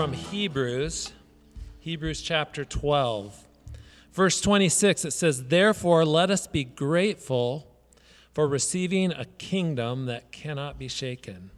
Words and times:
from 0.00 0.14
Hebrews, 0.14 1.12
Hebrews 1.78 2.22
chapter 2.22 2.64
12. 2.64 3.46
Verse 4.14 4.40
26, 4.40 5.04
it 5.04 5.10
says, 5.10 5.48
Therefore, 5.48 6.06
let 6.06 6.30
us 6.30 6.46
be 6.46 6.64
grateful 6.64 7.66
for 8.32 8.48
receiving 8.48 9.12
a 9.12 9.26
kingdom 9.26 10.06
that 10.06 10.32
cannot 10.32 10.78
be 10.78 10.88
shaken. 10.88 11.50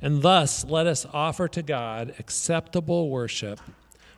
And 0.00 0.22
thus, 0.22 0.64
let 0.64 0.86
us 0.86 1.04
offer 1.12 1.48
to 1.48 1.62
God 1.64 2.14
acceptable 2.20 3.10
worship 3.10 3.58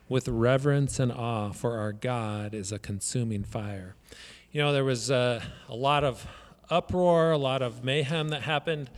with 0.06 0.28
reverence 0.28 1.00
and 1.00 1.10
awe, 1.10 1.50
for 1.52 1.78
our 1.78 1.94
God 1.94 2.52
is 2.52 2.72
a 2.72 2.78
consuming 2.78 3.42
fire. 3.42 3.96
You 4.52 4.60
know, 4.60 4.74
there 4.74 4.84
was 4.84 5.08
a, 5.08 5.42
a 5.70 5.74
lot 5.74 6.04
of 6.04 6.26
uproar, 6.68 7.30
a 7.30 7.38
lot 7.38 7.62
of 7.62 7.82
mayhem 7.82 8.28
that 8.28 8.42
happened 8.42 8.90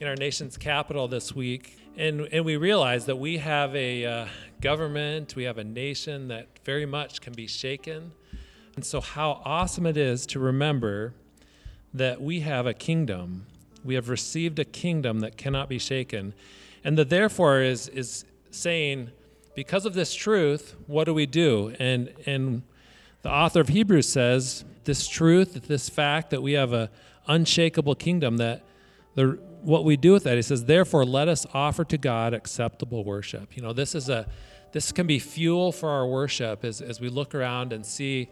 in 0.00 0.08
our 0.08 0.16
nation's 0.16 0.56
capital 0.56 1.06
this 1.06 1.34
week. 1.34 1.78
And, 1.98 2.28
and 2.30 2.44
we 2.44 2.58
realize 2.58 3.06
that 3.06 3.16
we 3.16 3.38
have 3.38 3.74
a 3.74 4.04
uh, 4.04 4.26
government, 4.60 5.34
we 5.34 5.44
have 5.44 5.56
a 5.56 5.64
nation 5.64 6.28
that 6.28 6.46
very 6.62 6.84
much 6.84 7.22
can 7.22 7.32
be 7.32 7.46
shaken. 7.46 8.12
And 8.74 8.84
so, 8.84 9.00
how 9.00 9.40
awesome 9.46 9.86
it 9.86 9.96
is 9.96 10.26
to 10.26 10.38
remember 10.38 11.14
that 11.94 12.20
we 12.20 12.40
have 12.40 12.66
a 12.66 12.74
kingdom. 12.74 13.46
We 13.82 13.94
have 13.94 14.10
received 14.10 14.58
a 14.58 14.64
kingdom 14.66 15.20
that 15.20 15.38
cannot 15.38 15.70
be 15.70 15.78
shaken. 15.78 16.34
And 16.84 16.98
that 16.98 17.08
therefore 17.08 17.62
is, 17.62 17.88
is 17.88 18.26
saying, 18.50 19.10
because 19.54 19.86
of 19.86 19.94
this 19.94 20.14
truth, 20.14 20.76
what 20.86 21.04
do 21.04 21.14
we 21.14 21.24
do? 21.24 21.74
And, 21.78 22.12
and 22.26 22.62
the 23.22 23.30
author 23.30 23.60
of 23.60 23.68
Hebrews 23.68 24.06
says, 24.06 24.66
this 24.84 25.08
truth, 25.08 25.66
this 25.66 25.88
fact 25.88 26.28
that 26.30 26.42
we 26.42 26.52
have 26.52 26.74
a 26.74 26.90
unshakable 27.26 27.94
kingdom, 27.94 28.36
that 28.36 28.62
the, 29.14 29.38
what 29.66 29.84
we 29.84 29.96
do 29.96 30.12
with 30.12 30.24
that, 30.24 30.36
he 30.36 30.42
says, 30.42 30.66
therefore, 30.66 31.04
let 31.04 31.26
us 31.26 31.44
offer 31.52 31.84
to 31.84 31.98
God 31.98 32.32
acceptable 32.32 33.02
worship. 33.04 33.56
You 33.56 33.62
know, 33.62 33.72
this 33.72 33.94
is 33.94 34.08
a 34.08 34.28
this 34.72 34.92
can 34.92 35.06
be 35.06 35.18
fuel 35.18 35.72
for 35.72 35.88
our 35.88 36.06
worship 36.06 36.64
as, 36.64 36.80
as 36.80 37.00
we 37.00 37.08
look 37.08 37.34
around 37.34 37.72
and 37.72 37.84
see 37.84 38.28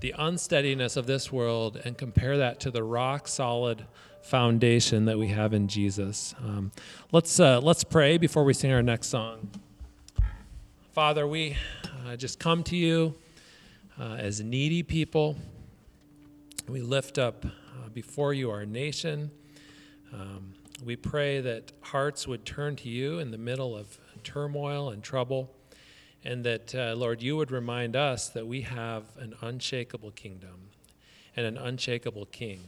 the 0.00 0.14
unsteadiness 0.18 0.96
of 0.96 1.06
this 1.06 1.32
world 1.32 1.80
and 1.84 1.96
compare 1.96 2.36
that 2.36 2.60
to 2.60 2.70
the 2.70 2.82
rock 2.82 3.26
solid 3.26 3.86
foundation 4.20 5.06
that 5.06 5.18
we 5.18 5.28
have 5.28 5.54
in 5.54 5.68
Jesus. 5.68 6.34
Um, 6.44 6.70
let's 7.12 7.40
uh, 7.40 7.60
let's 7.60 7.82
pray 7.82 8.18
before 8.18 8.44
we 8.44 8.52
sing 8.52 8.72
our 8.72 8.82
next 8.82 9.08
song. 9.08 9.48
Father, 10.92 11.26
we 11.26 11.56
uh, 12.06 12.16
just 12.16 12.38
come 12.38 12.62
to 12.64 12.76
you 12.76 13.14
uh, 13.98 14.14
as 14.14 14.40
needy 14.40 14.82
people. 14.82 15.36
We 16.68 16.80
lift 16.80 17.18
up 17.18 17.44
uh, 17.44 17.88
before 17.92 18.34
you 18.34 18.50
our 18.50 18.66
nation. 18.66 19.30
Um, 20.12 20.54
we 20.84 20.96
pray 20.96 21.40
that 21.40 21.72
hearts 21.80 22.26
would 22.26 22.44
turn 22.44 22.76
to 22.76 22.88
you 22.88 23.18
in 23.18 23.30
the 23.30 23.38
middle 23.38 23.76
of 23.76 23.98
turmoil 24.24 24.90
and 24.90 25.02
trouble, 25.02 25.54
and 26.24 26.44
that, 26.44 26.74
uh, 26.74 26.94
Lord, 26.96 27.22
you 27.22 27.36
would 27.36 27.50
remind 27.50 27.96
us 27.96 28.28
that 28.28 28.46
we 28.46 28.62
have 28.62 29.04
an 29.18 29.34
unshakable 29.40 30.10
kingdom 30.10 30.70
and 31.36 31.46
an 31.46 31.56
unshakable 31.56 32.26
king. 32.26 32.60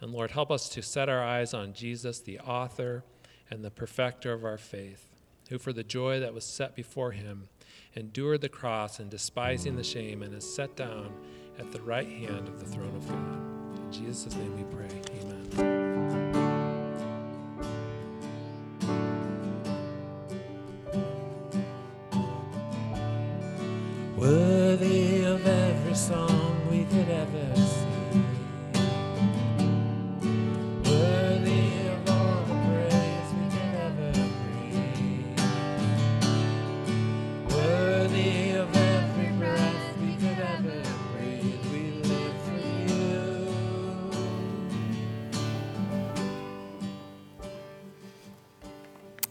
And 0.00 0.12
Lord, 0.12 0.32
help 0.32 0.50
us 0.50 0.68
to 0.70 0.82
set 0.82 1.08
our 1.08 1.22
eyes 1.22 1.54
on 1.54 1.72
Jesus, 1.72 2.20
the 2.20 2.38
author 2.40 3.04
and 3.50 3.64
the 3.64 3.70
perfecter 3.70 4.32
of 4.32 4.44
our 4.44 4.58
faith, 4.58 5.06
who 5.48 5.58
for 5.58 5.72
the 5.72 5.84
joy 5.84 6.20
that 6.20 6.34
was 6.34 6.44
set 6.44 6.74
before 6.74 7.12
him 7.12 7.48
endured 7.94 8.40
the 8.40 8.48
cross 8.48 9.00
and 9.00 9.10
despising 9.10 9.76
the 9.76 9.84
shame 9.84 10.22
and 10.22 10.34
is 10.34 10.54
set 10.54 10.76
down 10.76 11.12
at 11.58 11.72
the 11.72 11.82
right 11.82 12.08
hand 12.08 12.48
of 12.48 12.60
the 12.60 12.66
throne 12.66 12.94
of 12.94 13.08
God. 13.08 13.78
In 13.84 13.92
Jesus' 13.92 14.34
name 14.34 14.56
we 14.56 14.64
pray. 14.76 15.02
Amen. 15.20 15.87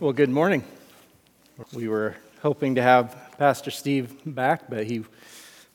Well, 0.07 0.13
good 0.13 0.29
morning. 0.29 0.63
We 1.73 1.90
were 1.90 2.16
hoping 2.41 2.75
to 2.75 2.81
have 2.81 3.13
Pastor 3.38 3.72
Steve 3.72 4.16
back, 4.25 4.69
but 4.69 4.88
he 4.88 5.03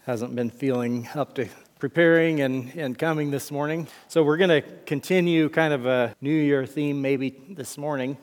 hasn't 0.06 0.34
been 0.34 0.48
feeling 0.48 1.06
up 1.14 1.34
to 1.34 1.48
preparing 1.78 2.40
and, 2.40 2.72
and 2.74 2.98
coming 2.98 3.30
this 3.30 3.50
morning. 3.50 3.88
So 4.08 4.22
we're 4.22 4.38
going 4.38 4.62
to 4.62 4.62
continue 4.86 5.50
kind 5.50 5.74
of 5.74 5.84
a 5.84 6.16
New 6.22 6.32
Year 6.32 6.64
theme 6.64 7.02
maybe 7.02 7.42
this 7.50 7.76
morning. 7.76 8.16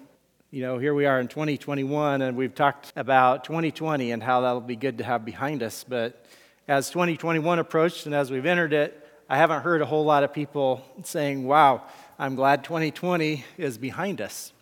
You 0.49 0.63
know, 0.63 0.79
here 0.79 0.95
we 0.95 1.05
are 1.05 1.19
in 1.19 1.27
2021, 1.27 2.23
and 2.23 2.35
we've 2.35 2.55
talked 2.55 2.91
about 2.95 3.43
2020 3.43 4.11
and 4.11 4.23
how 4.23 4.41
that'll 4.41 4.61
be 4.61 4.75
good 4.75 4.97
to 4.97 5.03
have 5.03 5.23
behind 5.23 5.61
us. 5.61 5.85
But 5.87 6.25
as 6.67 6.89
2021 6.89 7.59
approached 7.59 8.07
and 8.07 8.15
as 8.15 8.31
we've 8.31 8.47
entered 8.47 8.73
it, 8.73 9.07
I 9.29 9.37
haven't 9.37 9.61
heard 9.61 9.83
a 9.83 9.85
whole 9.85 10.05
lot 10.05 10.23
of 10.23 10.33
people 10.33 10.83
saying, 11.03 11.45
wow, 11.45 11.83
I'm 12.17 12.33
glad 12.33 12.63
2020 12.63 13.45
is 13.59 13.77
behind 13.77 14.21
us. 14.21 14.53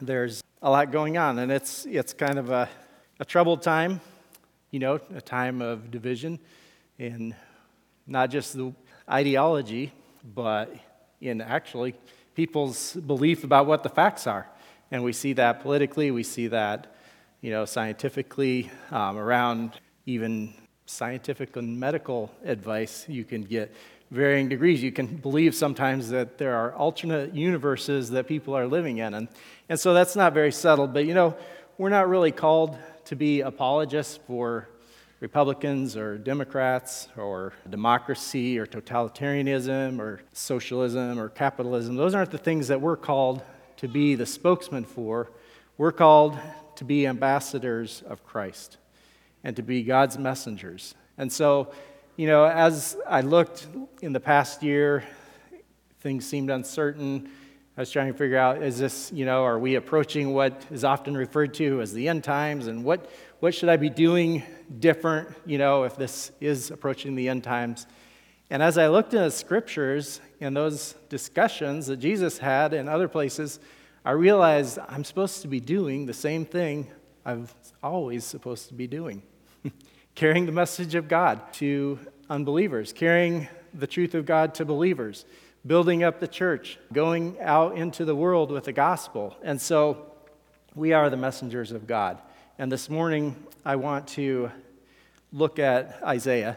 There's 0.00 0.42
a 0.60 0.70
lot 0.70 0.90
going 0.90 1.16
on, 1.18 1.38
and 1.38 1.52
it's, 1.52 1.86
it's 1.86 2.12
kind 2.12 2.38
of 2.38 2.50
a, 2.50 2.68
a 3.20 3.24
troubled 3.24 3.62
time, 3.62 4.00
you 4.70 4.78
know, 4.78 5.00
a 5.14 5.20
time 5.20 5.60
of 5.60 5.90
division 5.90 6.38
in 6.98 7.34
not 8.06 8.30
just 8.30 8.54
the 8.54 8.72
ideology, 9.08 9.92
but 10.34 10.74
in 11.20 11.40
actually 11.40 11.94
people's 12.34 12.94
belief 12.94 13.44
about 13.44 13.66
what 13.66 13.82
the 13.82 13.88
facts 13.88 14.26
are. 14.26 14.48
And 14.90 15.04
we 15.04 15.12
see 15.12 15.34
that 15.34 15.60
politically, 15.62 16.10
we 16.10 16.22
see 16.22 16.48
that, 16.48 16.94
you 17.40 17.50
know, 17.50 17.64
scientifically, 17.64 18.70
um, 18.90 19.16
around 19.18 19.72
even 20.06 20.54
scientific 20.86 21.56
and 21.56 21.78
medical 21.78 22.30
advice, 22.44 23.06
you 23.08 23.24
can 23.24 23.42
get 23.42 23.72
varying 24.12 24.46
degrees. 24.46 24.82
You 24.82 24.92
can 24.92 25.06
believe 25.06 25.54
sometimes 25.54 26.10
that 26.10 26.36
there 26.36 26.54
are 26.54 26.74
alternate 26.74 27.34
universes 27.34 28.10
that 28.10 28.26
people 28.26 28.54
are 28.54 28.66
living 28.66 28.98
in. 28.98 29.14
And, 29.14 29.28
and 29.70 29.80
so 29.80 29.94
that's 29.94 30.14
not 30.14 30.34
very 30.34 30.52
settled. 30.52 30.92
But, 30.92 31.06
you 31.06 31.14
know, 31.14 31.34
we're 31.78 31.88
not 31.88 32.10
really 32.10 32.30
called 32.30 32.76
to 33.06 33.16
be 33.16 33.40
apologists 33.40 34.20
for 34.26 34.68
Republicans 35.20 35.96
or 35.96 36.18
Democrats 36.18 37.08
or 37.16 37.54
democracy 37.70 38.58
or 38.58 38.66
totalitarianism 38.66 39.98
or 39.98 40.20
socialism 40.34 41.18
or 41.18 41.30
capitalism. 41.30 41.96
Those 41.96 42.14
aren't 42.14 42.32
the 42.32 42.38
things 42.38 42.68
that 42.68 42.82
we're 42.82 42.98
called 42.98 43.40
to 43.78 43.88
be 43.88 44.14
the 44.14 44.26
spokesman 44.26 44.84
for. 44.84 45.30
We're 45.78 45.92
called 45.92 46.38
to 46.76 46.84
be 46.84 47.06
ambassadors 47.06 48.02
of 48.06 48.24
Christ 48.24 48.76
and 49.42 49.56
to 49.56 49.62
be 49.62 49.82
God's 49.82 50.18
messengers. 50.18 50.94
And 51.16 51.32
so, 51.32 51.72
you 52.16 52.26
know, 52.26 52.44
as 52.44 52.98
I 53.08 53.22
looked 53.22 53.66
in 54.02 54.12
the 54.12 54.20
past 54.20 54.62
year, 54.62 55.02
things 56.00 56.26
seemed 56.26 56.50
uncertain. 56.50 57.30
I 57.74 57.80
was 57.80 57.90
trying 57.90 58.12
to 58.12 58.18
figure 58.18 58.36
out 58.36 58.62
is 58.62 58.78
this, 58.78 59.10
you 59.14 59.24
know, 59.24 59.44
are 59.44 59.58
we 59.58 59.76
approaching 59.76 60.34
what 60.34 60.62
is 60.70 60.84
often 60.84 61.16
referred 61.16 61.54
to 61.54 61.80
as 61.80 61.94
the 61.94 62.08
end 62.08 62.22
times? 62.22 62.66
And 62.66 62.84
what, 62.84 63.10
what 63.40 63.54
should 63.54 63.70
I 63.70 63.78
be 63.78 63.88
doing 63.88 64.42
different, 64.78 65.30
you 65.46 65.56
know, 65.56 65.84
if 65.84 65.96
this 65.96 66.32
is 66.38 66.70
approaching 66.70 67.14
the 67.14 67.30
end 67.30 67.44
times? 67.44 67.86
And 68.50 68.62
as 68.62 68.76
I 68.76 68.88
looked 68.88 69.14
in 69.14 69.22
the 69.22 69.30
scriptures 69.30 70.20
and 70.38 70.54
those 70.54 70.94
discussions 71.08 71.86
that 71.86 71.96
Jesus 71.96 72.36
had 72.36 72.74
in 72.74 72.88
other 72.88 73.08
places, 73.08 73.58
I 74.04 74.10
realized 74.10 74.78
I'm 74.86 75.04
supposed 75.04 75.40
to 75.42 75.48
be 75.48 75.60
doing 75.60 76.04
the 76.04 76.12
same 76.12 76.44
thing 76.44 76.88
I've 77.24 77.54
always 77.82 78.24
supposed 78.24 78.68
to 78.68 78.74
be 78.74 78.86
doing 78.86 79.22
carrying 80.14 80.46
the 80.46 80.52
message 80.52 80.94
of 80.94 81.08
God 81.08 81.52
to 81.54 81.98
unbelievers, 82.28 82.92
carrying 82.92 83.48
the 83.74 83.86
truth 83.86 84.14
of 84.14 84.26
God 84.26 84.54
to 84.54 84.64
believers 84.64 85.24
building 85.66 86.02
up 86.02 86.18
the 86.18 86.28
church, 86.28 86.78
going 86.92 87.36
out 87.40 87.76
into 87.76 88.04
the 88.04 88.16
world 88.16 88.50
with 88.50 88.64
the 88.64 88.72
gospel. 88.72 89.36
And 89.42 89.60
so 89.60 90.06
we 90.74 90.92
are 90.92 91.08
the 91.08 91.16
messengers 91.16 91.70
of 91.70 91.86
God. 91.86 92.20
And 92.58 92.70
this 92.70 92.90
morning, 92.90 93.36
I 93.64 93.76
want 93.76 94.08
to 94.08 94.50
look 95.32 95.58
at 95.58 96.00
Isaiah, 96.02 96.56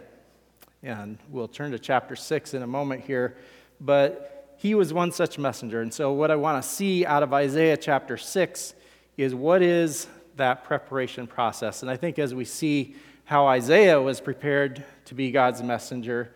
and 0.82 1.18
we'll 1.30 1.48
turn 1.48 1.72
to 1.72 1.80
chapter 1.80 2.16
6 2.16 2.54
in 2.54 2.64
a 2.64 2.68
moment 2.68 3.04
here. 3.04 3.38
But 3.80 4.56
he 4.58 4.74
was 4.74 4.92
one 4.92 5.12
such 5.12 5.38
messenger. 5.38 5.82
And 5.82 5.94
so, 5.94 6.12
what 6.14 6.32
I 6.32 6.36
want 6.36 6.62
to 6.64 6.68
see 6.68 7.06
out 7.06 7.24
of 7.24 7.34
Isaiah 7.34 7.78
chapter 7.78 8.18
6 8.18 8.74
is 9.18 9.36
what 9.36 9.62
is 9.62 10.08
that 10.38 10.64
preparation 10.64 11.28
process. 11.28 11.82
And 11.82 11.92
I 11.92 11.96
think 11.96 12.20
as 12.20 12.34
we 12.34 12.46
see 12.46 12.96
how 13.26 13.48
Isaiah 13.48 14.00
was 14.00 14.22
prepared 14.22 14.84
to 15.06 15.16
be 15.16 15.32
God's 15.32 15.62
messenger, 15.62 16.32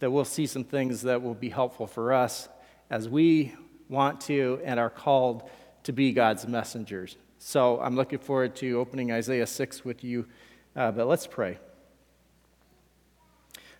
that 0.00 0.10
we'll 0.10 0.26
see 0.26 0.46
some 0.46 0.64
things 0.64 1.02
that 1.02 1.22
will 1.22 1.34
be 1.34 1.48
helpful 1.48 1.86
for 1.86 2.12
us 2.12 2.48
as 2.90 3.08
we 3.08 3.54
want 3.88 4.20
to 4.22 4.60
and 4.64 4.78
are 4.78 4.90
called 4.90 5.48
to 5.84 5.92
be 5.92 6.12
God's 6.12 6.46
messengers. 6.46 7.16
So 7.38 7.80
I'm 7.80 7.96
looking 7.96 8.18
forward 8.18 8.54
to 8.56 8.78
opening 8.78 9.10
Isaiah 9.10 9.46
6 9.46 9.84
with 9.84 10.04
you. 10.04 10.26
Uh, 10.76 10.92
but 10.92 11.06
let's 11.06 11.26
pray. 11.26 11.58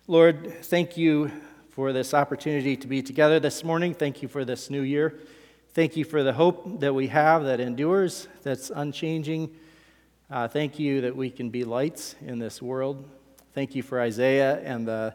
Lord, 0.07 0.63
thank 0.65 0.97
you 0.97 1.31
for 1.69 1.93
this 1.93 2.13
opportunity 2.13 2.77
to 2.77 2.87
be 2.87 3.01
together 3.01 3.39
this 3.39 3.63
morning. 3.63 3.93
Thank 3.93 4.21
you 4.21 4.27
for 4.27 4.45
this 4.45 4.69
new 4.69 4.81
year. 4.81 5.19
Thank 5.73 5.97
you 5.97 6.05
for 6.05 6.23
the 6.23 6.33
hope 6.33 6.79
that 6.79 6.93
we 6.93 7.07
have 7.07 7.43
that 7.43 7.59
endures, 7.59 8.27
that's 8.43 8.71
unchanging. 8.73 9.55
Uh, 10.27 10.47
thank 10.47 10.79
you 10.79 11.01
that 11.01 11.15
we 11.15 11.29
can 11.29 11.51
be 11.51 11.63
lights 11.63 12.15
in 12.25 12.39
this 12.39 12.59
world. 12.59 13.07
Thank 13.53 13.75
you 13.75 13.83
for 13.83 14.01
Isaiah 14.01 14.59
and 14.63 14.87
the, 14.87 15.13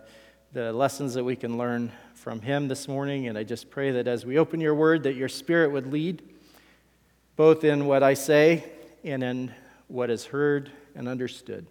the 0.52 0.72
lessons 0.72 1.14
that 1.14 1.24
we 1.24 1.34
can 1.34 1.58
learn 1.58 1.90
from 2.14 2.40
him 2.40 2.68
this 2.68 2.86
morning. 2.86 3.26
And 3.26 3.36
I 3.36 3.42
just 3.42 3.70
pray 3.70 3.90
that 3.90 4.06
as 4.06 4.24
we 4.24 4.38
open 4.38 4.60
your 4.60 4.76
word, 4.76 5.02
that 5.02 5.16
your 5.16 5.28
spirit 5.28 5.72
would 5.72 5.88
lead 5.92 6.22
both 7.34 7.64
in 7.64 7.86
what 7.86 8.04
I 8.04 8.14
say 8.14 8.62
and 9.02 9.24
in 9.24 9.52
what 9.88 10.10
is 10.10 10.26
heard 10.26 10.70
and 10.94 11.08
understood. 11.08 11.66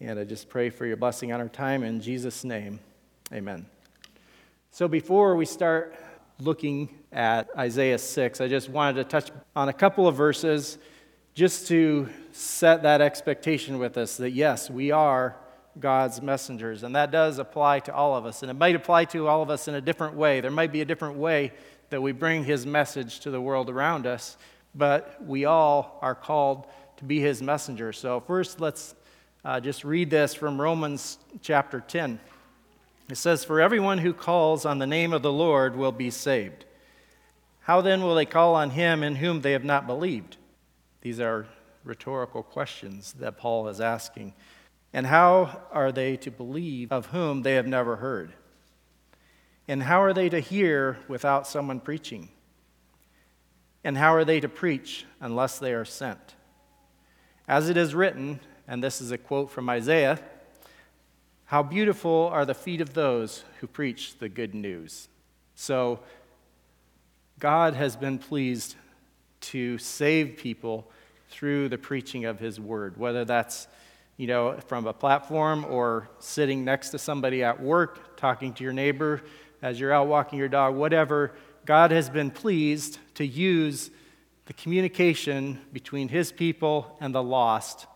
And 0.00 0.16
I 0.16 0.22
just 0.22 0.48
pray 0.48 0.70
for 0.70 0.86
your 0.86 0.96
blessing 0.96 1.32
on 1.32 1.40
our 1.40 1.48
time 1.48 1.82
in 1.82 2.00
Jesus' 2.00 2.44
name. 2.44 2.78
Amen. 3.32 3.66
So 4.70 4.86
before 4.86 5.34
we 5.34 5.46
start 5.46 5.96
looking 6.38 6.88
at 7.10 7.48
Isaiah 7.58 7.98
6, 7.98 8.40
I 8.40 8.46
just 8.46 8.68
wanted 8.68 9.02
to 9.02 9.04
touch 9.04 9.32
on 9.56 9.68
a 9.68 9.72
couple 9.72 10.06
of 10.06 10.14
verses 10.14 10.78
just 11.34 11.66
to 11.66 12.08
set 12.30 12.84
that 12.84 13.00
expectation 13.00 13.78
with 13.78 13.98
us 13.98 14.16
that 14.18 14.30
yes, 14.30 14.70
we 14.70 14.92
are 14.92 15.36
God's 15.78 16.22
messengers. 16.22 16.84
And 16.84 16.94
that 16.94 17.10
does 17.10 17.38
apply 17.38 17.80
to 17.80 17.94
all 17.94 18.14
of 18.14 18.24
us. 18.24 18.42
And 18.42 18.50
it 18.50 18.54
might 18.54 18.76
apply 18.76 19.06
to 19.06 19.26
all 19.26 19.42
of 19.42 19.50
us 19.50 19.66
in 19.66 19.74
a 19.74 19.80
different 19.80 20.14
way. 20.14 20.40
There 20.40 20.50
might 20.50 20.72
be 20.72 20.80
a 20.80 20.84
different 20.84 21.16
way 21.16 21.52
that 21.90 22.00
we 22.00 22.12
bring 22.12 22.44
his 22.44 22.64
message 22.64 23.20
to 23.20 23.30
the 23.30 23.40
world 23.40 23.68
around 23.68 24.06
us, 24.06 24.36
but 24.74 25.22
we 25.24 25.44
all 25.44 25.98
are 26.00 26.14
called 26.14 26.66
to 26.98 27.04
be 27.04 27.20
his 27.20 27.42
messenger. 27.42 27.92
So, 27.92 28.20
first, 28.20 28.60
let's 28.60 28.94
uh, 29.44 29.60
just 29.60 29.84
read 29.84 30.10
this 30.10 30.34
from 30.34 30.60
Romans 30.60 31.18
chapter 31.42 31.80
10. 31.80 32.20
It 33.10 33.16
says, 33.16 33.44
For 33.44 33.60
everyone 33.60 33.98
who 33.98 34.14
calls 34.14 34.64
on 34.64 34.78
the 34.78 34.86
name 34.86 35.12
of 35.12 35.22
the 35.22 35.32
Lord 35.32 35.76
will 35.76 35.92
be 35.92 36.10
saved. 36.10 36.64
How 37.60 37.80
then 37.80 38.02
will 38.02 38.14
they 38.14 38.24
call 38.24 38.54
on 38.54 38.70
him 38.70 39.02
in 39.02 39.16
whom 39.16 39.40
they 39.40 39.52
have 39.52 39.64
not 39.64 39.86
believed? 39.86 40.36
These 41.04 41.20
are 41.20 41.46
rhetorical 41.84 42.42
questions 42.42 43.12
that 43.18 43.36
Paul 43.36 43.68
is 43.68 43.78
asking. 43.78 44.32
And 44.94 45.06
how 45.06 45.60
are 45.70 45.92
they 45.92 46.16
to 46.16 46.30
believe 46.30 46.90
of 46.90 47.06
whom 47.06 47.42
they 47.42 47.56
have 47.56 47.66
never 47.66 47.96
heard? 47.96 48.32
And 49.68 49.82
how 49.82 50.02
are 50.02 50.14
they 50.14 50.30
to 50.30 50.40
hear 50.40 50.96
without 51.06 51.46
someone 51.46 51.80
preaching? 51.80 52.30
And 53.84 53.98
how 53.98 54.14
are 54.14 54.24
they 54.24 54.40
to 54.40 54.48
preach 54.48 55.04
unless 55.20 55.58
they 55.58 55.74
are 55.74 55.84
sent? 55.84 56.36
As 57.46 57.68
it 57.68 57.76
is 57.76 57.94
written, 57.94 58.40
and 58.66 58.82
this 58.82 59.02
is 59.02 59.10
a 59.10 59.18
quote 59.18 59.50
from 59.50 59.68
Isaiah 59.68 60.18
how 61.44 61.62
beautiful 61.62 62.30
are 62.32 62.46
the 62.46 62.54
feet 62.54 62.80
of 62.80 62.94
those 62.94 63.44
who 63.60 63.66
preach 63.66 64.18
the 64.18 64.30
good 64.30 64.54
news. 64.54 65.08
So, 65.54 66.00
God 67.38 67.74
has 67.74 67.94
been 67.94 68.18
pleased 68.18 68.76
to 69.42 69.76
save 69.76 70.38
people 70.38 70.90
through 71.34 71.68
the 71.68 71.76
preaching 71.76 72.24
of 72.26 72.38
his 72.38 72.60
word, 72.60 72.96
whether 72.96 73.24
that's 73.24 73.66
you 74.16 74.28
know, 74.28 74.56
from 74.68 74.86
a 74.86 74.92
platform 74.92 75.64
or 75.64 76.08
sitting 76.20 76.64
next 76.64 76.90
to 76.90 76.98
somebody 76.98 77.42
at 77.42 77.60
work, 77.60 78.16
talking 78.16 78.52
to 78.54 78.62
your 78.62 78.72
neighbor 78.72 79.20
as 79.60 79.80
you're 79.80 79.92
out 79.92 80.06
walking 80.06 80.38
your 80.38 80.48
dog, 80.48 80.76
whatever, 80.76 81.32
God 81.64 81.90
has 81.90 82.08
been 82.08 82.30
pleased 82.30 82.98
to 83.14 83.26
use 83.26 83.90
the 84.46 84.52
communication 84.52 85.60
between 85.72 86.08
his 86.08 86.30
people 86.30 86.96
and 87.00 87.12
the 87.12 87.22
lost 87.22 87.86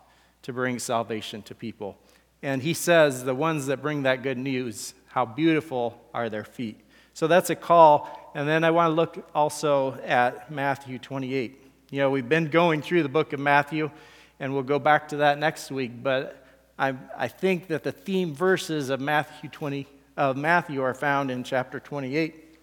to 0.42 0.52
bring 0.52 0.80
salvation 0.80 1.42
to 1.42 1.54
people. 1.54 1.96
And 2.42 2.62
he 2.62 2.74
says, 2.74 3.22
the 3.22 3.34
ones 3.34 3.66
that 3.66 3.80
bring 3.80 4.02
that 4.02 4.22
good 4.22 4.38
news, 4.38 4.94
how 5.08 5.24
beautiful 5.24 6.00
are 6.12 6.28
their 6.28 6.44
feet. 6.44 6.80
So 7.14 7.28
that's 7.28 7.50
a 7.50 7.56
call. 7.56 8.32
And 8.34 8.48
then 8.48 8.64
I 8.64 8.70
want 8.70 8.90
to 8.90 8.94
look 8.94 9.30
also 9.34 9.94
at 10.04 10.50
Matthew 10.50 10.98
28. 10.98 11.67
You 11.90 12.00
know, 12.00 12.10
we've 12.10 12.28
been 12.28 12.48
going 12.48 12.82
through 12.82 13.02
the 13.02 13.08
book 13.08 13.32
of 13.32 13.40
Matthew, 13.40 13.90
and 14.38 14.52
we'll 14.52 14.62
go 14.62 14.78
back 14.78 15.08
to 15.08 15.16
that 15.18 15.38
next 15.38 15.70
week, 15.70 16.02
but 16.02 16.44
I, 16.78 16.94
I 17.16 17.28
think 17.28 17.68
that 17.68 17.82
the 17.82 17.92
theme 17.92 18.34
verses 18.34 18.90
of 18.90 19.00
Matthew 19.00 19.48
20 19.48 19.86
of 20.18 20.36
Matthew 20.36 20.82
are 20.82 20.92
found 20.92 21.30
in 21.30 21.44
chapter 21.44 21.80
28, 21.80 22.58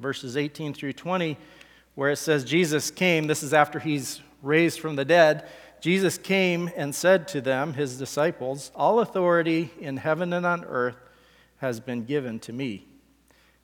verses 0.00 0.36
18 0.36 0.74
through 0.74 0.94
20, 0.94 1.36
where 1.94 2.10
it 2.10 2.16
says, 2.16 2.44
Jesus 2.44 2.90
came, 2.90 3.28
this 3.28 3.44
is 3.44 3.54
after 3.54 3.78
he's 3.78 4.20
raised 4.42 4.80
from 4.80 4.96
the 4.96 5.04
dead. 5.04 5.48
Jesus 5.80 6.18
came 6.18 6.68
and 6.76 6.92
said 6.92 7.28
to 7.28 7.40
them, 7.40 7.74
his 7.74 7.96
disciples, 7.96 8.72
All 8.74 8.98
authority 8.98 9.70
in 9.78 9.98
heaven 9.98 10.32
and 10.32 10.44
on 10.44 10.64
earth 10.64 10.96
has 11.58 11.78
been 11.78 12.04
given 12.04 12.40
to 12.40 12.52
me. 12.52 12.86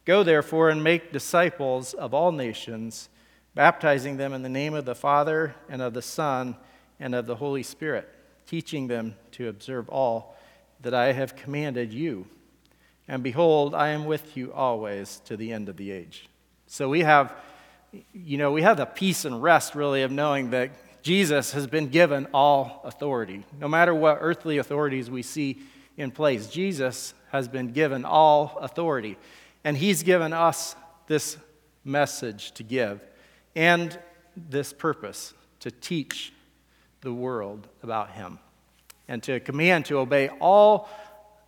Go 0.04 0.22
therefore 0.22 0.68
and 0.68 0.84
make 0.84 1.12
disciples 1.12 1.94
of 1.94 2.14
all 2.14 2.30
nations, 2.30 3.08
baptizing 3.58 4.18
them 4.18 4.32
in 4.32 4.42
the 4.42 4.48
name 4.48 4.72
of 4.72 4.84
the 4.84 4.94
Father 4.94 5.52
and 5.68 5.82
of 5.82 5.92
the 5.92 6.00
Son 6.00 6.54
and 7.00 7.12
of 7.12 7.26
the 7.26 7.34
Holy 7.34 7.64
Spirit, 7.64 8.08
teaching 8.46 8.86
them 8.86 9.16
to 9.32 9.48
observe 9.48 9.88
all 9.88 10.36
that 10.80 10.94
I 10.94 11.10
have 11.10 11.34
commanded 11.34 11.92
you. 11.92 12.24
And 13.08 13.20
behold, 13.20 13.74
I 13.74 13.88
am 13.88 14.04
with 14.04 14.36
you 14.36 14.52
always 14.52 15.20
to 15.24 15.36
the 15.36 15.52
end 15.52 15.68
of 15.68 15.76
the 15.76 15.90
age. 15.90 16.28
So 16.68 16.88
we 16.88 17.00
have, 17.00 17.34
you 18.12 18.38
know, 18.38 18.52
we 18.52 18.62
have 18.62 18.76
the 18.76 18.86
peace 18.86 19.24
and 19.24 19.42
rest 19.42 19.74
really 19.74 20.04
of 20.04 20.12
knowing 20.12 20.50
that 20.50 20.70
Jesus 21.02 21.50
has 21.50 21.66
been 21.66 21.88
given 21.88 22.28
all 22.32 22.80
authority. 22.84 23.44
No 23.58 23.66
matter 23.66 23.92
what 23.92 24.18
earthly 24.20 24.58
authorities 24.58 25.10
we 25.10 25.22
see 25.22 25.58
in 25.96 26.12
place, 26.12 26.46
Jesus 26.46 27.12
has 27.32 27.48
been 27.48 27.72
given 27.72 28.04
all 28.04 28.56
authority. 28.60 29.16
And 29.64 29.76
he's 29.76 30.04
given 30.04 30.32
us 30.32 30.76
this 31.08 31.36
message 31.84 32.52
to 32.52 32.62
give 32.62 33.02
and 33.58 33.98
this 34.36 34.72
purpose 34.72 35.34
to 35.58 35.68
teach 35.68 36.32
the 37.00 37.12
world 37.12 37.66
about 37.82 38.12
him 38.12 38.38
and 39.08 39.20
to 39.24 39.40
command 39.40 39.84
to 39.86 39.98
obey 39.98 40.28
all 40.40 40.88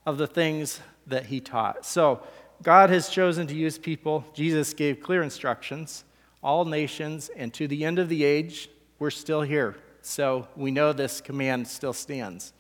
of 0.05 0.19
the 0.19 0.27
things 0.27 0.81
that 1.07 1.27
he 1.27 1.41
taught. 1.41 1.87
So, 1.87 2.21
God 2.65 2.91
has 2.91 3.09
chosen 3.09 3.47
to 3.47 3.55
use 3.55 3.79
people. 3.79 4.25
Jesus 4.35 4.75
gave 4.75 5.01
clear 5.01 5.23
instructions, 5.23 6.05
all 6.43 6.65
nations, 6.65 7.31
and 7.37 7.55
to 7.55 7.69
the 7.69 7.85
end 7.85 8.01
of 8.01 8.09
the 8.09 8.25
age, 8.25 8.69
we're 8.99 9.11
still 9.11 9.43
here. 9.43 9.77
So 10.03 10.49
we 10.57 10.71
know 10.71 10.93
this 10.93 11.21
command 11.21 11.69
still 11.69 11.93
stands. 11.95 12.53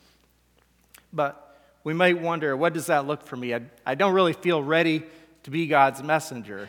But 1.12 1.58
we 1.82 1.92
might 1.92 2.18
wonder, 2.18 2.56
what 2.56 2.72
does 2.72 2.86
that 2.86 3.06
look 3.06 3.26
for 3.26 3.36
me? 3.36 3.54
I, 3.54 3.62
I 3.84 3.94
don't 3.94 4.14
really 4.14 4.32
feel 4.32 4.62
ready 4.62 5.02
to 5.42 5.50
be 5.50 5.66
God's 5.66 6.02
messenger. 6.02 6.68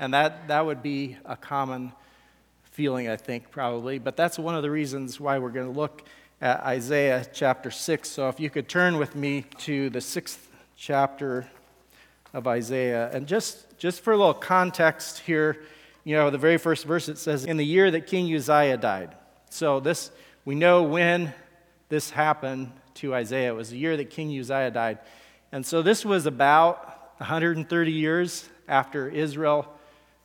And 0.00 0.14
that, 0.14 0.48
that 0.48 0.64
would 0.66 0.82
be 0.82 1.18
a 1.24 1.36
common 1.36 1.92
feeling, 2.72 3.08
I 3.08 3.16
think, 3.16 3.50
probably. 3.50 3.98
But 3.98 4.16
that's 4.16 4.38
one 4.38 4.54
of 4.54 4.62
the 4.62 4.70
reasons 4.70 5.20
why 5.20 5.38
we're 5.38 5.50
going 5.50 5.72
to 5.72 5.78
look 5.78 6.02
at 6.40 6.60
Isaiah 6.60 7.24
chapter 7.32 7.70
6. 7.70 8.08
So 8.08 8.28
if 8.28 8.40
you 8.40 8.50
could 8.50 8.68
turn 8.68 8.96
with 8.96 9.14
me 9.14 9.44
to 9.58 9.90
the 9.90 10.00
sixth 10.00 10.48
chapter 10.76 11.46
of 12.32 12.46
Isaiah. 12.46 13.10
And 13.12 13.26
just, 13.26 13.78
just 13.78 14.00
for 14.00 14.14
a 14.14 14.16
little 14.16 14.34
context 14.34 15.18
here, 15.20 15.62
you 16.02 16.16
know, 16.16 16.30
the 16.30 16.38
very 16.38 16.56
first 16.56 16.86
verse 16.86 17.08
it 17.08 17.18
says, 17.18 17.44
In 17.44 17.58
the 17.58 17.64
year 17.64 17.90
that 17.90 18.06
King 18.06 18.34
Uzziah 18.34 18.78
died. 18.78 19.14
So 19.50 19.78
this, 19.78 20.10
we 20.46 20.54
know 20.54 20.82
when 20.82 21.34
this 21.90 22.10
happened 22.10 22.72
to 22.94 23.14
Isaiah. 23.14 23.52
It 23.52 23.56
was 23.56 23.70
the 23.70 23.78
year 23.78 23.98
that 23.98 24.08
King 24.08 24.36
Uzziah 24.38 24.70
died. 24.70 24.98
And 25.52 25.64
so 25.64 25.82
this 25.82 26.06
was 26.06 26.24
about 26.24 27.18
130 27.18 27.92
years 27.92 28.48
after 28.66 29.08
Israel, 29.08 29.68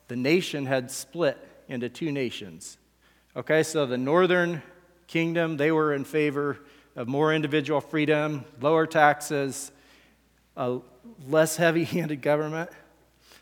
the 0.08 0.16
nation 0.16 0.64
had 0.64 0.90
split 0.90 1.36
into 1.68 1.88
two 1.88 2.10
nations. 2.10 2.78
Okay, 3.36 3.62
so 3.62 3.86
the 3.86 3.98
northern 3.98 4.62
kingdom, 5.06 5.56
they 5.56 5.70
were 5.70 5.94
in 5.94 6.04
favor 6.04 6.58
of 6.96 7.06
more 7.06 7.32
individual 7.32 7.80
freedom, 7.80 8.44
lower 8.60 8.86
taxes, 8.86 9.70
a 10.56 10.78
less 11.28 11.56
heavy 11.56 11.84
handed 11.84 12.22
government. 12.22 12.70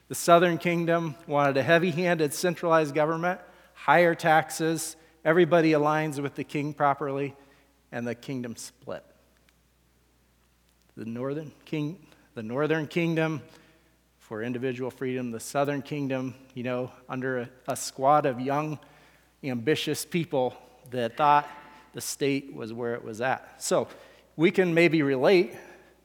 The 0.08 0.14
southern 0.14 0.58
kingdom 0.58 1.16
wanted 1.26 1.56
a 1.56 1.62
heavy 1.62 1.90
handed 1.90 2.34
centralized 2.34 2.94
government, 2.94 3.40
higher 3.74 4.14
taxes, 4.14 4.96
everybody 5.24 5.72
aligns 5.72 6.20
with 6.20 6.34
the 6.34 6.44
king 6.44 6.74
properly, 6.74 7.34
and 7.90 8.06
the 8.06 8.14
kingdom 8.14 8.56
split. 8.56 9.04
The 10.96 11.04
northern, 11.04 11.52
king, 11.64 12.06
the 12.34 12.42
northern 12.42 12.86
kingdom 12.86 13.42
for 14.26 14.42
individual 14.42 14.90
freedom, 14.90 15.30
the 15.30 15.38
southern 15.38 15.80
kingdom, 15.80 16.34
you 16.52 16.64
know, 16.64 16.90
under 17.08 17.38
a, 17.38 17.48
a 17.68 17.76
squad 17.76 18.26
of 18.26 18.40
young, 18.40 18.76
ambitious 19.44 20.04
people 20.04 20.52
that 20.90 21.16
thought 21.16 21.48
the 21.92 22.00
state 22.00 22.52
was 22.52 22.72
where 22.72 22.94
it 22.94 23.04
was 23.04 23.20
at. 23.20 23.62
So 23.62 23.86
we 24.34 24.50
can 24.50 24.74
maybe 24.74 25.02
relate, 25.02 25.54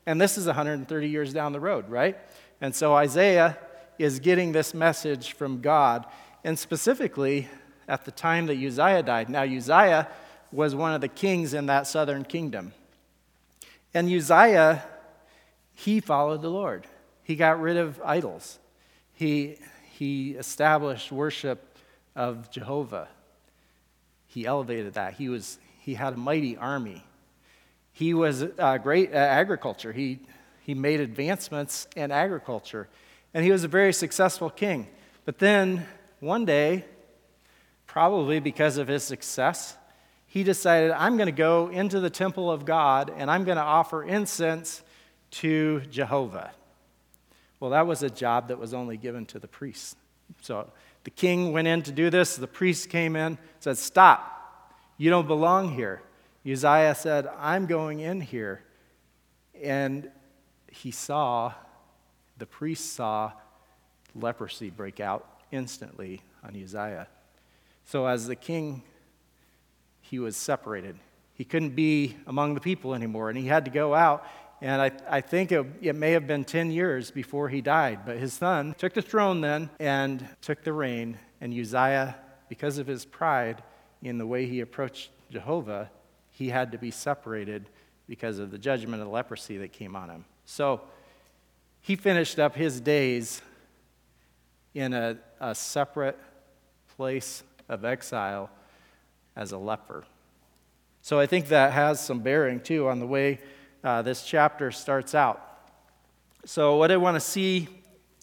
and 0.06 0.22
this 0.22 0.38
is 0.38 0.46
130 0.46 1.10
years 1.10 1.34
down 1.34 1.52
the 1.52 1.60
road, 1.60 1.90
right? 1.90 2.16
And 2.62 2.76
so 2.76 2.94
Isaiah 2.94 3.58
is 3.98 4.20
getting 4.20 4.52
this 4.52 4.76
message 4.76 5.34
from 5.34 5.60
God. 5.60 6.06
And 6.44 6.60
specifically, 6.60 7.50
at 7.88 8.06
the 8.06 8.12
time 8.12 8.46
that 8.46 8.56
Uzziah 8.56 9.02
died. 9.02 9.30
Now, 9.30 9.42
Uzziah 9.42 10.08
was 10.52 10.76
one 10.76 10.94
of 10.94 11.02
the 11.02 11.08
kings 11.08 11.56
in 11.56 11.66
that 11.66 11.88
southern 11.88 12.26
kingdom. 12.26 12.74
And 13.96 14.08
Uzziah, 14.08 14.84
he 15.74 16.00
followed 16.00 16.44
the 16.44 16.52
Lord. 16.52 16.86
He 17.32 17.38
got 17.38 17.62
rid 17.62 17.78
of 17.78 18.02
idols. 18.04 18.60
He, 19.14 19.56
he 19.94 20.32
established 20.32 21.14
worship 21.14 21.78
of 22.14 22.52
Jehovah. 22.52 23.08
He 24.28 24.46
elevated 24.46 24.96
that. 24.96 25.14
He, 25.14 25.30
was, 25.30 25.58
he 25.80 25.94
had 25.94 26.16
a 26.16 26.18
mighty 26.18 26.58
army. 26.58 27.06
He 27.94 28.14
was 28.14 28.44
uh, 28.44 28.80
great 28.80 29.14
at 29.14 29.30
agriculture. 29.30 29.94
He, 29.94 30.20
he 30.60 30.74
made 30.74 31.00
advancements 31.00 31.88
in 31.96 32.12
agriculture. 32.12 32.90
And 33.34 33.46
he 33.46 33.52
was 33.52 33.64
a 33.64 33.70
very 33.70 33.94
successful 33.94 34.50
king. 34.50 34.90
But 35.24 35.40
then 35.40 35.86
one 36.20 36.44
day, 36.44 36.84
probably 37.88 38.42
because 38.42 38.76
of 38.76 38.90
his 38.90 39.06
success, 39.06 39.78
he 40.28 40.44
decided, 40.44 40.92
I'm 40.92 41.16
going 41.16 41.28
to 41.28 41.32
go 41.32 41.70
into 41.70 42.02
the 42.02 42.10
temple 42.10 42.52
of 42.52 42.66
God 42.66 43.10
and 43.16 43.32
I'm 43.32 43.46
going 43.46 43.56
to 43.56 43.64
offer 43.64 44.04
incense 44.04 44.84
to 45.40 45.80
Jehovah. 45.90 46.52
Well, 47.62 47.70
that 47.72 47.88
was 47.88 48.04
a 48.04 48.10
job 48.10 48.50
that 48.50 48.60
was 48.60 48.74
only 48.74 48.98
given 48.98 49.26
to 49.28 49.40
the 49.40 49.48
priests. 49.48 49.96
So 50.42 50.70
the 51.06 51.10
king 51.10 51.54
went 51.54 51.70
in 51.70 51.82
to 51.84 51.94
do 51.94 52.10
this. 52.10 52.36
The 52.36 52.48
priest 52.48 52.90
came 52.90 53.16
in, 53.16 53.38
said, 53.62 53.78
Stop. 53.78 54.28
You 54.98 55.10
don't 55.10 55.28
belong 55.28 55.74
here. 55.74 56.02
Uzziah 56.46 56.96
said, 56.96 57.30
I'm 57.40 57.68
going 57.68 58.02
in 58.02 58.20
here. 58.20 58.64
And 59.62 60.12
he 60.70 60.92
saw, 60.92 61.54
the 62.38 62.46
priest 62.46 62.94
saw 62.94 63.32
leprosy 64.16 64.70
break 64.70 65.00
out 65.00 65.26
instantly 65.52 66.22
on 66.44 66.62
Uzziah. 66.62 67.08
So 67.86 68.06
as 68.06 68.28
the 68.28 68.36
king 68.36 68.84
he 70.12 70.20
was 70.20 70.36
separated. 70.36 70.98
He 71.36 71.46
couldn't 71.46 71.70
be 71.70 72.18
among 72.28 72.54
the 72.54 72.60
people 72.60 72.94
anymore, 72.94 73.30
and 73.30 73.38
he 73.38 73.48
had 73.48 73.64
to 73.64 73.72
go 73.72 73.96
out. 73.96 74.26
And 74.62 74.80
I, 74.80 74.92
I 75.10 75.22
think 75.22 75.52
it, 75.52 75.66
it 75.82 75.96
may 75.96 76.12
have 76.12 76.28
been 76.28 76.46
10 76.46 76.70
years 76.72 77.10
before 77.10 77.50
he 77.50 77.62
died. 77.62 78.02
But 78.06 78.18
his 78.18 78.34
son 78.34 78.76
took 78.78 78.94
the 78.94 79.02
throne 79.02 79.42
then 79.42 79.72
and 79.80 80.28
took 80.42 80.64
the 80.64 80.72
reign. 80.72 81.18
And 81.42 81.52
Uzziah, 81.52 82.16
because 82.48 82.78
of 82.78 82.86
his 82.86 83.04
pride 83.04 83.64
in 84.04 84.20
the 84.20 84.28
way 84.28 84.46
he 84.46 84.60
approached 84.60 85.10
Jehovah, 85.32 85.90
he 86.30 86.50
had 86.50 86.72
to 86.74 86.78
be 86.78 86.92
separated 86.92 87.70
because 88.08 88.38
of 88.38 88.52
the 88.52 88.58
judgment 88.58 89.02
of 89.02 89.08
leprosy 89.08 89.58
that 89.58 89.72
came 89.72 89.96
on 89.96 90.10
him. 90.10 90.26
So 90.46 90.82
he 91.82 91.96
finished 91.96 92.38
up 92.40 92.56
his 92.56 92.80
days 92.80 93.42
in 94.74 94.94
a, 94.94 95.18
a 95.40 95.56
separate 95.56 96.20
place 96.96 97.44
of 97.68 97.84
exile 97.84 98.50
as 99.36 99.52
a 99.52 99.58
leper. 99.58 100.04
So 101.02 101.20
I 101.20 101.26
think 101.26 101.48
that 101.48 101.74
has 101.74 102.00
some 102.00 102.20
bearing 102.20 102.60
too 102.60 102.88
on 102.88 103.00
the 103.00 103.08
way 103.08 103.40
uh, 103.84 104.02
this 104.02 104.24
chapter 104.24 104.72
starts 104.72 105.16
out. 105.16 105.42
So, 106.46 106.78
what 106.78 106.92
I 106.92 106.98
want 106.98 107.16
to 107.16 107.20
see 107.20 107.68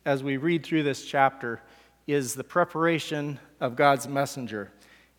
as 0.05 0.23
we 0.23 0.37
read 0.37 0.65
through 0.65 0.85
this 0.85 1.05
chapter 1.05 1.61
is 2.07 2.35
the 2.35 2.45
preparation 2.45 3.39
of 3.61 3.77
God's 3.77 4.09
messenger. 4.09 4.71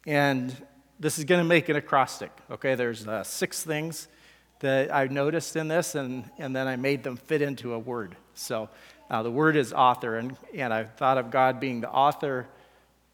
And 0.08 0.55
this 1.00 1.19
is 1.19 1.25
going 1.25 1.39
to 1.39 1.48
make 1.48 1.69
an 1.69 1.75
acrostic. 1.75 2.31
Okay, 2.50 2.75
there's 2.75 3.08
uh, 3.08 3.24
six 3.24 3.63
things 3.63 4.08
that 4.60 4.93
I 4.93 5.08
noticed 5.08 5.55
in 5.55 5.67
this, 5.67 5.96
and, 5.96 6.29
and 6.38 6.55
then 6.55 6.67
I 6.67 6.75
made 6.75 7.03
them 7.03 7.17
fit 7.17 7.41
into 7.41 7.74
a 7.74 7.79
word. 7.79 8.15
So, 8.34 8.69
uh, 9.10 9.24
the 9.24 9.31
word 9.31 9.55
is 9.55 9.74
author, 9.74 10.17
and, 10.17 10.38
and 10.53 10.74
I 10.74 10.84
thought 10.84 11.17
of 11.17 11.31
God 11.31 11.60
being 11.60 11.81
the 11.81 11.89
author 11.89 12.48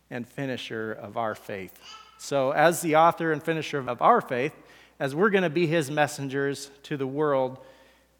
and 0.10 0.28
finisher 0.28 0.92
of 0.92 1.18
our 1.18 1.34
faith. 1.36 1.78
So, 2.18 2.52
as 2.52 2.82
the 2.82 2.96
author 2.96 3.32
and 3.32 3.42
finisher 3.42 3.80
of 3.80 4.02
our 4.02 4.22
faith, 4.22 4.54
as 5.00 5.14
we're 5.14 5.30
going 5.30 5.44
to 5.44 5.50
be 5.50 5.68
his 5.68 5.92
messengers 5.92 6.72
to 6.84 6.98
the 6.98 7.08
world, 7.08 7.60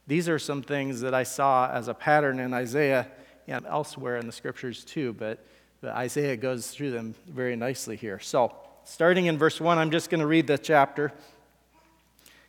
these 0.08 0.30
are 0.30 0.40
some 0.40 0.62
things 0.62 1.02
that 1.02 1.14
I 1.14 1.24
saw 1.24 1.70
as 1.70 1.88
a 1.88 1.94
pattern 1.94 2.40
in 2.40 2.54
Isaiah 2.54 3.08
and 3.48 3.66
elsewhere 3.66 4.18
in 4.18 4.26
the 4.26 4.32
scriptures 4.32 4.84
too, 4.84 5.14
but, 5.14 5.46
but 5.82 5.92
Isaiah 5.92 6.38
goes 6.38 6.68
through 6.68 6.92
them 6.92 7.16
very 7.28 7.56
nicely 7.56 7.96
here. 7.96 8.20
So, 8.20 8.56
starting 8.84 9.26
in 9.28 9.38
verse 9.38 9.60
1, 9.62 9.78
I'm 9.78 9.92
just 9.92 10.10
going 10.10 10.20
to 10.20 10.28
read 10.28 10.48
the 10.48 10.58
chapter. 10.58 11.12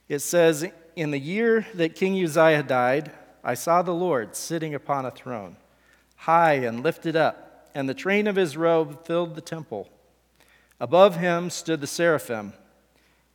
It 0.08 0.20
says, 0.20 0.66
In 0.96 1.10
the 1.10 1.18
year 1.18 1.66
that 1.74 1.94
King 1.94 2.22
Uzziah 2.22 2.62
died, 2.62 3.12
I 3.44 3.54
saw 3.54 3.82
the 3.82 3.94
Lord 3.94 4.34
sitting 4.34 4.74
upon 4.74 5.06
a 5.06 5.10
throne, 5.10 5.56
high 6.16 6.54
and 6.54 6.82
lifted 6.82 7.16
up, 7.16 7.70
and 7.74 7.88
the 7.88 7.94
train 7.94 8.26
of 8.26 8.36
his 8.36 8.56
robe 8.56 9.04
filled 9.06 9.34
the 9.34 9.40
temple. 9.40 9.88
Above 10.80 11.16
him 11.16 11.48
stood 11.48 11.80
the 11.80 11.86
seraphim. 11.86 12.52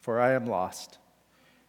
for 0.00 0.20
I 0.20 0.32
am 0.32 0.46
lost. 0.46 0.98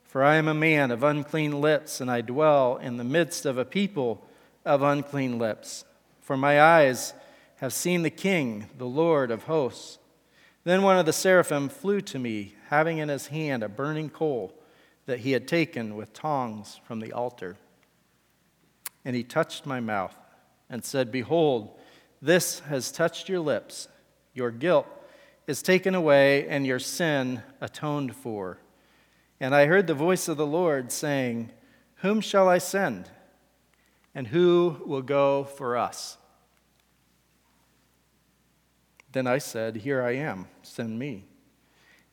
For 0.04 0.24
I 0.24 0.36
am 0.36 0.48
a 0.48 0.54
man 0.54 0.92
of 0.92 1.04
unclean 1.04 1.62
lips, 1.62 2.02
and 2.02 2.10
I 2.10 2.22
dwell 2.22 2.78
in 2.78 2.98
the 2.98 3.04
midst 3.04 3.46
of 3.46 3.58
a 3.58 3.66
people 3.66 4.26
of 4.66 4.82
unclean 4.82 5.38
lips. 5.38 5.86
For 6.22 6.36
my 6.36 6.62
eyes 6.62 7.14
have 7.58 7.74
seen 7.74 8.02
the 8.02 8.10
King, 8.10 8.68
the 8.78 8.86
Lord 8.86 9.32
of 9.32 9.44
hosts. 9.44 10.00
Then 10.64 10.82
one 10.82 10.98
of 10.98 11.06
the 11.06 11.14
seraphim 11.14 11.70
flew 11.70 12.02
to 12.02 12.20
me, 12.20 12.56
having 12.70 12.98
in 12.98 13.10
his 13.10 13.28
hand 13.28 13.64
a 13.64 13.70
burning 13.70 14.10
coal 14.10 14.54
that 15.06 15.20
he 15.20 15.32
had 15.32 15.48
taken 15.48 15.96
with 15.96 16.14
tongs 16.14 16.80
from 16.86 17.00
the 17.00 17.14
altar. 17.14 17.58
And 19.04 19.16
he 19.16 19.24
touched 19.24 19.66
my 19.66 19.80
mouth 19.80 20.16
and 20.70 20.86
said, 20.86 21.12
Behold, 21.12 21.78
this 22.22 22.60
has 22.62 22.92
touched 22.92 23.28
your 23.28 23.40
lips. 23.40 23.88
Your 24.34 24.52
guilt 24.52 24.88
is 25.48 25.62
taken 25.62 25.96
away 25.96 26.48
and 26.48 26.66
your 26.66 26.80
sin 26.80 27.44
atoned 27.60 28.16
for. 28.16 28.60
And 29.40 29.56
I 29.56 29.66
heard 29.66 29.88
the 29.88 29.94
voice 29.94 30.28
of 30.28 30.38
the 30.38 30.46
Lord 30.46 30.92
saying, 30.92 31.52
Whom 31.96 32.22
shall 32.22 32.48
I 32.48 32.60
send? 32.60 33.10
And 34.14 34.28
who 34.28 34.82
will 34.86 35.02
go 35.02 35.44
for 35.44 35.78
us? 35.78 36.18
Then 39.12 39.28
I 39.28 39.40
said, 39.40 39.78
Here 39.78 40.02
I 40.02 40.16
am, 40.16 40.48
send 40.62 40.98
me. 40.98 41.26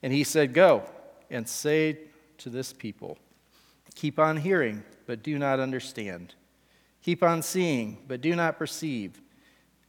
And 0.02 0.12
he 0.12 0.24
said, 0.24 0.54
Go 0.54 0.84
and 1.30 1.48
say 1.48 1.98
to 2.38 2.50
this 2.50 2.72
people, 2.72 3.18
Keep 3.94 4.18
on 4.18 4.38
hearing, 4.38 4.84
but 5.06 5.22
do 5.22 5.38
not 5.38 5.60
understand. 5.60 6.34
Keep 7.02 7.22
on 7.22 7.42
seeing, 7.42 7.98
but 8.06 8.20
do 8.20 8.34
not 8.34 8.58
perceive. 8.58 9.20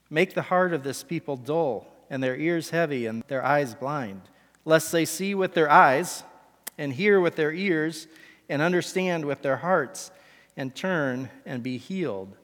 Make 0.09 0.33
the 0.33 0.41
heart 0.43 0.73
of 0.73 0.83
this 0.83 1.03
people 1.03 1.37
dull 1.37 1.87
and 2.09 2.23
their 2.23 2.35
ears 2.35 2.71
heavy 2.71 3.05
and 3.05 3.23
their 3.27 3.43
eyes 3.43 3.75
blind, 3.75 4.21
lest 4.65 4.91
they 4.91 5.05
see 5.05 5.35
with 5.35 5.53
their 5.53 5.69
eyes 5.69 6.23
and 6.77 6.93
hear 6.93 7.19
with 7.19 7.35
their 7.35 7.51
ears 7.51 8.07
and 8.47 8.61
understand 8.61 9.25
with 9.25 9.41
their 9.41 9.57
hearts 9.57 10.11
and 10.57 10.75
turn 10.75 11.29
and 11.45 11.61
be 11.61 11.77
healed. 11.77 12.35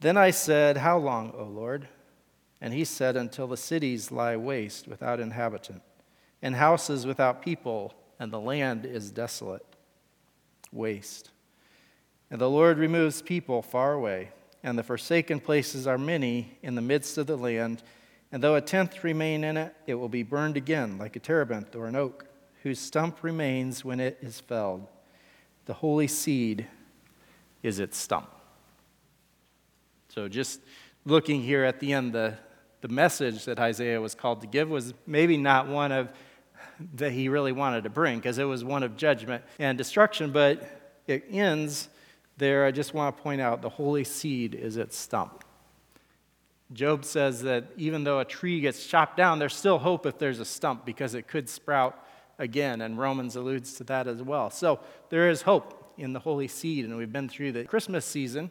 Then 0.00 0.16
I 0.16 0.30
said, 0.30 0.78
How 0.78 0.98
long, 0.98 1.32
O 1.36 1.44
Lord? 1.44 1.88
And 2.60 2.72
he 2.72 2.84
said, 2.84 3.16
Until 3.16 3.46
the 3.46 3.56
cities 3.56 4.12
lie 4.12 4.36
waste 4.36 4.86
without 4.86 5.20
inhabitant, 5.20 5.82
and 6.40 6.54
houses 6.54 7.06
without 7.06 7.42
people, 7.42 7.94
and 8.18 8.32
the 8.32 8.40
land 8.40 8.86
is 8.86 9.10
desolate. 9.10 9.64
Waste. 10.72 11.30
And 12.30 12.40
the 12.40 12.50
Lord 12.50 12.78
removes 12.78 13.22
people 13.22 13.60
far 13.60 13.92
away, 13.92 14.30
and 14.62 14.78
the 14.78 14.82
forsaken 14.82 15.40
places 15.40 15.86
are 15.86 15.98
many 15.98 16.58
in 16.62 16.74
the 16.76 16.82
midst 16.82 17.18
of 17.18 17.26
the 17.26 17.36
land 17.36 17.82
and 18.32 18.42
though 18.42 18.54
a 18.54 18.60
tenth 18.60 19.02
remain 19.02 19.42
in 19.42 19.56
it, 19.56 19.74
it 19.86 19.94
will 19.94 20.08
be 20.08 20.22
burned 20.22 20.56
again, 20.56 20.98
like 20.98 21.16
a 21.16 21.18
terebinth 21.18 21.74
or 21.74 21.86
an 21.86 21.96
oak, 21.96 22.26
whose 22.62 22.78
stump 22.78 23.22
remains 23.22 23.84
when 23.84 23.98
it 23.98 24.18
is 24.20 24.38
felled. 24.38 24.86
The 25.66 25.74
holy 25.74 26.06
seed 26.06 26.66
is 27.62 27.80
its 27.80 27.96
stump. 27.96 28.30
So, 30.08 30.28
just 30.28 30.60
looking 31.04 31.42
here 31.42 31.64
at 31.64 31.80
the 31.80 31.92
end, 31.92 32.12
the, 32.12 32.34
the 32.80 32.88
message 32.88 33.44
that 33.44 33.58
Isaiah 33.58 34.00
was 34.00 34.14
called 34.14 34.40
to 34.40 34.46
give 34.46 34.68
was 34.68 34.94
maybe 35.06 35.36
not 35.36 35.68
one 35.68 35.92
of 35.92 36.10
that 36.94 37.12
he 37.12 37.28
really 37.28 37.52
wanted 37.52 37.84
to 37.84 37.90
bring, 37.90 38.18
because 38.18 38.38
it 38.38 38.44
was 38.44 38.64
one 38.64 38.82
of 38.82 38.96
judgment 38.96 39.44
and 39.58 39.76
destruction, 39.76 40.30
but 40.30 40.62
it 41.06 41.24
ends 41.30 41.88
there. 42.38 42.64
I 42.64 42.70
just 42.70 42.94
want 42.94 43.16
to 43.16 43.22
point 43.22 43.40
out 43.40 43.62
the 43.62 43.68
holy 43.68 44.04
seed 44.04 44.54
is 44.54 44.76
its 44.76 44.96
stump. 44.96 45.44
Job 46.72 47.04
says 47.04 47.42
that 47.42 47.64
even 47.76 48.04
though 48.04 48.20
a 48.20 48.24
tree 48.24 48.60
gets 48.60 48.86
chopped 48.86 49.16
down, 49.16 49.38
there's 49.38 49.56
still 49.56 49.78
hope 49.78 50.06
if 50.06 50.18
there's 50.18 50.38
a 50.38 50.44
stump 50.44 50.84
because 50.84 51.14
it 51.14 51.26
could 51.26 51.48
sprout 51.48 51.98
again. 52.38 52.80
And 52.80 52.96
Romans 52.96 53.34
alludes 53.34 53.74
to 53.74 53.84
that 53.84 54.06
as 54.06 54.22
well. 54.22 54.50
So 54.50 54.80
there 55.08 55.28
is 55.28 55.42
hope 55.42 55.94
in 55.98 56.12
the 56.12 56.20
holy 56.20 56.48
seed. 56.48 56.84
And 56.84 56.96
we've 56.96 57.12
been 57.12 57.28
through 57.28 57.52
the 57.52 57.64
Christmas 57.64 58.04
season 58.04 58.50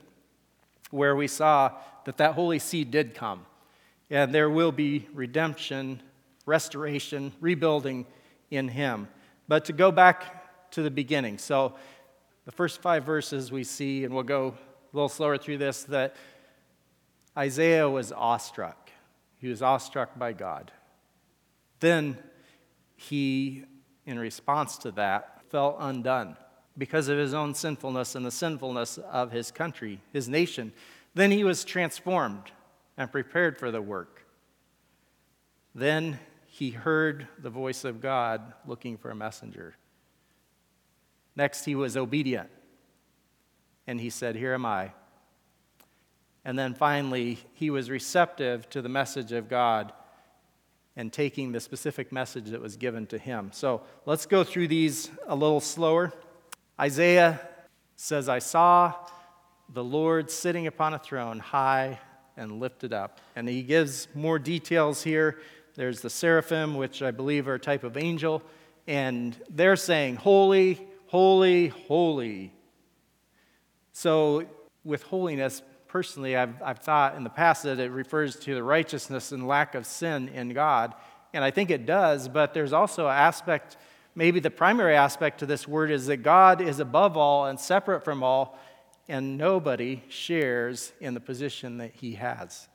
where 0.91 1.15
we 1.15 1.27
saw 1.27 1.71
that 2.05 2.17
that 2.17 2.33
holy 2.33 2.59
seed 2.59 2.91
did 2.91 3.13
come. 3.13 3.45
And 4.09 4.33
there 4.33 4.49
will 4.49 4.71
be 4.71 5.07
redemption, 5.13 6.01
restoration, 6.45 7.31
rebuilding 7.39 8.05
in 8.51 8.67
Him. 8.67 9.07
But 9.47 9.65
to 9.65 9.73
go 9.73 9.91
back 9.91 10.71
to 10.71 10.81
the 10.81 10.91
beginning, 10.91 11.37
so 11.37 11.75
the 12.45 12.51
first 12.51 12.81
five 12.81 13.03
verses 13.03 13.51
we 13.51 13.63
see, 13.63 14.03
and 14.03 14.13
we'll 14.13 14.23
go 14.23 14.47
a 14.47 14.95
little 14.95 15.09
slower 15.09 15.37
through 15.37 15.59
this, 15.59 15.83
that 15.83 16.15
Isaiah 17.39 17.89
was 17.89 18.11
awestruck. 18.11 18.91
He 19.37 19.47
was 19.47 19.61
awestruck 19.61 20.19
by 20.19 20.33
God. 20.33 20.73
Then 21.79 22.17
he, 22.97 23.63
in 24.05 24.19
response 24.19 24.77
to 24.79 24.91
that, 24.91 25.43
felt 25.49 25.77
undone 25.79 26.35
because 26.77 27.07
of 27.07 27.17
his 27.17 27.33
own 27.33 27.55
sinfulness 27.55 28.13
and 28.15 28.25
the 28.25 28.31
sinfulness 28.31 28.97
of 28.97 29.31
his 29.31 29.51
country, 29.51 30.01
his 30.11 30.27
nation. 30.27 30.73
Then 31.13 31.31
he 31.31 31.45
was 31.45 31.63
transformed 31.63 32.51
and 32.97 33.09
prepared 33.09 33.57
for 33.57 33.71
the 33.71 33.81
work. 33.81 34.25
Then 35.73 36.19
he 36.45 36.71
heard 36.71 37.29
the 37.37 37.49
voice 37.49 37.85
of 37.85 38.01
God 38.01 38.53
looking 38.67 38.97
for 38.97 39.11
a 39.11 39.15
messenger. 39.15 39.75
Next, 41.37 41.63
he 41.63 41.73
was 41.73 41.95
obedient. 41.95 42.49
And 43.87 44.01
he 44.01 44.09
said, 44.09 44.35
Here 44.35 44.53
am 44.53 44.65
I. 44.65 44.91
And 46.45 46.57
then 46.57 46.73
finally, 46.73 47.39
he 47.53 47.69
was 47.69 47.89
receptive 47.89 48.69
to 48.69 48.81
the 48.81 48.89
message 48.89 49.31
of 49.31 49.49
God 49.49 49.93
and 50.95 51.13
taking 51.13 51.51
the 51.51 51.59
specific 51.59 52.11
message 52.11 52.47
that 52.49 52.61
was 52.61 52.75
given 52.75 53.05
to 53.07 53.17
him. 53.17 53.51
So 53.53 53.83
let's 54.05 54.25
go 54.25 54.43
through 54.43 54.67
these 54.67 55.09
a 55.27 55.35
little 55.35 55.61
slower. 55.61 56.11
Isaiah 56.79 57.39
says, 57.95 58.29
I 58.29 58.39
saw 58.39 58.93
the 59.71 59.83
Lord 59.83 60.31
sitting 60.31 60.67
upon 60.67 60.93
a 60.93 60.99
throne, 60.99 61.39
high 61.39 61.99
and 62.37 62.59
lifted 62.59 62.93
up. 62.93 63.19
And 63.35 63.47
he 63.47 63.61
gives 63.61 64.07
more 64.15 64.39
details 64.39 65.03
here. 65.03 65.39
There's 65.75 66.01
the 66.01 66.09
seraphim, 66.09 66.75
which 66.75 67.01
I 67.01 67.11
believe 67.11 67.47
are 67.47 67.55
a 67.55 67.59
type 67.59 67.83
of 67.83 67.95
angel, 67.95 68.41
and 68.87 69.37
they're 69.49 69.75
saying, 69.75 70.15
Holy, 70.15 70.85
holy, 71.07 71.67
holy. 71.67 72.53
So, 73.91 74.45
with 74.83 75.03
holiness, 75.03 75.61
personally, 75.89 76.37
I've, 76.37 76.61
I've 76.61 76.79
thought 76.79 77.15
in 77.15 77.23
the 77.23 77.29
past 77.29 77.63
that 77.63 77.79
it 77.79 77.91
refers 77.91 78.37
to 78.37 78.55
the 78.55 78.63
righteousness 78.63 79.31
and 79.31 79.47
lack 79.47 79.75
of 79.75 79.85
sin 79.85 80.29
in 80.29 80.53
God. 80.53 80.93
And 81.33 81.43
I 81.43 81.51
think 81.51 81.69
it 81.71 81.85
does, 81.85 82.27
but 82.27 82.53
there's 82.53 82.73
also 82.73 83.07
an 83.07 83.15
aspect, 83.15 83.75
maybe 84.15 84.39
the 84.39 84.51
primary 84.51 84.95
aspect 84.95 85.39
to 85.39 85.45
this 85.45 85.67
word 85.67 85.91
is 85.91 86.07
that 86.07 86.17
God 86.17 86.61
is 86.61 86.79
above 86.79 87.17
all 87.17 87.47
and 87.47 87.59
separate 87.59 88.03
from 88.03 88.23
all, 88.23 88.57
and 89.07 89.37
nobody 89.37 90.03
shares 90.07 90.93
in 91.01 91.15
the 91.15 91.19
position 91.19 91.79
that 91.79 91.91
he 91.95 92.13
has. 92.13 92.67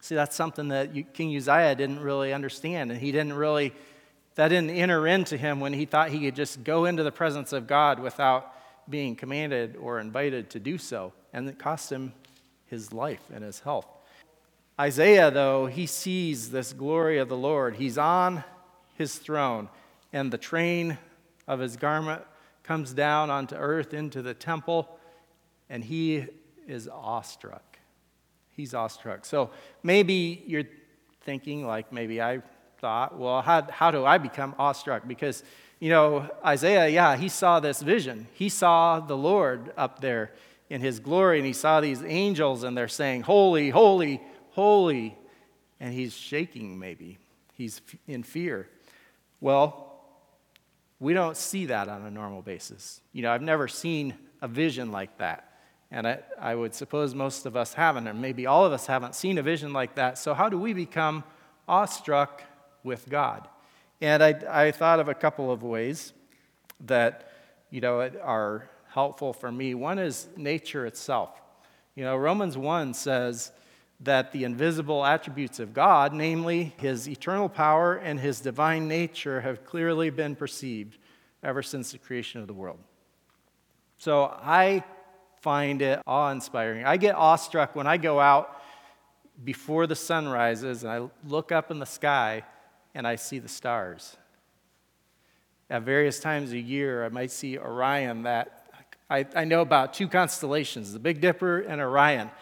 See, 0.00 0.14
that's 0.14 0.34
something 0.36 0.68
that 0.68 1.14
King 1.14 1.36
Uzziah 1.36 1.74
didn't 1.74 2.00
really 2.00 2.32
understand, 2.32 2.90
and 2.90 3.00
he 3.00 3.12
didn't 3.12 3.34
really, 3.34 3.72
that 4.34 4.48
didn't 4.48 4.70
enter 4.70 5.06
into 5.06 5.36
him 5.36 5.60
when 5.60 5.72
he 5.72 5.84
thought 5.84 6.10
he 6.10 6.20
could 6.20 6.36
just 6.36 6.64
go 6.64 6.86
into 6.86 7.02
the 7.02 7.12
presence 7.12 7.52
of 7.52 7.66
God 7.66 8.00
without 8.00 8.52
being 8.88 9.16
commanded 9.16 9.76
or 9.76 10.00
invited 10.00 10.50
to 10.50 10.60
do 10.60 10.76
so. 10.76 11.12
And 11.32 11.48
it 11.48 11.58
cost 11.58 11.90
him 11.90 12.12
his 12.66 12.92
life 12.92 13.22
and 13.32 13.44
his 13.44 13.60
health. 13.60 13.86
Isaiah, 14.80 15.30
though, 15.30 15.66
he 15.66 15.86
sees 15.86 16.50
this 16.50 16.72
glory 16.72 17.18
of 17.18 17.28
the 17.28 17.36
Lord. 17.36 17.76
He's 17.76 17.96
on 17.96 18.42
his 18.96 19.16
throne, 19.16 19.68
and 20.12 20.32
the 20.32 20.38
train 20.38 20.98
of 21.46 21.60
his 21.60 21.76
garment 21.76 22.22
comes 22.62 22.92
down 22.92 23.30
onto 23.30 23.54
earth 23.54 23.94
into 23.94 24.22
the 24.22 24.34
temple 24.34 24.98
and 25.68 25.84
he 25.84 26.26
is 26.66 26.88
awestruck. 26.88 27.78
He's 28.52 28.74
awestruck. 28.74 29.24
So 29.24 29.50
maybe 29.82 30.42
you're 30.46 30.64
thinking, 31.22 31.66
like 31.66 31.92
maybe 31.92 32.20
I 32.20 32.42
thought, 32.78 33.18
well, 33.18 33.42
how, 33.42 33.62
how 33.70 33.90
do 33.90 34.04
I 34.04 34.18
become 34.18 34.54
awestruck? 34.58 35.06
Because, 35.06 35.42
you 35.80 35.90
know, 35.90 36.28
Isaiah, 36.44 36.88
yeah, 36.88 37.16
he 37.16 37.28
saw 37.28 37.60
this 37.60 37.82
vision. 37.82 38.28
He 38.32 38.48
saw 38.48 39.00
the 39.00 39.16
Lord 39.16 39.72
up 39.76 40.00
there 40.00 40.32
in 40.70 40.80
his 40.80 41.00
glory, 41.00 41.38
and 41.38 41.46
he 41.46 41.52
saw 41.52 41.80
these 41.80 42.02
angels, 42.02 42.64
and 42.64 42.76
they're 42.76 42.88
saying, 42.88 43.22
Holy, 43.22 43.70
holy, 43.70 44.20
holy. 44.50 45.16
And 45.80 45.92
he's 45.92 46.14
shaking, 46.14 46.78
maybe. 46.78 47.18
He's 47.54 47.80
in 48.06 48.22
fear. 48.22 48.68
Well, 49.40 49.94
we 51.00 51.12
don't 51.12 51.36
see 51.36 51.66
that 51.66 51.88
on 51.88 52.02
a 52.06 52.10
normal 52.10 52.42
basis. 52.42 53.00
You 53.12 53.22
know, 53.22 53.32
I've 53.32 53.42
never 53.42 53.68
seen 53.68 54.14
a 54.40 54.48
vision 54.48 54.90
like 54.90 55.18
that. 55.18 55.50
And 55.90 56.08
I, 56.08 56.20
I 56.40 56.54
would 56.54 56.74
suppose 56.74 57.14
most 57.14 57.46
of 57.46 57.56
us 57.56 57.74
haven't, 57.74 58.08
or 58.08 58.14
maybe 58.14 58.46
all 58.46 58.64
of 58.64 58.72
us 58.72 58.86
haven't 58.86 59.14
seen 59.14 59.38
a 59.38 59.42
vision 59.42 59.72
like 59.72 59.94
that. 59.96 60.18
So, 60.18 60.34
how 60.34 60.48
do 60.48 60.58
we 60.58 60.72
become 60.72 61.22
awestruck 61.68 62.42
with 62.82 63.08
God? 63.08 63.48
And 64.00 64.22
I, 64.22 64.34
I 64.48 64.70
thought 64.72 64.98
of 64.98 65.08
a 65.08 65.14
couple 65.14 65.52
of 65.52 65.62
ways 65.62 66.12
that, 66.80 67.30
you 67.70 67.80
know, 67.80 68.00
are 68.22 68.68
helpful 68.94 69.32
for 69.32 69.50
me. 69.50 69.74
One 69.74 69.98
is 69.98 70.28
nature 70.36 70.86
itself. 70.86 71.42
You 71.96 72.04
know, 72.04 72.16
Romans 72.16 72.56
1 72.56 72.94
says 72.94 73.50
that 74.00 74.30
the 74.30 74.44
invisible 74.44 75.04
attributes 75.04 75.58
of 75.58 75.74
God, 75.74 76.12
namely 76.12 76.74
his 76.78 77.08
eternal 77.08 77.48
power 77.48 77.96
and 77.96 78.20
his 78.20 78.40
divine 78.40 78.86
nature, 78.86 79.40
have 79.40 79.64
clearly 79.64 80.10
been 80.10 80.36
perceived 80.36 80.96
ever 81.42 81.60
since 81.60 81.90
the 81.90 81.98
creation 81.98 82.40
of 82.40 82.46
the 82.46 82.54
world. 82.54 82.78
So 83.98 84.24
I 84.24 84.84
find 85.40 85.82
it 85.82 86.00
awe 86.06 86.30
inspiring. 86.30 86.84
I 86.84 86.96
get 86.96 87.16
awestruck 87.16 87.74
when 87.74 87.88
I 87.88 87.96
go 87.96 88.20
out 88.20 88.62
before 89.42 89.88
the 89.88 89.96
sun 89.96 90.28
rises 90.28 90.84
and 90.84 90.92
I 90.92 91.08
look 91.28 91.50
up 91.50 91.72
in 91.72 91.80
the 91.80 91.86
sky 91.86 92.44
and 92.94 93.08
I 93.08 93.16
see 93.16 93.40
the 93.40 93.48
stars. 93.48 94.16
At 95.68 95.82
various 95.82 96.20
times 96.20 96.52
a 96.52 96.58
year, 96.58 97.04
I 97.04 97.08
might 97.08 97.32
see 97.32 97.58
Orion 97.58 98.22
that 98.22 98.63
I, 99.14 99.26
I 99.36 99.44
know 99.44 99.60
about 99.60 99.94
two 99.94 100.08
constellations, 100.08 100.92
the 100.92 100.98
Big 100.98 101.20
Dipper 101.20 101.60
and 101.60 101.80
Orion. 101.80 102.32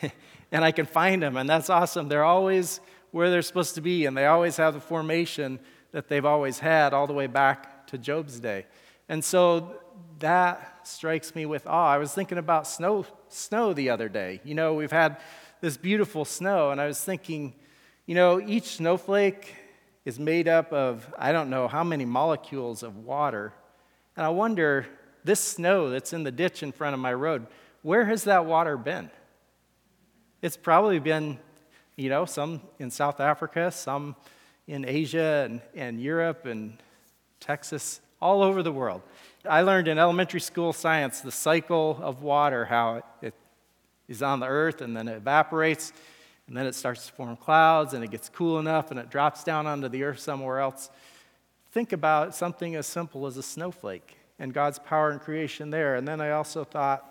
and 0.52 0.64
I 0.64 0.70
can 0.70 0.86
find 0.86 1.20
them, 1.20 1.36
and 1.36 1.50
that's 1.50 1.68
awesome. 1.68 2.08
They're 2.08 2.24
always 2.24 2.80
where 3.10 3.30
they're 3.30 3.42
supposed 3.42 3.74
to 3.74 3.80
be, 3.80 4.06
and 4.06 4.16
they 4.16 4.26
always 4.26 4.56
have 4.58 4.74
the 4.74 4.80
formation 4.80 5.58
that 5.90 6.06
they've 6.06 6.24
always 6.24 6.60
had 6.60 6.94
all 6.94 7.08
the 7.08 7.12
way 7.12 7.26
back 7.26 7.88
to 7.88 7.98
Job's 7.98 8.38
day. 8.38 8.66
And 9.08 9.24
so 9.24 9.80
that 10.20 10.86
strikes 10.86 11.34
me 11.34 11.46
with 11.46 11.66
awe. 11.66 11.90
I 11.90 11.98
was 11.98 12.14
thinking 12.14 12.38
about 12.38 12.68
snow, 12.68 13.04
snow 13.28 13.72
the 13.72 13.90
other 13.90 14.08
day. 14.08 14.40
You 14.44 14.54
know, 14.54 14.74
we've 14.74 14.92
had 14.92 15.18
this 15.60 15.76
beautiful 15.76 16.24
snow, 16.24 16.70
and 16.70 16.80
I 16.80 16.86
was 16.86 17.02
thinking, 17.02 17.54
you 18.06 18.14
know, 18.14 18.40
each 18.40 18.76
snowflake 18.76 19.52
is 20.04 20.20
made 20.20 20.46
up 20.46 20.72
of, 20.72 21.12
I 21.18 21.32
don't 21.32 21.50
know 21.50 21.66
how 21.66 21.82
many 21.82 22.04
molecules 22.04 22.84
of 22.84 22.98
water. 22.98 23.52
And 24.16 24.24
I 24.24 24.28
wonder, 24.28 24.86
this 25.28 25.40
snow 25.40 25.90
that's 25.90 26.14
in 26.14 26.22
the 26.22 26.32
ditch 26.32 26.62
in 26.62 26.72
front 26.72 26.94
of 26.94 27.00
my 27.00 27.12
road, 27.12 27.46
where 27.82 28.06
has 28.06 28.24
that 28.24 28.46
water 28.46 28.78
been? 28.78 29.10
It's 30.40 30.56
probably 30.56 30.98
been, 31.00 31.38
you 31.96 32.08
know, 32.08 32.24
some 32.24 32.62
in 32.78 32.90
South 32.90 33.20
Africa, 33.20 33.70
some 33.70 34.16
in 34.66 34.86
Asia 34.88 35.44
and, 35.44 35.60
and 35.74 36.00
Europe 36.00 36.46
and 36.46 36.82
Texas, 37.40 38.00
all 38.22 38.42
over 38.42 38.62
the 38.62 38.72
world. 38.72 39.02
I 39.46 39.60
learned 39.60 39.86
in 39.86 39.98
elementary 39.98 40.40
school 40.40 40.72
science 40.72 41.20
the 41.20 41.30
cycle 41.30 41.98
of 42.00 42.22
water, 42.22 42.64
how 42.64 43.02
it 43.20 43.34
is 44.08 44.22
on 44.22 44.40
the 44.40 44.46
earth 44.46 44.80
and 44.80 44.96
then 44.96 45.08
it 45.08 45.16
evaporates, 45.16 45.92
and 46.46 46.56
then 46.56 46.64
it 46.64 46.74
starts 46.74 47.06
to 47.06 47.12
form 47.12 47.36
clouds 47.36 47.92
and 47.92 48.02
it 48.02 48.10
gets 48.10 48.30
cool 48.30 48.58
enough 48.58 48.90
and 48.90 48.98
it 48.98 49.10
drops 49.10 49.44
down 49.44 49.66
onto 49.66 49.90
the 49.90 50.04
earth 50.04 50.20
somewhere 50.20 50.58
else. 50.58 50.88
Think 51.70 51.92
about 51.92 52.34
something 52.34 52.76
as 52.76 52.86
simple 52.86 53.26
as 53.26 53.36
a 53.36 53.42
snowflake 53.42 54.14
and 54.38 54.54
God's 54.54 54.78
power 54.78 55.10
in 55.10 55.18
creation 55.18 55.70
there. 55.70 55.96
And 55.96 56.06
then 56.06 56.20
I 56.20 56.30
also 56.30 56.64
thought, 56.64 57.04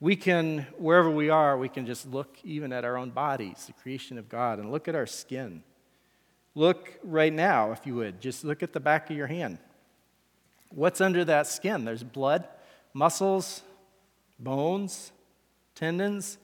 we 0.00 0.14
can, 0.14 0.66
wherever 0.76 1.10
we 1.10 1.28
are, 1.28 1.58
we 1.58 1.68
can 1.68 1.84
just 1.84 2.06
look 2.06 2.36
even 2.44 2.72
at 2.72 2.84
our 2.84 2.96
own 2.96 3.10
bodies, 3.10 3.64
the 3.66 3.72
creation 3.72 4.16
of 4.16 4.28
God, 4.28 4.58
and 4.58 4.70
look 4.70 4.86
at 4.86 4.94
our 4.94 5.06
skin. 5.06 5.62
Look 6.54 6.98
right 7.02 7.32
now, 7.32 7.72
if 7.72 7.84
you 7.84 7.96
would, 7.96 8.20
just 8.20 8.44
look 8.44 8.62
at 8.62 8.72
the 8.72 8.80
back 8.80 9.10
of 9.10 9.16
your 9.16 9.26
hand. 9.26 9.58
What's 10.70 11.00
under 11.00 11.24
that 11.24 11.46
skin? 11.46 11.84
There's 11.84 12.04
blood, 12.04 12.46
muscles, 12.92 13.62
bones, 14.38 15.12
tendons. 15.74 16.38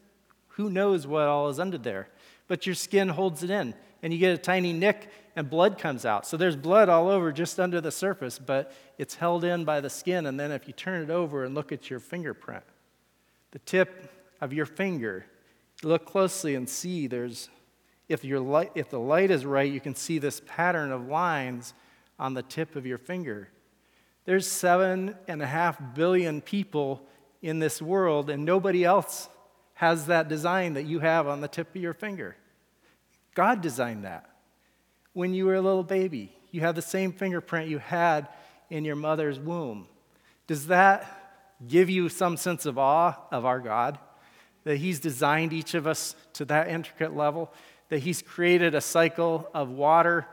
Who 0.48 0.70
knows 0.70 1.06
what 1.06 1.22
all 1.22 1.48
is 1.48 1.60
under 1.60 1.78
there? 1.78 2.08
But 2.48 2.66
your 2.66 2.74
skin 2.74 3.08
holds 3.08 3.42
it 3.42 3.50
in, 3.50 3.74
and 4.02 4.12
you 4.12 4.18
get 4.18 4.34
a 4.34 4.38
tiny 4.38 4.72
nick, 4.72 5.08
and 5.36 5.50
blood 5.50 5.78
comes 5.78 6.06
out. 6.06 6.26
So 6.26 6.36
there's 6.36 6.56
blood 6.56 6.88
all 6.88 7.08
over 7.08 7.32
just 7.32 7.58
under 7.58 7.80
the 7.80 7.90
surface, 7.90 8.38
but 8.38 8.72
it's 8.98 9.16
held 9.16 9.44
in 9.44 9.64
by 9.64 9.80
the 9.80 9.90
skin. 9.90 10.26
And 10.26 10.38
then 10.38 10.52
if 10.52 10.66
you 10.66 10.72
turn 10.72 11.02
it 11.02 11.10
over 11.10 11.44
and 11.44 11.54
look 11.54 11.72
at 11.72 11.90
your 11.90 12.00
fingerprint, 12.00 12.64
the 13.50 13.58
tip 13.60 14.10
of 14.40 14.52
your 14.52 14.66
finger 14.66 15.26
Look 15.82 16.06
closely 16.06 16.54
and 16.54 16.68
see 16.68 17.06
there's, 17.06 17.48
if, 18.08 18.24
your 18.24 18.40
light, 18.40 18.72
if 18.74 18.90
the 18.90 19.00
light 19.00 19.30
is 19.30 19.44
right, 19.44 19.70
you 19.70 19.80
can 19.80 19.94
see 19.94 20.18
this 20.18 20.40
pattern 20.46 20.92
of 20.92 21.08
lines 21.08 21.74
on 22.18 22.34
the 22.34 22.42
tip 22.42 22.76
of 22.76 22.86
your 22.86 22.98
finger. 22.98 23.48
There's 24.24 24.46
seven 24.46 25.16
and 25.28 25.42
a 25.42 25.46
half 25.46 25.78
billion 25.94 26.40
people 26.40 27.02
in 27.42 27.58
this 27.58 27.82
world, 27.82 28.30
and 28.30 28.44
nobody 28.44 28.84
else 28.84 29.28
has 29.74 30.06
that 30.06 30.28
design 30.28 30.74
that 30.74 30.84
you 30.84 31.00
have 31.00 31.26
on 31.26 31.40
the 31.40 31.48
tip 31.48 31.74
of 31.74 31.82
your 31.82 31.92
finger. 31.92 32.36
God 33.34 33.60
designed 33.60 34.04
that. 34.04 34.30
When 35.14 35.32
you 35.32 35.46
were 35.46 35.54
a 35.54 35.60
little 35.60 35.84
baby, 35.84 36.32
you 36.50 36.60
have 36.60 36.74
the 36.74 36.82
same 36.82 37.12
fingerprint 37.12 37.68
you 37.68 37.78
had 37.78 38.28
in 38.68 38.84
your 38.84 38.96
mother's 38.96 39.38
womb. 39.38 39.86
Does 40.46 40.66
that 40.66 41.06
give 41.66 41.88
you 41.88 42.08
some 42.08 42.36
sense 42.36 42.66
of 42.66 42.78
awe 42.78 43.16
of 43.30 43.44
our 43.44 43.60
God? 43.60 43.98
That 44.64 44.76
He's 44.76 44.98
designed 44.98 45.52
each 45.52 45.74
of 45.74 45.86
us 45.86 46.16
to 46.34 46.44
that 46.46 46.68
intricate 46.68 47.16
level? 47.16 47.52
That 47.90 48.00
He's 48.00 48.22
created 48.22 48.74
a 48.74 48.80
cycle 48.80 49.48
of 49.54 49.70
water? 49.70 50.26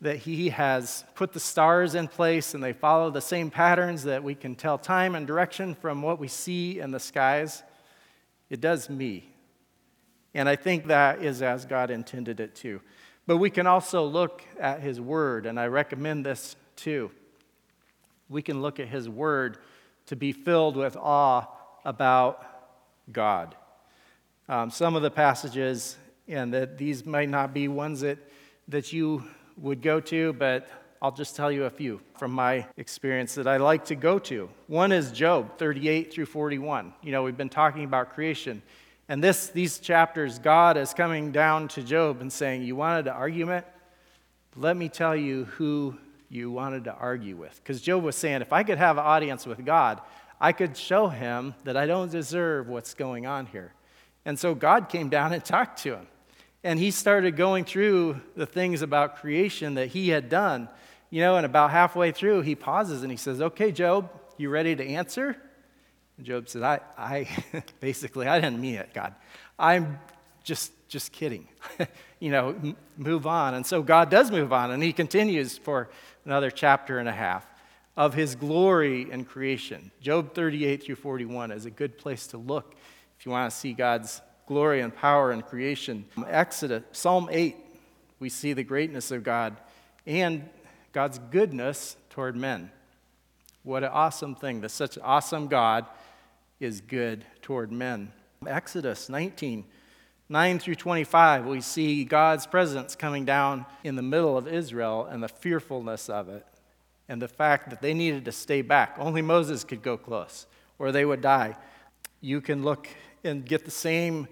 That 0.00 0.16
He 0.16 0.48
has 0.48 1.04
put 1.14 1.32
the 1.32 1.40
stars 1.40 1.94
in 1.94 2.08
place 2.08 2.52
and 2.52 2.62
they 2.62 2.72
follow 2.72 3.10
the 3.10 3.20
same 3.20 3.50
patterns 3.50 4.02
that 4.04 4.24
we 4.24 4.34
can 4.34 4.56
tell 4.56 4.76
time 4.76 5.14
and 5.14 5.26
direction 5.26 5.74
from 5.74 6.02
what 6.02 6.18
we 6.18 6.28
see 6.28 6.80
in 6.80 6.90
the 6.90 7.00
skies? 7.00 7.62
It 8.48 8.60
does 8.60 8.90
me. 8.90 9.32
And 10.34 10.48
I 10.48 10.56
think 10.56 10.88
that 10.88 11.22
is 11.22 11.42
as 11.42 11.64
God 11.64 11.90
intended 11.90 12.40
it 12.40 12.56
to. 12.56 12.80
But 13.30 13.36
we 13.36 13.48
can 13.48 13.68
also 13.68 14.04
look 14.06 14.42
at 14.58 14.80
His 14.80 15.00
Word, 15.00 15.46
and 15.46 15.60
I 15.60 15.66
recommend 15.66 16.26
this 16.26 16.56
too 16.74 17.12
we 18.28 18.42
can 18.42 18.60
look 18.60 18.80
at 18.80 18.88
His 18.88 19.08
Word 19.08 19.58
to 20.06 20.16
be 20.16 20.32
filled 20.32 20.76
with 20.76 20.96
awe 20.96 21.46
about 21.84 22.44
God. 23.12 23.54
Um, 24.48 24.68
some 24.68 24.96
of 24.96 25.02
the 25.02 25.12
passages, 25.12 25.96
and 26.26 26.52
that 26.52 26.76
these 26.76 27.06
might 27.06 27.28
not 27.28 27.54
be 27.54 27.68
ones 27.68 28.00
that, 28.00 28.18
that 28.66 28.92
you 28.92 29.22
would 29.56 29.80
go 29.80 30.00
to, 30.00 30.32
but 30.32 30.68
I'll 31.00 31.12
just 31.12 31.36
tell 31.36 31.52
you 31.52 31.66
a 31.66 31.70
few 31.70 32.00
from 32.18 32.32
my 32.32 32.66
experience 32.78 33.36
that 33.36 33.46
I 33.46 33.58
like 33.58 33.84
to 33.84 33.94
go 33.94 34.18
to. 34.18 34.50
One 34.66 34.90
is 34.90 35.12
Job 35.12 35.56
38 35.56 36.12
through 36.12 36.26
41. 36.26 36.94
You 37.00 37.12
know, 37.12 37.22
we've 37.22 37.36
been 37.36 37.48
talking 37.48 37.84
about 37.84 38.12
creation. 38.12 38.60
And 39.10 39.24
this, 39.24 39.48
these 39.48 39.80
chapters, 39.80 40.38
God 40.38 40.76
is 40.76 40.94
coming 40.94 41.32
down 41.32 41.66
to 41.70 41.82
Job 41.82 42.20
and 42.20 42.32
saying, 42.32 42.62
You 42.62 42.76
wanted 42.76 43.08
an 43.08 43.14
argument? 43.14 43.66
Let 44.54 44.76
me 44.76 44.88
tell 44.88 45.16
you 45.16 45.46
who 45.46 45.96
you 46.28 46.52
wanted 46.52 46.84
to 46.84 46.94
argue 46.94 47.34
with. 47.34 47.58
Because 47.60 47.80
Job 47.80 48.04
was 48.04 48.14
saying, 48.14 48.40
if 48.40 48.52
I 48.52 48.62
could 48.62 48.78
have 48.78 48.98
an 48.98 49.04
audience 49.04 49.46
with 49.46 49.64
God, 49.64 50.00
I 50.40 50.52
could 50.52 50.76
show 50.76 51.08
him 51.08 51.56
that 51.64 51.76
I 51.76 51.86
don't 51.86 52.12
deserve 52.12 52.68
what's 52.68 52.94
going 52.94 53.26
on 53.26 53.46
here. 53.46 53.72
And 54.24 54.38
so 54.38 54.54
God 54.54 54.88
came 54.88 55.08
down 55.08 55.32
and 55.32 55.44
talked 55.44 55.82
to 55.82 55.96
him. 55.96 56.06
And 56.62 56.78
he 56.78 56.92
started 56.92 57.34
going 57.34 57.64
through 57.64 58.20
the 58.36 58.46
things 58.46 58.80
about 58.80 59.16
creation 59.16 59.74
that 59.74 59.88
he 59.88 60.10
had 60.10 60.28
done. 60.28 60.68
You 61.10 61.20
know, 61.22 61.36
and 61.36 61.44
about 61.44 61.72
halfway 61.72 62.12
through, 62.12 62.42
he 62.42 62.54
pauses 62.54 63.02
and 63.02 63.10
he 63.10 63.16
says, 63.16 63.42
Okay, 63.42 63.72
Job, 63.72 64.08
you 64.36 64.50
ready 64.50 64.76
to 64.76 64.86
answer? 64.86 65.36
And 66.20 66.26
Job 66.26 66.50
says, 66.50 66.60
I, 66.60 66.80
I 66.98 67.26
basically, 67.80 68.26
I 68.26 68.38
didn't 68.38 68.60
mean 68.60 68.74
it, 68.74 68.92
God. 68.92 69.14
I'm 69.58 69.98
just, 70.44 70.70
just 70.86 71.12
kidding. 71.12 71.48
you 72.20 72.30
know, 72.30 72.74
move 72.98 73.26
on. 73.26 73.54
And 73.54 73.64
so 73.64 73.82
God 73.82 74.10
does 74.10 74.30
move 74.30 74.52
on, 74.52 74.70
and 74.70 74.82
he 74.82 74.92
continues 74.92 75.56
for 75.56 75.88
another 76.26 76.50
chapter 76.50 76.98
and 76.98 77.08
a 77.08 77.12
half 77.12 77.46
of 77.96 78.12
his 78.12 78.34
glory 78.34 79.10
and 79.10 79.26
creation. 79.26 79.90
Job 80.02 80.34
38 80.34 80.82
through 80.82 80.96
41 80.96 81.52
is 81.52 81.64
a 81.64 81.70
good 81.70 81.96
place 81.96 82.26
to 82.26 82.36
look 82.36 82.74
if 83.18 83.24
you 83.24 83.32
want 83.32 83.50
to 83.50 83.56
see 83.56 83.72
God's 83.72 84.20
glory 84.46 84.82
and 84.82 84.94
power 84.94 85.32
in 85.32 85.40
creation. 85.40 86.04
Exodus, 86.26 86.82
Psalm 86.92 87.30
8, 87.32 87.56
we 88.18 88.28
see 88.28 88.52
the 88.52 88.62
greatness 88.62 89.10
of 89.10 89.24
God 89.24 89.56
and 90.06 90.46
God's 90.92 91.18
goodness 91.30 91.96
toward 92.10 92.36
men. 92.36 92.70
What 93.62 93.84
an 93.84 93.90
awesome 93.90 94.34
thing 94.34 94.62
that 94.62 94.70
such 94.70 94.96
an 94.96 95.02
awesome 95.02 95.48
God 95.48 95.86
is 96.60 96.82
good 96.82 97.24
toward 97.40 97.72
men. 97.72 98.12
Exodus 98.46 99.08
19, 99.08 99.64
9 100.28 100.58
through 100.58 100.74
25, 100.74 101.46
we 101.46 101.60
see 101.60 102.04
God's 102.04 102.46
presence 102.46 102.94
coming 102.94 103.24
down 103.24 103.66
in 103.82 103.96
the 103.96 104.02
middle 104.02 104.36
of 104.36 104.46
Israel 104.46 105.06
and 105.06 105.22
the 105.22 105.28
fearfulness 105.28 106.08
of 106.08 106.28
it, 106.28 106.46
and 107.08 107.20
the 107.20 107.28
fact 107.28 107.70
that 107.70 107.80
they 107.80 107.94
needed 107.94 108.26
to 108.26 108.32
stay 108.32 108.62
back. 108.62 108.94
Only 108.98 109.22
Moses 109.22 109.64
could 109.64 109.82
go 109.82 109.96
close, 109.96 110.46
or 110.78 110.92
they 110.92 111.04
would 111.04 111.22
die. 111.22 111.56
You 112.20 112.40
can 112.40 112.62
look 112.62 112.86
and 113.24 113.44
get 113.44 113.64
the 113.64 113.70
same 113.70 114.28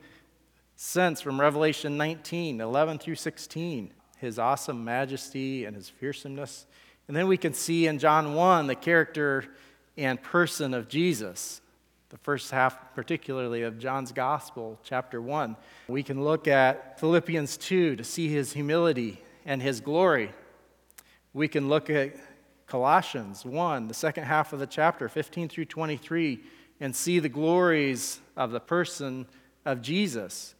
sense 0.77 1.21
from 1.21 1.41
Revelation 1.41 1.97
19 1.97 2.61
11 2.61 2.99
through 2.99 3.17
16, 3.17 3.93
his 4.19 4.39
awesome 4.39 4.85
majesty 4.85 5.65
and 5.65 5.75
his 5.75 5.91
fearsomeness. 5.91 6.67
And 7.09 7.17
then 7.17 7.27
we 7.27 7.39
can 7.39 7.55
see 7.55 7.87
in 7.87 7.99
John 7.99 8.35
1 8.35 8.67
the 8.67 8.75
character 8.75 9.45
and 9.97 10.23
person 10.23 10.75
of 10.75 10.89
Jesus 10.89 11.63
the 12.11 12.19
first 12.19 12.51
half, 12.51 12.95
particularly 12.95 13.63
of 13.63 13.79
John's 13.79 14.13
Gospel, 14.13 14.79
chapter 14.83 15.21
1. 15.21 15.57
We 15.89 16.03
can 16.03 16.25
look 16.25 16.49
at 16.49 16.99
Philippians 16.99 17.59
2 17.59 17.97
to 17.97 18.05
see 18.05 18.29
his 18.29 18.53
humility 18.53 19.21
and 19.45 19.61
his 19.61 19.81
glory. 19.81 20.33
We 21.35 21.49
can 21.49 21.69
look 21.69 21.91
at 21.91 22.17
Colossians 22.67 23.45
1, 23.45 23.89
the 23.89 23.95
second 23.95 24.25
half 24.25 24.53
of 24.53 24.59
the 24.59 24.67
chapter, 24.67 25.09
15 25.09 25.49
through 25.49 25.67
23, 25.67 26.41
and 26.81 26.97
see 26.97 27.19
the 27.19 27.29
glories 27.29 28.21
of 28.37 28.53
the 28.53 28.61
person 28.61 29.27
of 29.67 29.83
Jesus. 29.83 30.55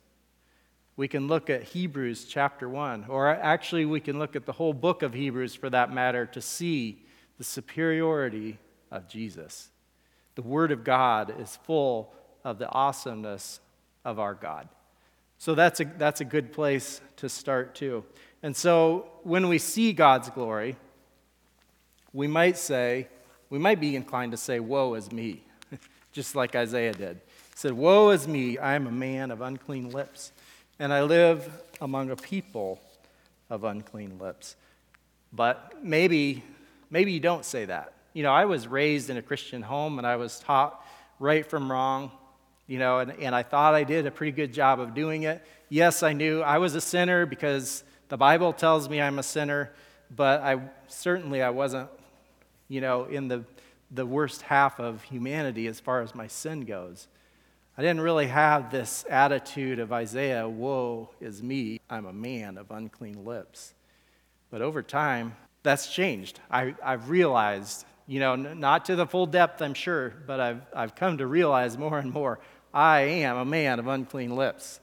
We 0.97 1.09
can 1.09 1.29
look 1.29 1.49
at 1.49 1.63
Hebrews 1.63 2.27
chapter 2.27 2.69
1, 2.69 3.07
or 3.09 3.29
actually, 3.29 3.87
we 3.87 4.01
can 4.01 4.19
look 4.19 4.37
at 4.37 4.45
the 4.45 4.53
whole 4.53 4.75
book 4.75 5.03
of 5.03 5.15
Hebrews 5.15 5.55
for 5.55 5.71
that 5.71 5.93
matter 5.93 6.27
to 6.27 6.43
see 6.43 7.05
the 7.39 7.45
superiority 7.45 8.59
of 8.91 9.09
Jesus. 9.09 9.71
The 10.39 10.43
Word 10.43 10.71
of 10.71 10.85
God 10.85 11.35
is 11.41 11.59
full 11.65 12.15
of 12.45 12.61
the 12.61 12.69
awesomeness 12.69 13.59
of 14.05 14.21
our 14.21 14.35
God. 14.35 14.69
So 15.37 15.57
that's 15.57 15.81
a, 15.81 15.85
that's 15.85 16.21
a 16.21 16.25
good 16.25 16.53
place 16.53 17.01
to 17.17 17.29
start, 17.29 17.75
too. 17.75 18.05
And 18.45 18.57
so 18.57 19.09
when 19.25 19.49
we 19.49 19.59
see 19.59 19.93
God's 19.93 20.31
glory, 20.31 20.77
we 22.13 22.29
might 22.29 22.57
say, 22.57 23.09
we 23.51 23.59
might 23.59 23.81
be 23.81 23.97
inclined 23.97 24.31
to 24.31 24.39
say, 24.39 24.61
Woe 24.61 24.95
is 24.95 25.11
me, 25.11 25.43
just 26.13 26.37
like 26.37 26.55
Isaiah 26.55 26.95
did. 26.95 27.17
He 27.17 27.57
said, 27.57 27.73
Woe 27.73 28.11
is 28.11 28.29
me, 28.29 28.59
I 28.59 28.77
am 28.77 28.87
a 28.87 28.93
man 28.93 29.33
of 29.33 29.41
unclean 29.41 29.91
lips, 29.91 30.31
and 30.79 30.93
I 30.93 31.03
live 31.03 31.51
among 31.81 32.13
a 32.13 32.17
people 32.17 32.79
of 33.51 33.65
unclean 33.65 34.21
lips. 34.21 34.55
But 35.33 35.83
maybe, 35.83 36.45
maybe 36.91 37.11
you 37.11 37.19
don't 37.19 37.45
say 37.45 37.65
that 37.65 37.93
you 38.13 38.23
know, 38.23 38.33
I 38.33 38.45
was 38.45 38.67
raised 38.67 39.11
in 39.11 39.17
a 39.17 39.23
Christian 39.23 39.63
home 39.63 39.99
and 39.99 40.07
I 40.07 40.17
was 40.17 40.41
taught 40.41 40.85
right 41.19 41.45
from 41.45 41.71
wrong, 41.71 42.11
you 42.67 42.79
know, 42.79 42.99
and, 42.99 43.13
and 43.13 43.35
I 43.35 43.43
thought 43.43 43.75
I 43.75 43.85
did 43.85 44.07
a 44.07 44.11
pretty 44.11 44.33
good 44.33 44.53
job 44.53 44.81
of 44.81 44.95
doing 44.95 45.25
it. 45.25 45.45
Yes, 45.69 46.03
I 46.03 46.13
knew 46.13 46.41
I 46.41 46.59
was 46.59 46.75
a 46.75 46.81
sinner 46.81 47.27
because 47.27 47.85
the 48.09 48.17
Bible 48.17 48.53
tells 48.53 48.89
me 48.89 49.01
I'm 49.01 49.19
a 49.19 49.23
sinner, 49.23 49.71
but 50.15 50.41
I 50.41 50.61
certainly 50.87 51.43
I 51.43 51.51
wasn't, 51.51 51.91
you 52.69 52.81
know, 52.81 53.05
in 53.05 53.29
the, 53.29 53.45
the 53.91 54.07
worst 54.07 54.43
half 54.43 54.81
of 54.81 55.03
humanity 55.03 55.67
as 55.67 55.81
far 55.81 56.03
as 56.03 56.15
my 56.15 56.27
sin 56.27 56.63
goes. 56.63 57.09
I 57.77 57.83
didn't 57.83 58.01
really 58.01 58.27
have 58.27 58.73
this 58.73 59.05
attitude 59.09 59.79
of 59.79 59.93
Isaiah, 59.93 60.49
woe 60.49 61.11
is 61.21 61.43
me, 61.43 61.81
I'm 61.89 62.07
a 62.07 62.13
man 62.13 62.59
of 62.59 62.71
unclean 62.71 63.25
lips. 63.25 63.75
But 64.51 64.63
over 64.63 64.83
time, 64.83 65.37
that's 65.63 65.93
changed. 65.93 66.41
I, 66.51 66.75
I've 66.83 67.11
realized 67.11 67.85
you 68.09 68.21
know, 68.21 68.35
not 68.37 68.87
to 68.87 68.97
the 68.97 69.07
full 69.07 69.27
depth, 69.27 69.61
I'm 69.61 69.75
sure, 69.75 70.15
but 70.27 70.41
I've, 70.41 70.63
I've 70.75 70.95
come 70.95 71.19
to 71.19 71.27
realize 71.27 71.77
more 71.77 71.99
and 71.99 72.11
more 72.11 72.41
I 72.73 73.01
am 73.01 73.37
a 73.37 73.45
man 73.45 73.79
of 73.79 73.87
unclean 73.87 74.35
lips. 74.35 74.81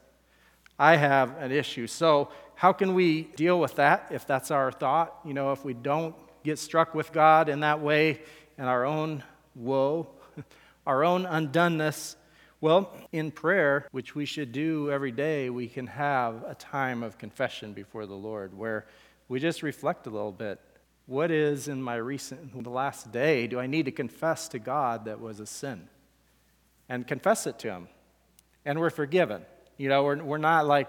I 0.78 0.96
have 0.96 1.36
an 1.38 1.50
issue. 1.50 1.86
So, 1.86 2.30
how 2.54 2.72
can 2.72 2.94
we 2.94 3.22
deal 3.22 3.60
with 3.60 3.76
that 3.76 4.08
if 4.10 4.26
that's 4.26 4.50
our 4.50 4.72
thought? 4.72 5.18
You 5.24 5.34
know, 5.34 5.52
if 5.52 5.64
we 5.64 5.74
don't 5.74 6.14
get 6.42 6.58
struck 6.58 6.94
with 6.94 7.12
God 7.12 7.48
in 7.48 7.60
that 7.60 7.80
way 7.80 8.20
and 8.56 8.68
our 8.68 8.84
own 8.84 9.22
woe, 9.54 10.08
our 10.86 11.04
own 11.04 11.24
undoneness, 11.24 12.16
well, 12.60 12.92
in 13.12 13.30
prayer, 13.30 13.86
which 13.90 14.14
we 14.14 14.24
should 14.24 14.52
do 14.52 14.90
every 14.90 15.12
day, 15.12 15.50
we 15.50 15.68
can 15.68 15.86
have 15.86 16.44
a 16.46 16.54
time 16.54 17.02
of 17.02 17.18
confession 17.18 17.72
before 17.72 18.06
the 18.06 18.14
Lord 18.14 18.56
where 18.56 18.86
we 19.28 19.40
just 19.40 19.62
reflect 19.62 20.06
a 20.06 20.10
little 20.10 20.32
bit 20.32 20.60
what 21.06 21.30
is 21.30 21.68
in 21.68 21.82
my 21.82 21.96
recent, 21.96 22.62
the 22.62 22.70
last 22.70 23.12
day, 23.12 23.46
do 23.46 23.60
I 23.60 23.66
need 23.66 23.84
to 23.84 23.92
confess 23.92 24.48
to 24.48 24.58
God 24.58 25.04
that 25.04 25.20
was 25.20 25.40
a 25.40 25.46
sin? 25.46 25.88
And 26.88 27.06
confess 27.06 27.46
it 27.46 27.58
to 27.60 27.70
Him. 27.70 27.88
And 28.64 28.80
we're 28.80 28.90
forgiven. 28.90 29.42
You 29.76 29.88
know, 29.88 30.02
we're, 30.04 30.22
we're 30.22 30.38
not 30.38 30.66
like 30.66 30.88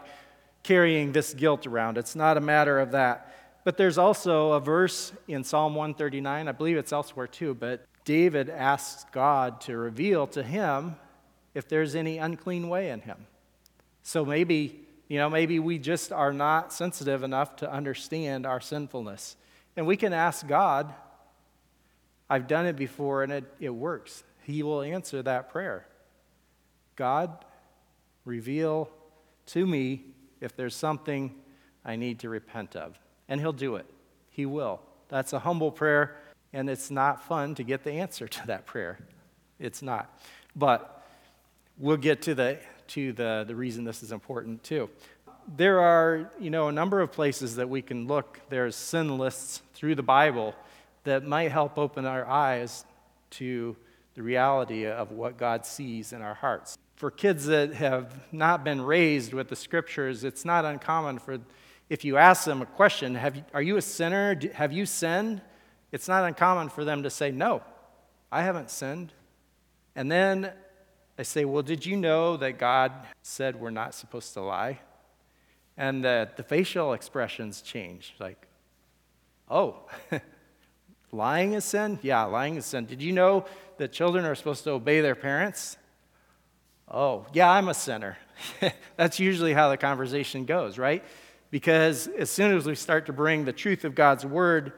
carrying 0.63 1.11
this 1.11 1.33
guilt 1.33 1.67
around. 1.67 1.97
It's 1.97 2.15
not 2.15 2.37
a 2.37 2.41
matter 2.41 2.79
of 2.79 2.91
that. 2.91 3.33
But 3.63 3.77
there's 3.77 3.97
also 3.97 4.53
a 4.53 4.59
verse 4.59 5.11
in 5.27 5.43
Psalm 5.43 5.75
139, 5.75 6.47
I 6.47 6.51
believe 6.51 6.77
it's 6.77 6.93
elsewhere 6.93 7.27
too, 7.27 7.53
but 7.53 7.85
David 8.05 8.49
asks 8.49 9.05
God 9.11 9.59
to 9.61 9.75
reveal 9.75 10.25
to 10.27 10.41
him 10.41 10.95
if 11.53 11.67
there's 11.67 11.93
any 11.93 12.17
unclean 12.17 12.69
way 12.69 12.91
in 12.91 13.01
him. 13.01 13.27
So 14.03 14.23
maybe, 14.23 14.79
you 15.09 15.17
know, 15.17 15.29
maybe 15.29 15.59
we 15.59 15.79
just 15.79 16.13
are 16.13 16.31
not 16.31 16.71
sensitive 16.71 17.23
enough 17.23 17.57
to 17.57 17.69
understand 17.69 18.45
our 18.45 18.61
sinfulness. 18.61 19.35
And 19.77 19.85
we 19.85 19.95
can 19.95 20.11
ask 20.11 20.45
God, 20.45 20.93
I've 22.29 22.47
done 22.47 22.65
it 22.65 22.75
before 22.75 23.23
and 23.23 23.31
it, 23.31 23.45
it 23.59 23.69
works. 23.69 24.23
He 24.43 24.63
will 24.63 24.81
answer 24.81 25.21
that 25.21 25.49
prayer. 25.49 25.87
God, 26.95 27.45
reveal 28.25 28.89
to 29.47 29.65
me 29.65 30.03
if 30.41 30.55
there's 30.55 30.75
something 30.75 31.33
I 31.85 31.95
need 31.95 32.19
to 32.19 32.29
repent 32.29 32.75
of. 32.75 32.99
And 33.29 33.39
He'll 33.39 33.53
do 33.53 33.75
it. 33.75 33.85
He 34.29 34.45
will. 34.45 34.81
That's 35.09 35.31
a 35.33 35.39
humble 35.39 35.71
prayer, 35.71 36.17
and 36.53 36.69
it's 36.69 36.91
not 36.91 37.23
fun 37.23 37.55
to 37.55 37.63
get 37.63 37.83
the 37.83 37.93
answer 37.93 38.27
to 38.27 38.47
that 38.47 38.65
prayer. 38.65 38.99
It's 39.59 39.81
not. 39.81 40.19
But 40.55 41.05
we'll 41.77 41.97
get 41.97 42.21
to 42.23 42.35
the 42.35 42.59
to 42.87 43.11
the, 43.11 43.43
the 43.45 43.55
reason 43.55 43.83
this 43.83 44.01
is 44.01 44.13
important 44.13 44.63
too. 44.63 44.89
There 45.55 45.79
are, 45.79 46.29
you 46.39 46.49
know, 46.49 46.67
a 46.67 46.71
number 46.71 46.99
of 46.99 47.11
places 47.11 47.55
that 47.55 47.69
we 47.69 47.81
can 47.81 48.07
look. 48.07 48.41
There's 48.49 48.75
sin 48.75 49.17
lists 49.17 49.61
through 49.73 49.95
the 49.95 50.03
Bible 50.03 50.53
that 51.05 51.25
might 51.25 51.51
help 51.51 51.77
open 51.77 52.05
our 52.05 52.25
eyes 52.25 52.85
to 53.31 53.75
the 54.15 54.23
reality 54.23 54.85
of 54.85 55.11
what 55.11 55.37
God 55.37 55.65
sees 55.65 56.11
in 56.11 56.21
our 56.21 56.33
hearts. 56.33 56.77
For 56.95 57.11
kids 57.11 57.45
that 57.45 57.73
have 57.73 58.13
not 58.33 58.63
been 58.63 58.81
raised 58.81 59.33
with 59.33 59.47
the 59.47 59.55
scriptures, 59.55 60.23
it's 60.23 60.43
not 60.43 60.65
uncommon 60.65 61.19
for 61.19 61.39
if 61.89 62.03
you 62.03 62.17
ask 62.17 62.43
them 62.43 62.61
a 62.61 62.65
question, 62.65 63.15
have 63.15 63.37
you, 63.37 63.43
are 63.53 63.61
you 63.61 63.77
a 63.77 63.81
sinner? 63.81 64.37
Have 64.53 64.73
you 64.73 64.85
sinned? 64.85 65.41
It's 65.91 66.07
not 66.07 66.25
uncommon 66.25 66.69
for 66.69 66.83
them 66.83 67.03
to 67.03 67.09
say, 67.09 67.31
No, 67.31 67.61
I 68.31 68.41
haven't 68.41 68.69
sinned. 68.69 69.13
And 69.95 70.11
then 70.11 70.51
I 71.17 71.23
say, 71.23 71.45
Well, 71.45 71.63
did 71.63 71.85
you 71.85 71.95
know 71.95 72.35
that 72.37 72.59
God 72.59 72.91
said 73.21 73.59
we're 73.59 73.69
not 73.69 73.93
supposed 73.95 74.33
to 74.33 74.41
lie? 74.41 74.79
And 75.77 76.03
that 76.03 76.37
the 76.37 76.43
facial 76.43 76.93
expressions 76.93 77.61
change. 77.61 78.15
Like, 78.19 78.47
oh, 79.49 79.87
lying 81.11 81.53
is 81.53 81.65
sin? 81.65 81.99
Yeah, 82.01 82.23
lying 82.23 82.55
is 82.55 82.65
sin. 82.65 82.85
Did 82.85 83.01
you 83.01 83.11
know 83.11 83.45
that 83.77 83.91
children 83.91 84.25
are 84.25 84.35
supposed 84.35 84.63
to 84.63 84.71
obey 84.71 85.01
their 85.01 85.15
parents? 85.15 85.77
Oh, 86.89 87.25
yeah, 87.33 87.51
I'm 87.51 87.67
a 87.67 87.73
sinner. 87.73 88.17
That's 88.95 89.19
usually 89.19 89.53
how 89.53 89.69
the 89.69 89.77
conversation 89.77 90.45
goes, 90.45 90.77
right? 90.77 91.03
Because 91.51 92.07
as 92.07 92.29
soon 92.29 92.55
as 92.55 92.65
we 92.65 92.75
start 92.75 93.05
to 93.07 93.13
bring 93.13 93.45
the 93.45 93.53
truth 93.53 93.85
of 93.85 93.93
God's 93.93 94.25
word 94.25 94.73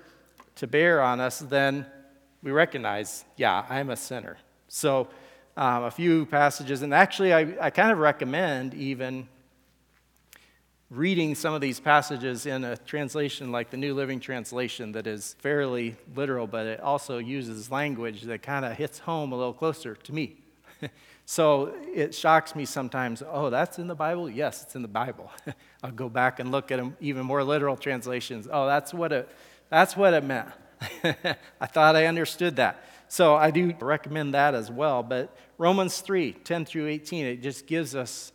to 0.55 0.67
bear 0.67 1.01
on 1.01 1.19
us, 1.19 1.39
then 1.39 1.85
we 2.43 2.51
recognize, 2.51 3.25
yeah, 3.37 3.65
I'm 3.69 3.89
a 3.89 3.95
sinner. 3.95 4.37
So, 4.67 5.07
um, 5.57 5.83
a 5.83 5.91
few 5.91 6.25
passages, 6.25 6.83
and 6.83 6.93
actually, 6.93 7.33
I, 7.33 7.55
I 7.59 7.69
kind 7.69 7.91
of 7.91 7.97
recommend 7.97 8.73
even 8.73 9.27
reading 10.91 11.35
some 11.35 11.53
of 11.53 11.61
these 11.61 11.79
passages 11.79 12.47
in 12.47 12.63
a 12.63 12.75
translation 12.75 13.51
like 13.51 13.69
the 13.69 13.77
New 13.77 13.93
Living 13.93 14.19
Translation 14.19 14.91
that 14.93 15.05
is 15.05 15.35
fairly 15.37 15.95
literal, 16.15 16.47
but 16.47 16.65
it 16.65 16.79
also 16.79 17.19
uses 17.19 17.69
language 17.69 18.23
that 18.23 18.41
kind 18.41 18.65
of 18.65 18.75
hits 18.75 18.97
home 18.97 19.31
a 19.31 19.37
little 19.37 19.53
closer 19.53 19.93
to 19.93 20.13
me. 20.13 20.37
so 21.25 21.75
it 21.93 22.15
shocks 22.15 22.55
me 22.55 22.65
sometimes 22.65 23.21
oh, 23.27 23.51
that's 23.51 23.77
in 23.77 23.87
the 23.87 23.93
Bible? 23.93 24.27
Yes, 24.27 24.63
it's 24.63 24.75
in 24.75 24.81
the 24.81 24.87
Bible. 24.87 25.31
I'll 25.83 25.91
go 25.91 26.09
back 26.09 26.39
and 26.39 26.51
look 26.51 26.71
at 26.71 26.83
even 26.99 27.23
more 27.23 27.43
literal 27.43 27.77
translations. 27.77 28.47
Oh, 28.51 28.65
that's 28.65 28.91
what 28.91 29.11
it, 29.11 29.29
that's 29.69 29.95
what 29.95 30.15
it 30.15 30.23
meant. 30.23 30.49
I 31.61 31.67
thought 31.67 31.95
I 31.95 32.07
understood 32.07 32.55
that. 32.55 32.83
So 33.09 33.35
I 33.35 33.51
do 33.51 33.75
recommend 33.79 34.33
that 34.33 34.55
as 34.55 34.71
well. 34.71 35.03
But 35.03 35.35
Romans 35.59 36.01
3 36.01 36.31
10 36.31 36.65
through 36.65 36.87
18, 36.87 37.25
it 37.27 37.43
just 37.43 37.67
gives 37.67 37.95
us 37.95 38.31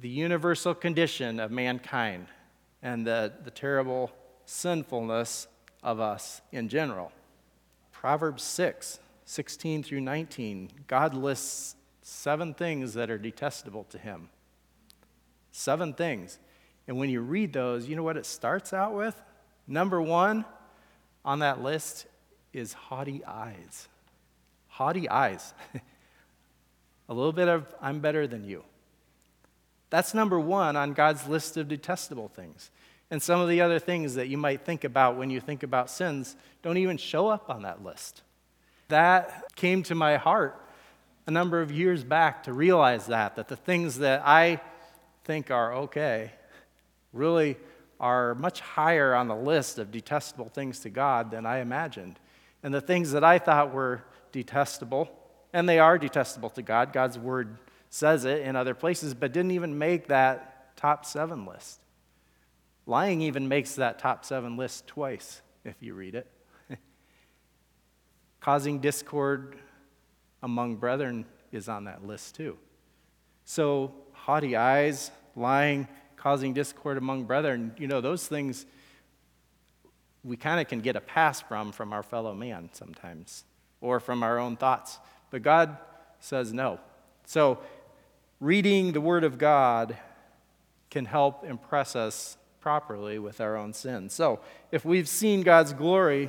the 0.00 0.08
universal 0.08 0.74
condition 0.74 1.38
of 1.40 1.50
mankind 1.50 2.26
and 2.82 3.06
the, 3.06 3.32
the 3.44 3.50
terrible 3.50 4.12
sinfulness 4.44 5.46
of 5.82 6.00
us 6.00 6.42
in 6.52 6.68
general. 6.68 7.12
Proverbs 7.92 8.42
6 8.42 9.00
16 9.26 9.82
through 9.82 10.02
19, 10.02 10.68
God 10.86 11.14
lists 11.14 11.76
seven 12.02 12.52
things 12.52 12.92
that 12.92 13.10
are 13.10 13.16
detestable 13.16 13.84
to 13.84 13.96
him. 13.96 14.28
Seven 15.50 15.94
things. 15.94 16.38
And 16.86 16.98
when 16.98 17.08
you 17.08 17.22
read 17.22 17.54
those, 17.54 17.88
you 17.88 17.96
know 17.96 18.02
what 18.02 18.18
it 18.18 18.26
starts 18.26 18.74
out 18.74 18.94
with? 18.94 19.18
Number 19.66 20.02
one 20.02 20.44
on 21.24 21.38
that 21.38 21.62
list 21.62 22.06
is 22.52 22.74
haughty 22.74 23.24
eyes. 23.24 23.88
Haughty 24.68 25.08
eyes. 25.08 25.54
a 27.08 27.14
little 27.14 27.32
bit 27.32 27.48
of, 27.48 27.74
I'm 27.80 28.00
better 28.00 28.26
than 28.26 28.44
you. 28.44 28.62
That's 29.94 30.12
number 30.12 30.40
one 30.40 30.74
on 30.74 30.92
God's 30.92 31.28
list 31.28 31.56
of 31.56 31.68
detestable 31.68 32.26
things. 32.26 32.72
And 33.12 33.22
some 33.22 33.40
of 33.40 33.48
the 33.48 33.60
other 33.60 33.78
things 33.78 34.16
that 34.16 34.26
you 34.26 34.36
might 34.36 34.64
think 34.64 34.82
about 34.82 35.16
when 35.16 35.30
you 35.30 35.38
think 35.38 35.62
about 35.62 35.88
sins 35.88 36.34
don't 36.62 36.78
even 36.78 36.96
show 36.96 37.28
up 37.28 37.48
on 37.48 37.62
that 37.62 37.84
list. 37.84 38.22
That 38.88 39.54
came 39.54 39.84
to 39.84 39.94
my 39.94 40.16
heart 40.16 40.60
a 41.28 41.30
number 41.30 41.62
of 41.62 41.70
years 41.70 42.02
back 42.02 42.42
to 42.42 42.52
realize 42.52 43.06
that, 43.06 43.36
that 43.36 43.46
the 43.46 43.54
things 43.54 43.98
that 43.98 44.22
I 44.26 44.60
think 45.22 45.52
are 45.52 45.72
okay 45.74 46.32
really 47.12 47.56
are 48.00 48.34
much 48.34 48.58
higher 48.58 49.14
on 49.14 49.28
the 49.28 49.36
list 49.36 49.78
of 49.78 49.92
detestable 49.92 50.48
things 50.48 50.80
to 50.80 50.90
God 50.90 51.30
than 51.30 51.46
I 51.46 51.58
imagined. 51.58 52.18
And 52.64 52.74
the 52.74 52.80
things 52.80 53.12
that 53.12 53.22
I 53.22 53.38
thought 53.38 53.72
were 53.72 54.02
detestable, 54.32 55.08
and 55.52 55.68
they 55.68 55.78
are 55.78 55.98
detestable 55.98 56.50
to 56.50 56.62
God, 56.62 56.92
God's 56.92 57.16
word 57.16 57.58
says 57.94 58.24
it 58.24 58.40
in 58.40 58.56
other 58.56 58.74
places, 58.74 59.14
but 59.14 59.32
didn't 59.32 59.52
even 59.52 59.78
make 59.78 60.08
that 60.08 60.76
top 60.76 61.06
seven 61.06 61.46
list. 61.46 61.78
Lying 62.86 63.20
even 63.20 63.46
makes 63.46 63.76
that 63.76 64.00
top 64.00 64.24
seven 64.24 64.56
list 64.56 64.88
twice 64.88 65.42
if 65.64 65.76
you 65.78 65.94
read 65.94 66.16
it. 66.16 66.26
Causing 68.40 68.80
discord 68.80 69.54
among 70.42 70.74
brethren 70.74 71.24
is 71.52 71.68
on 71.68 71.84
that 71.84 72.04
list 72.04 72.34
too. 72.34 72.58
So, 73.44 73.94
haughty 74.10 74.56
eyes, 74.56 75.12
lying, 75.36 75.86
causing 76.16 76.52
discord 76.52 76.98
among 76.98 77.26
brethren, 77.26 77.76
you 77.78 77.86
know, 77.86 78.00
those 78.00 78.26
things 78.26 78.66
we 80.24 80.36
kind 80.36 80.60
of 80.60 80.66
can 80.66 80.80
get 80.80 80.96
a 80.96 81.00
pass 81.00 81.40
from 81.40 81.70
from 81.70 81.92
our 81.92 82.02
fellow 82.02 82.34
man 82.34 82.70
sometimes 82.72 83.44
or 83.80 84.00
from 84.00 84.24
our 84.24 84.40
own 84.40 84.56
thoughts. 84.56 84.98
But 85.30 85.42
God 85.42 85.76
says 86.18 86.52
no. 86.52 86.80
So, 87.24 87.60
reading 88.44 88.92
the 88.92 89.00
Word 89.00 89.24
of 89.24 89.38
God 89.38 89.96
can 90.90 91.06
help 91.06 91.44
impress 91.44 91.96
us 91.96 92.36
properly 92.60 93.18
with 93.18 93.40
our 93.40 93.56
own 93.56 93.72
sin. 93.72 94.10
So, 94.10 94.38
if 94.70 94.84
we've 94.84 95.08
seen 95.08 95.40
God's 95.40 95.72
glory 95.72 96.28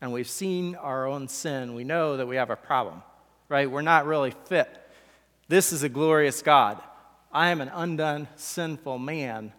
and 0.00 0.12
we've 0.12 0.28
seen 0.28 0.76
our 0.76 1.08
own 1.08 1.26
sin, 1.26 1.74
we 1.74 1.82
know 1.82 2.16
that 2.16 2.28
we 2.28 2.36
have 2.36 2.50
a 2.50 2.56
problem, 2.56 3.02
right? 3.48 3.68
We're 3.68 3.82
not 3.82 4.06
really 4.06 4.32
fit. 4.44 4.68
This 5.48 5.72
is 5.72 5.82
a 5.82 5.88
glorious 5.88 6.40
God. 6.40 6.80
I 7.32 7.48
am 7.48 7.60
an 7.60 7.70
undone, 7.74 8.28
sinful 8.36 9.00
man. 9.00 9.52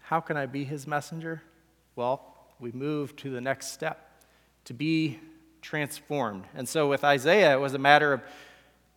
How 0.00 0.18
can 0.18 0.36
I 0.36 0.46
be 0.46 0.64
his 0.64 0.84
messenger? 0.84 1.42
Well, 1.94 2.24
we 2.58 2.72
move 2.72 3.14
to 3.16 3.30
the 3.30 3.40
next 3.40 3.68
step 3.68 4.10
to 4.64 4.74
be 4.74 5.20
transformed. 5.62 6.44
And 6.56 6.68
so 6.68 6.88
with 6.88 7.04
Isaiah, 7.04 7.52
it 7.52 7.60
was 7.60 7.74
a 7.74 7.78
matter 7.78 8.12
of 8.12 8.22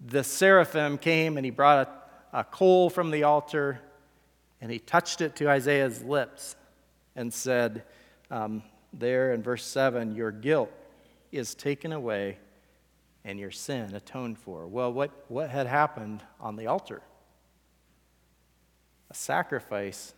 the 0.05 0.23
seraphim 0.23 0.97
came 0.97 1.37
and 1.37 1.45
he 1.45 1.51
brought 1.51 1.87
a, 2.33 2.39
a 2.39 2.43
coal 2.43 2.89
from 2.89 3.11
the 3.11 3.23
altar 3.23 3.79
and 4.59 4.71
he 4.71 4.79
touched 4.79 5.21
it 5.21 5.35
to 5.37 5.49
Isaiah's 5.49 6.03
lips 6.03 6.55
and 7.15 7.33
said, 7.33 7.83
um, 8.29 8.63
there 8.93 9.33
in 9.33 9.41
verse 9.43 9.65
7, 9.65 10.15
your 10.15 10.31
guilt 10.31 10.71
is 11.31 11.55
taken 11.55 11.91
away 11.91 12.37
and 13.23 13.39
your 13.39 13.51
sin 13.51 13.93
atoned 13.93 14.37
for. 14.37 14.67
Well, 14.67 14.91
what, 14.91 15.11
what 15.27 15.49
had 15.49 15.67
happened 15.67 16.23
on 16.39 16.55
the 16.55 16.67
altar? 16.67 17.01
A 19.09 19.13
sacrifice 19.13 20.13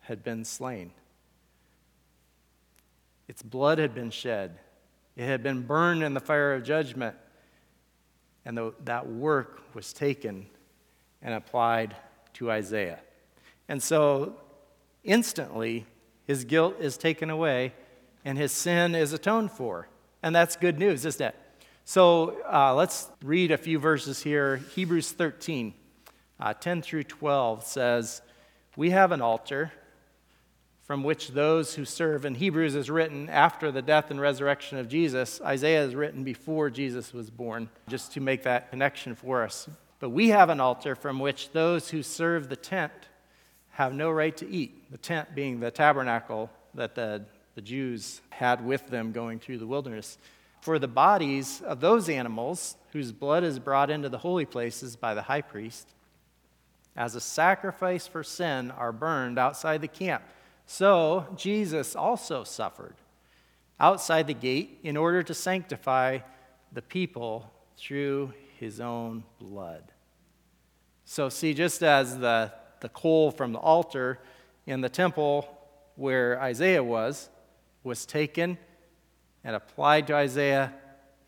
had 0.00 0.22
been 0.22 0.44
slain. 0.44 0.90
Its 3.28 3.42
blood 3.42 3.78
had 3.78 3.94
been 3.94 4.10
shed, 4.10 4.58
it 5.16 5.24
had 5.24 5.42
been 5.42 5.62
burned 5.62 6.02
in 6.02 6.14
the 6.14 6.20
fire 6.20 6.54
of 6.54 6.62
judgment, 6.62 7.16
and 8.46 8.56
the, 8.56 8.72
that 8.84 9.06
work 9.06 9.60
was 9.74 9.92
taken 9.92 10.46
and 11.20 11.34
applied 11.34 11.96
to 12.34 12.50
Isaiah. 12.50 13.00
And 13.68 13.82
so, 13.82 14.36
instantly, 15.02 15.84
his 16.24 16.44
guilt 16.44 16.76
is 16.80 16.96
taken 16.96 17.28
away 17.28 17.74
and 18.24 18.38
his 18.38 18.52
sin 18.52 18.94
is 18.94 19.12
atoned 19.12 19.50
for. 19.50 19.88
And 20.22 20.34
that's 20.34 20.56
good 20.56 20.78
news, 20.78 21.04
isn't 21.04 21.26
it? 21.26 21.34
So 21.84 22.40
uh, 22.52 22.74
let's 22.74 23.08
read 23.22 23.50
a 23.50 23.58
few 23.58 23.78
verses 23.78 24.22
here. 24.22 24.56
Hebrews 24.74 25.12
13, 25.12 25.74
uh, 26.40 26.54
10 26.54 26.82
through 26.82 27.04
12 27.04 27.64
says, 27.64 28.22
We 28.76 28.90
have 28.90 29.12
an 29.12 29.20
altar 29.20 29.72
from 30.86 31.02
which 31.02 31.32
those 31.32 31.74
who 31.74 31.84
serve. 31.84 32.24
In 32.24 32.36
Hebrews 32.36 32.76
is 32.76 32.88
written 32.88 33.28
after 33.28 33.72
the 33.72 33.82
death 33.82 34.12
and 34.12 34.20
resurrection 34.20 34.78
of 34.78 34.88
Jesus. 34.88 35.40
Isaiah 35.40 35.84
is 35.84 35.96
written 35.96 36.22
before 36.22 36.70
Jesus 36.70 37.12
was 37.12 37.28
born, 37.28 37.68
just 37.88 38.12
to 38.12 38.20
make 38.20 38.44
that 38.44 38.70
connection 38.70 39.16
for 39.16 39.42
us. 39.42 39.68
But 39.98 40.10
we 40.10 40.28
have 40.28 40.48
an 40.48 40.60
altar 40.60 40.94
from 40.94 41.18
which 41.18 41.50
those 41.50 41.90
who 41.90 42.04
serve 42.04 42.48
the 42.48 42.56
tent 42.56 42.92
have 43.70 43.94
no 43.94 44.10
right 44.10 44.36
to 44.36 44.48
eat. 44.48 44.90
The 44.92 44.98
tent 44.98 45.34
being 45.34 45.58
the 45.58 45.72
tabernacle 45.72 46.50
that 46.74 46.94
the, 46.94 47.24
the 47.56 47.62
Jews 47.62 48.20
had 48.30 48.64
with 48.64 48.86
them 48.86 49.10
going 49.10 49.40
through 49.40 49.58
the 49.58 49.66
wilderness. 49.66 50.18
For 50.60 50.78
the 50.78 50.88
bodies 50.88 51.62
of 51.62 51.80
those 51.80 52.08
animals 52.08 52.76
whose 52.92 53.10
blood 53.10 53.42
is 53.42 53.58
brought 53.58 53.90
into 53.90 54.08
the 54.08 54.18
holy 54.18 54.44
places 54.44 54.94
by 54.94 55.14
the 55.14 55.22
high 55.22 55.42
priest, 55.42 55.88
as 56.96 57.16
a 57.16 57.20
sacrifice 57.20 58.06
for 58.06 58.22
sin, 58.22 58.70
are 58.70 58.92
burned 58.92 59.38
outside 59.38 59.80
the 59.80 59.88
camp. 59.88 60.22
So 60.66 61.26
Jesus 61.36 61.94
also 61.94 62.44
suffered 62.44 62.96
outside 63.78 64.26
the 64.26 64.34
gate 64.34 64.80
in 64.82 64.96
order 64.96 65.22
to 65.22 65.32
sanctify 65.34 66.18
the 66.72 66.82
people 66.82 67.52
through 67.76 68.32
his 68.58 68.80
own 68.80 69.22
blood. 69.38 69.92
So, 71.04 71.28
see, 71.28 71.54
just 71.54 71.82
as 71.82 72.18
the, 72.18 72.52
the 72.80 72.88
coal 72.88 73.30
from 73.30 73.52
the 73.52 73.60
altar 73.60 74.18
in 74.66 74.80
the 74.80 74.88
temple 74.88 75.48
where 75.94 76.40
Isaiah 76.40 76.82
was, 76.82 77.28
was 77.84 78.04
taken 78.04 78.58
and 79.44 79.54
applied 79.54 80.08
to 80.08 80.14
Isaiah, 80.14 80.74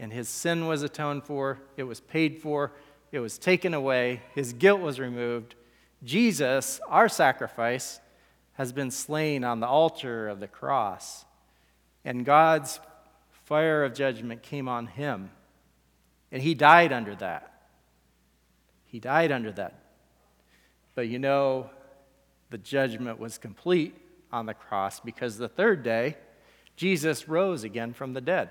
and 0.00 0.12
his 0.12 0.28
sin 0.28 0.66
was 0.66 0.82
atoned 0.82 1.24
for, 1.24 1.60
it 1.76 1.84
was 1.84 2.00
paid 2.00 2.42
for, 2.42 2.72
it 3.12 3.20
was 3.20 3.38
taken 3.38 3.72
away, 3.72 4.22
his 4.34 4.52
guilt 4.52 4.80
was 4.80 4.98
removed. 4.98 5.54
Jesus, 6.02 6.80
our 6.88 7.08
sacrifice, 7.08 8.00
has 8.58 8.72
been 8.72 8.90
slain 8.90 9.44
on 9.44 9.60
the 9.60 9.68
altar 9.68 10.28
of 10.28 10.40
the 10.40 10.48
cross, 10.48 11.24
and 12.04 12.24
God's 12.24 12.80
fire 13.30 13.84
of 13.84 13.94
judgment 13.94 14.42
came 14.42 14.68
on 14.68 14.88
him, 14.88 15.30
and 16.32 16.42
he 16.42 16.54
died 16.54 16.92
under 16.92 17.14
that. 17.14 17.68
He 18.84 18.98
died 18.98 19.30
under 19.30 19.52
that. 19.52 19.80
But 20.96 21.06
you 21.06 21.20
know, 21.20 21.70
the 22.50 22.58
judgment 22.58 23.20
was 23.20 23.38
complete 23.38 23.94
on 24.32 24.46
the 24.46 24.54
cross 24.54 24.98
because 24.98 25.38
the 25.38 25.48
third 25.48 25.84
day, 25.84 26.16
Jesus 26.74 27.28
rose 27.28 27.62
again 27.62 27.92
from 27.92 28.12
the 28.12 28.20
dead. 28.20 28.48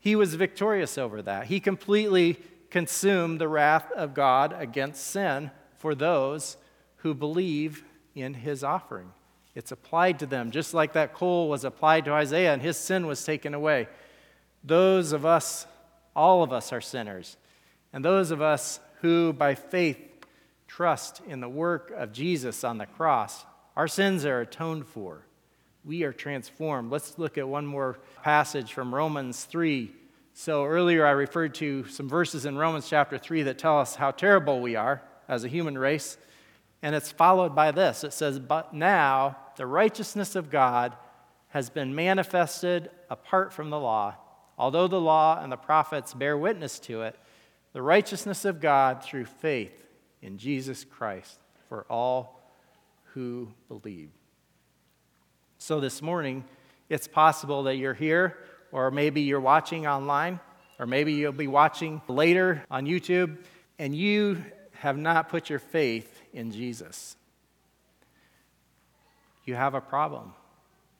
He 0.00 0.16
was 0.16 0.34
victorious 0.34 0.98
over 0.98 1.22
that. 1.22 1.46
He 1.46 1.60
completely 1.60 2.38
consumed 2.68 3.40
the 3.40 3.48
wrath 3.48 3.90
of 3.92 4.12
God 4.12 4.54
against 4.58 5.02
sin 5.02 5.50
for 5.78 5.94
those 5.94 6.58
who 6.96 7.14
believe 7.14 7.84
in 8.14 8.34
his 8.34 8.62
offering. 8.62 9.12
It's 9.54 9.72
applied 9.72 10.20
to 10.20 10.26
them, 10.26 10.50
just 10.50 10.74
like 10.74 10.92
that 10.92 11.14
coal 11.14 11.48
was 11.48 11.64
applied 11.64 12.04
to 12.04 12.12
Isaiah 12.12 12.52
and 12.52 12.62
his 12.62 12.76
sin 12.76 13.06
was 13.06 13.24
taken 13.24 13.54
away. 13.54 13.88
Those 14.62 15.12
of 15.12 15.26
us, 15.26 15.66
all 16.14 16.42
of 16.42 16.52
us 16.52 16.72
are 16.72 16.80
sinners. 16.80 17.36
And 17.92 18.04
those 18.04 18.30
of 18.30 18.40
us 18.40 18.78
who, 19.00 19.32
by 19.32 19.54
faith, 19.54 19.98
trust 20.68 21.20
in 21.26 21.40
the 21.40 21.48
work 21.48 21.92
of 21.96 22.12
Jesus 22.12 22.62
on 22.62 22.78
the 22.78 22.86
cross, 22.86 23.44
our 23.76 23.88
sins 23.88 24.24
are 24.24 24.40
atoned 24.40 24.86
for. 24.86 25.26
We 25.84 26.04
are 26.04 26.12
transformed. 26.12 26.92
Let's 26.92 27.18
look 27.18 27.38
at 27.38 27.48
one 27.48 27.66
more 27.66 27.98
passage 28.22 28.72
from 28.72 28.94
Romans 28.94 29.44
3. 29.44 29.90
So, 30.34 30.64
earlier 30.64 31.04
I 31.04 31.10
referred 31.10 31.54
to 31.56 31.86
some 31.88 32.08
verses 32.08 32.46
in 32.46 32.56
Romans 32.56 32.88
chapter 32.88 33.18
3 33.18 33.42
that 33.44 33.58
tell 33.58 33.78
us 33.78 33.96
how 33.96 34.10
terrible 34.10 34.60
we 34.60 34.76
are 34.76 35.02
as 35.28 35.42
a 35.42 35.48
human 35.48 35.76
race. 35.76 36.18
And 36.82 36.94
it's 36.94 37.12
followed 37.12 37.54
by 37.54 37.70
this 37.70 38.04
it 38.04 38.12
says, 38.12 38.38
But 38.38 38.74
now 38.74 39.36
the 39.56 39.66
righteousness 39.66 40.34
of 40.34 40.50
God 40.50 40.96
has 41.48 41.68
been 41.68 41.94
manifested 41.94 42.90
apart 43.08 43.52
from 43.52 43.70
the 43.70 43.78
law. 43.78 44.14
Although 44.56 44.88
the 44.88 45.00
law 45.00 45.42
and 45.42 45.50
the 45.50 45.56
prophets 45.56 46.14
bear 46.14 46.36
witness 46.36 46.78
to 46.80 47.02
it, 47.02 47.18
the 47.72 47.82
righteousness 47.82 48.44
of 48.44 48.60
God 48.60 49.02
through 49.02 49.24
faith 49.24 49.86
in 50.22 50.38
Jesus 50.38 50.84
Christ 50.84 51.38
for 51.68 51.86
all 51.88 52.40
who 53.14 53.52
believe. 53.68 54.10
So 55.58 55.80
this 55.80 56.02
morning, 56.02 56.44
it's 56.88 57.08
possible 57.08 57.64
that 57.64 57.76
you're 57.76 57.94
here, 57.94 58.38
or 58.72 58.90
maybe 58.90 59.22
you're 59.22 59.40
watching 59.40 59.86
online, 59.86 60.40
or 60.78 60.86
maybe 60.86 61.12
you'll 61.12 61.32
be 61.32 61.46
watching 61.46 62.00
later 62.08 62.64
on 62.70 62.86
YouTube, 62.86 63.38
and 63.78 63.94
you 63.94 64.42
have 64.72 64.96
not 64.96 65.28
put 65.28 65.50
your 65.50 65.58
faith 65.58 66.19
in 66.32 66.50
Jesus. 66.50 67.16
You 69.44 69.54
have 69.54 69.74
a 69.74 69.80
problem. 69.80 70.32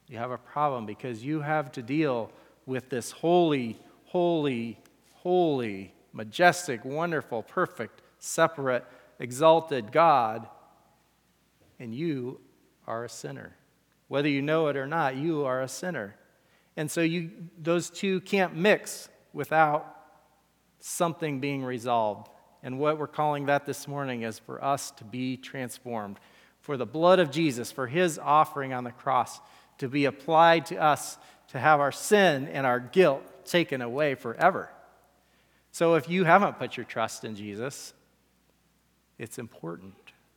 You 0.08 0.18
have 0.18 0.30
a 0.30 0.38
problem 0.38 0.86
because 0.86 1.24
you 1.24 1.40
have 1.40 1.70
to 1.72 1.82
deal 1.82 2.32
with 2.66 2.88
this 2.88 3.10
holy, 3.10 3.78
holy, 4.06 4.78
holy 5.14 5.94
majestic, 6.12 6.84
wonderful, 6.84 7.42
perfect, 7.42 8.02
separate, 8.18 8.84
exalted 9.18 9.92
God, 9.92 10.48
and 11.78 11.94
you 11.94 12.40
are 12.86 13.04
a 13.04 13.08
sinner. 13.08 13.56
Whether 14.08 14.28
you 14.28 14.42
know 14.42 14.66
it 14.68 14.76
or 14.76 14.86
not, 14.86 15.16
you 15.16 15.44
are 15.44 15.62
a 15.62 15.68
sinner. 15.68 16.16
And 16.76 16.90
so 16.90 17.00
you, 17.00 17.30
those 17.58 17.90
two 17.90 18.20
can't 18.22 18.56
mix 18.56 19.08
without 19.32 19.96
something 20.80 21.40
being 21.40 21.62
resolved. 21.62 22.28
And 22.62 22.78
what 22.78 22.98
we're 22.98 23.06
calling 23.06 23.46
that 23.46 23.66
this 23.66 23.88
morning 23.88 24.22
is 24.22 24.38
for 24.38 24.62
us 24.62 24.90
to 24.92 25.04
be 25.04 25.36
transformed, 25.36 26.18
for 26.60 26.76
the 26.76 26.86
blood 26.86 27.18
of 27.18 27.30
Jesus, 27.30 27.72
for 27.72 27.86
his 27.86 28.18
offering 28.18 28.72
on 28.72 28.84
the 28.84 28.92
cross 28.92 29.40
to 29.78 29.88
be 29.88 30.04
applied 30.04 30.66
to 30.66 30.76
us, 30.76 31.16
to 31.48 31.58
have 31.58 31.80
our 31.80 31.92
sin 31.92 32.48
and 32.48 32.66
our 32.66 32.78
guilt 32.78 33.22
taken 33.46 33.80
away 33.80 34.14
forever. 34.14 34.70
So 35.72 35.94
if 35.94 36.08
you 36.08 36.24
haven't 36.24 36.58
put 36.58 36.76
your 36.76 36.84
trust 36.84 37.24
in 37.24 37.34
Jesus, 37.34 37.94
it's 39.18 39.38
important. 39.38 39.94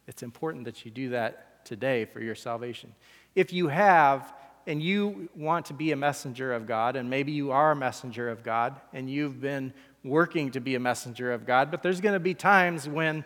It's 0.08 0.24
important 0.24 0.66
that 0.66 0.86
you 0.86 0.92
do 0.92 1.10
that 1.10 1.66
today 1.66 2.06
for 2.06 2.22
your 2.22 2.36
salvation. 2.36 2.94
If 3.36 3.52
you 3.52 3.68
have, 3.68 4.34
and 4.66 4.82
you 4.82 5.30
want 5.36 5.66
to 5.68 5.74
be 5.74 5.92
a 5.92 5.96
messenger 5.96 6.54
of 6.54 6.66
God, 6.66 6.96
and 6.96 7.10
maybe 7.10 7.32
you 7.32 7.52
are 7.52 7.72
a 7.72 7.76
messenger 7.76 8.30
of 8.30 8.44
God, 8.44 8.80
and 8.94 9.10
you've 9.10 9.42
been 9.42 9.74
working 10.04 10.52
to 10.52 10.60
be 10.60 10.76
a 10.76 10.80
messenger 10.80 11.32
of 11.32 11.46
God, 11.46 11.72
but 11.72 11.82
there's 11.82 12.02
going 12.02 12.14
to 12.14 12.20
be 12.20 12.34
times 12.34 12.88
when 12.88 13.24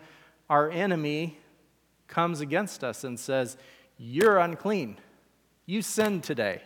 our 0.49 0.69
enemy 0.69 1.37
comes 2.07 2.41
against 2.41 2.83
us 2.83 3.03
and 3.03 3.19
says, 3.19 3.57
You're 3.97 4.37
unclean. 4.37 4.97
You 5.65 5.81
sinned 5.81 6.23
today. 6.23 6.61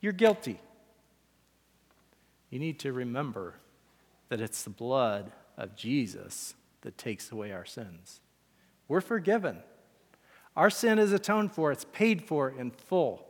You're 0.00 0.12
guilty. 0.12 0.60
You 2.50 2.58
need 2.58 2.78
to 2.80 2.92
remember 2.92 3.54
that 4.28 4.40
it's 4.40 4.62
the 4.62 4.70
blood 4.70 5.32
of 5.56 5.76
Jesus 5.76 6.54
that 6.82 6.96
takes 6.96 7.30
away 7.32 7.52
our 7.52 7.64
sins. 7.64 8.20
We're 8.88 9.00
forgiven. 9.00 9.58
Our 10.56 10.70
sin 10.70 10.98
is 10.98 11.12
atoned 11.12 11.52
for, 11.52 11.70
it's 11.70 11.84
paid 11.92 12.22
for 12.22 12.48
in 12.48 12.70
full, 12.70 13.26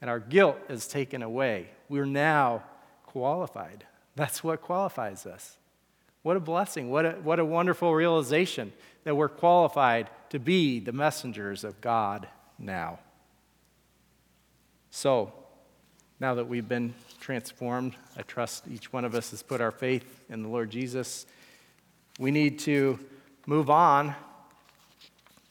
and 0.00 0.08
our 0.08 0.20
guilt 0.20 0.58
is 0.68 0.86
taken 0.86 1.22
away. 1.22 1.68
We're 1.88 2.06
now 2.06 2.62
qualified. 3.04 3.84
That's 4.16 4.42
what 4.42 4.62
qualifies 4.62 5.26
us. 5.26 5.56
What 6.22 6.36
a 6.36 6.40
blessing. 6.40 6.90
What 6.90 7.06
a, 7.06 7.10
what 7.12 7.38
a 7.38 7.44
wonderful 7.44 7.94
realization 7.94 8.72
that 9.04 9.14
we're 9.14 9.28
qualified 9.28 10.10
to 10.30 10.40
be 10.40 10.80
the 10.80 10.90
messengers 10.90 11.62
of 11.62 11.80
God 11.80 12.26
now. 12.58 12.98
So, 14.90 15.32
now 16.18 16.34
that 16.34 16.48
we've 16.48 16.66
been 16.66 16.94
transformed, 17.20 17.94
I 18.16 18.22
trust 18.22 18.64
each 18.68 18.92
one 18.92 19.04
of 19.04 19.14
us 19.14 19.30
has 19.30 19.42
put 19.42 19.60
our 19.60 19.70
faith 19.70 20.24
in 20.30 20.42
the 20.42 20.48
Lord 20.48 20.70
Jesus. 20.70 21.26
We 22.18 22.30
need 22.30 22.58
to 22.60 22.98
move 23.46 23.68
on 23.68 24.14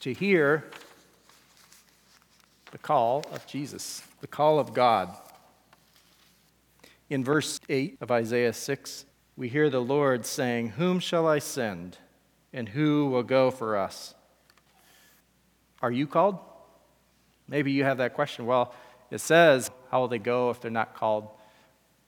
to 0.00 0.12
hear 0.12 0.64
the 2.72 2.78
call 2.78 3.24
of 3.32 3.46
Jesus, 3.46 4.02
the 4.20 4.26
call 4.26 4.58
of 4.58 4.74
God. 4.74 5.16
In 7.08 7.22
verse 7.22 7.60
8 7.68 7.98
of 8.00 8.10
Isaiah 8.10 8.52
6, 8.52 9.06
we 9.36 9.48
hear 9.48 9.70
the 9.70 9.80
Lord 9.80 10.26
saying, 10.26 10.70
Whom 10.70 10.98
shall 10.98 11.28
I 11.28 11.38
send, 11.38 11.98
and 12.52 12.68
who 12.68 13.06
will 13.06 13.22
go 13.22 13.50
for 13.50 13.76
us? 13.76 14.14
Are 15.80 15.92
you 15.92 16.06
called? 16.06 16.38
Maybe 17.48 17.70
you 17.70 17.84
have 17.84 17.98
that 17.98 18.14
question. 18.14 18.46
Well, 18.46 18.74
it 19.10 19.20
says, 19.20 19.70
How 19.90 20.00
will 20.00 20.08
they 20.08 20.18
go 20.18 20.50
if 20.50 20.60
they're 20.60 20.70
not 20.70 20.96
called? 20.96 21.28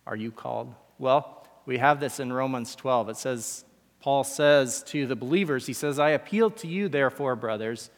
Are 0.05 0.17
you 0.17 0.33
called? 0.33 0.75
Well, 0.99 1.47
we 1.65 1.79
have 1.79 2.01
this 2.01 2.19
in 2.19 2.33
Romans 2.33 2.75
12. 2.75 3.11
It 3.11 3.17
says, 3.17 3.65
Paul 4.01 4.25
says 4.25 4.83
to 4.85 5.07
the 5.07 5.15
believers, 5.15 5.67
He 5.67 5.75
says, 5.75 6.01
I 6.01 6.11
appeal 6.11 6.51
to 6.53 6.67
you, 6.67 6.89
therefore, 6.89 7.37
brothers, 7.37 7.91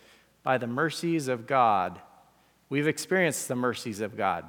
by 0.42 0.58
the 0.58 0.66
mercies 0.66 1.28
of 1.28 1.46
God. 1.46 1.98
We've 2.68 2.88
experienced 2.88 3.48
the 3.48 3.56
mercies 3.56 4.00
of 4.00 4.18
God. 4.18 4.44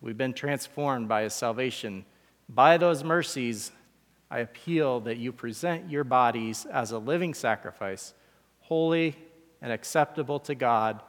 We've 0.00 0.16
been 0.16 0.32
transformed 0.32 1.08
by 1.08 1.22
His 1.22 1.34
salvation. 1.34 2.04
By 2.48 2.76
those 2.78 3.04
mercies, 3.04 3.72
I 4.30 4.38
appeal 4.40 5.00
that 5.00 5.18
you 5.18 5.32
present 5.32 5.90
your 5.90 6.04
bodies 6.04 6.66
as 6.72 6.92
a 6.92 6.98
living 6.98 7.34
sacrifice, 7.34 8.14
holy 8.60 9.16
and 9.60 9.72
acceptable 9.72 10.40
to 10.40 10.54
God 10.54 11.02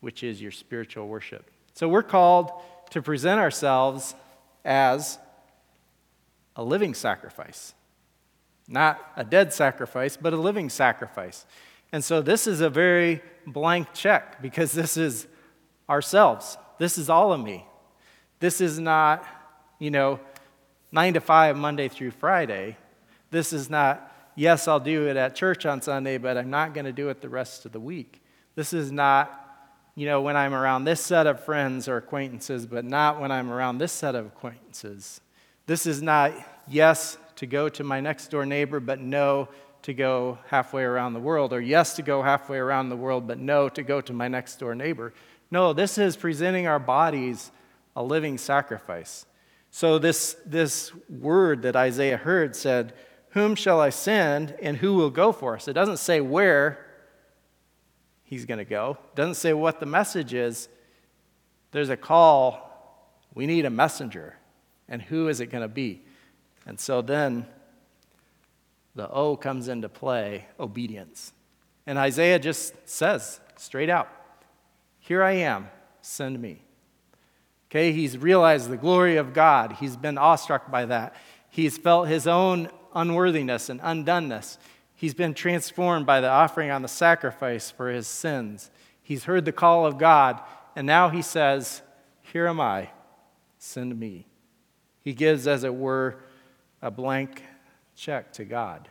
which 0.00 0.22
is 0.22 0.40
your 0.40 0.50
spiritual 0.50 1.08
worship. 1.08 1.50
So 1.74 1.88
we're 1.88 2.02
called 2.02 2.50
to 2.90 3.02
present 3.02 3.40
ourselves 3.40 4.14
as 4.64 5.18
a 6.56 6.62
living 6.62 6.94
sacrifice. 6.94 7.74
not 8.70 9.00
a 9.16 9.24
dead 9.24 9.52
sacrifice, 9.52 10.18
but 10.18 10.34
a 10.34 10.36
living 10.36 10.68
sacrifice. 10.68 11.46
And 11.90 12.04
so 12.04 12.20
this 12.20 12.46
is 12.46 12.60
a 12.60 12.68
very 12.68 13.22
blank 13.46 13.94
check 13.94 14.42
because 14.42 14.72
this 14.72 14.98
is 14.98 15.26
ourselves. 15.88 16.58
This 16.78 16.98
is 16.98 17.08
all 17.08 17.32
of 17.32 17.40
me. 17.40 17.64
This 18.40 18.60
is 18.60 18.78
not, 18.78 19.24
you 19.78 19.90
know, 19.90 20.20
nine 20.92 21.14
to 21.14 21.20
five, 21.20 21.56
Monday 21.56 21.88
through 21.88 22.12
Friday. 22.12 22.76
This 23.30 23.52
is 23.52 23.68
not, 23.68 24.12
yes, 24.36 24.68
I'll 24.68 24.80
do 24.80 25.08
it 25.08 25.16
at 25.16 25.34
church 25.34 25.66
on 25.66 25.82
Sunday, 25.82 26.18
but 26.18 26.36
I'm 26.38 26.50
not 26.50 26.72
going 26.72 26.86
to 26.86 26.92
do 26.92 27.08
it 27.08 27.20
the 27.20 27.28
rest 27.28 27.66
of 27.66 27.72
the 27.72 27.80
week. 27.80 28.22
This 28.54 28.72
is 28.72 28.90
not, 28.92 29.44
you 29.94 30.06
know, 30.06 30.22
when 30.22 30.36
I'm 30.36 30.54
around 30.54 30.84
this 30.84 31.00
set 31.00 31.26
of 31.26 31.44
friends 31.44 31.88
or 31.88 31.96
acquaintances, 31.96 32.64
but 32.66 32.84
not 32.84 33.20
when 33.20 33.32
I'm 33.32 33.50
around 33.50 33.78
this 33.78 33.92
set 33.92 34.14
of 34.14 34.26
acquaintances. 34.26 35.20
This 35.66 35.86
is 35.86 36.00
not, 36.00 36.32
yes, 36.66 37.18
to 37.36 37.46
go 37.46 37.68
to 37.68 37.84
my 37.84 38.00
next 38.00 38.30
door 38.30 38.46
neighbor, 38.46 38.80
but 38.80 39.00
no 39.00 39.48
to 39.82 39.94
go 39.94 40.38
halfway 40.48 40.82
around 40.82 41.12
the 41.12 41.20
world, 41.20 41.52
or 41.52 41.60
yes 41.60 41.94
to 41.96 42.02
go 42.02 42.22
halfway 42.22 42.58
around 42.58 42.88
the 42.88 42.96
world, 42.96 43.26
but 43.26 43.38
no 43.38 43.68
to 43.68 43.82
go 43.82 44.00
to 44.00 44.12
my 44.12 44.28
next 44.28 44.56
door 44.56 44.74
neighbor. 44.74 45.12
No, 45.50 45.72
this 45.72 45.98
is 45.98 46.16
presenting 46.16 46.66
our 46.66 46.78
bodies 46.78 47.52
a 47.98 48.02
living 48.02 48.38
sacrifice. 48.38 49.26
So, 49.72 49.98
this, 49.98 50.36
this 50.46 50.92
word 51.10 51.62
that 51.62 51.74
Isaiah 51.74 52.16
heard 52.16 52.54
said, 52.54 52.94
Whom 53.30 53.56
shall 53.56 53.80
I 53.80 53.90
send 53.90 54.54
and 54.62 54.76
who 54.76 54.94
will 54.94 55.10
go 55.10 55.32
for 55.32 55.56
us? 55.56 55.66
It 55.66 55.72
doesn't 55.72 55.96
say 55.96 56.20
where 56.20 56.86
he's 58.22 58.44
going 58.44 58.58
to 58.58 58.64
go, 58.64 58.98
it 59.08 59.16
doesn't 59.16 59.34
say 59.34 59.52
what 59.52 59.80
the 59.80 59.86
message 59.86 60.32
is. 60.32 60.68
There's 61.72 61.90
a 61.90 61.96
call. 61.96 62.64
We 63.34 63.46
need 63.46 63.66
a 63.66 63.70
messenger. 63.70 64.36
And 64.88 65.02
who 65.02 65.28
is 65.28 65.40
it 65.40 65.46
going 65.46 65.62
to 65.62 65.68
be? 65.68 66.02
And 66.66 66.78
so 66.78 67.02
then 67.02 67.46
the 68.94 69.10
O 69.10 69.36
comes 69.36 69.66
into 69.66 69.88
play 69.88 70.46
obedience. 70.58 71.32
And 71.84 71.98
Isaiah 71.98 72.38
just 72.38 72.74
says 72.88 73.40
straight 73.56 73.90
out, 73.90 74.08
Here 75.00 75.22
I 75.22 75.32
am, 75.32 75.68
send 76.00 76.40
me. 76.40 76.62
Okay, 77.70 77.92
he's 77.92 78.16
realized 78.16 78.70
the 78.70 78.76
glory 78.76 79.16
of 79.16 79.34
God. 79.34 79.74
He's 79.74 79.96
been 79.96 80.16
awestruck 80.16 80.70
by 80.70 80.86
that. 80.86 81.14
He's 81.50 81.76
felt 81.76 82.08
his 82.08 82.26
own 82.26 82.70
unworthiness 82.94 83.68
and 83.68 83.80
undoneness. 83.80 84.56
He's 84.94 85.14
been 85.14 85.34
transformed 85.34 86.06
by 86.06 86.20
the 86.20 86.28
offering 86.28 86.70
on 86.70 86.82
the 86.82 86.88
sacrifice 86.88 87.70
for 87.70 87.90
his 87.90 88.06
sins. 88.06 88.70
He's 89.02 89.24
heard 89.24 89.44
the 89.44 89.52
call 89.52 89.86
of 89.86 89.98
God, 89.98 90.40
and 90.74 90.86
now 90.86 91.10
he 91.10 91.22
says, 91.22 91.82
Here 92.32 92.46
am 92.46 92.60
I, 92.60 92.90
send 93.58 93.98
me. 93.98 94.26
He 95.02 95.12
gives, 95.12 95.46
as 95.46 95.62
it 95.62 95.74
were, 95.74 96.20
a 96.82 96.90
blank 96.90 97.42
check 97.94 98.32
to 98.34 98.44
God. 98.44 98.88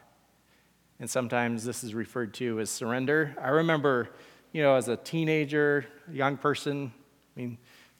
And 0.99 1.09
sometimes 1.09 1.63
this 1.63 1.83
is 1.83 1.93
referred 1.93 2.33
to 2.35 2.59
as 2.59 2.69
surrender. 2.69 3.35
I 3.41 3.49
remember, 3.49 4.09
you 4.51 4.61
know, 4.63 4.75
as 4.75 4.87
a 4.87 4.97
teenager, 4.97 5.85
young 6.11 6.37
person, 6.37 6.91
I 7.35 7.39
mean, 7.39 7.57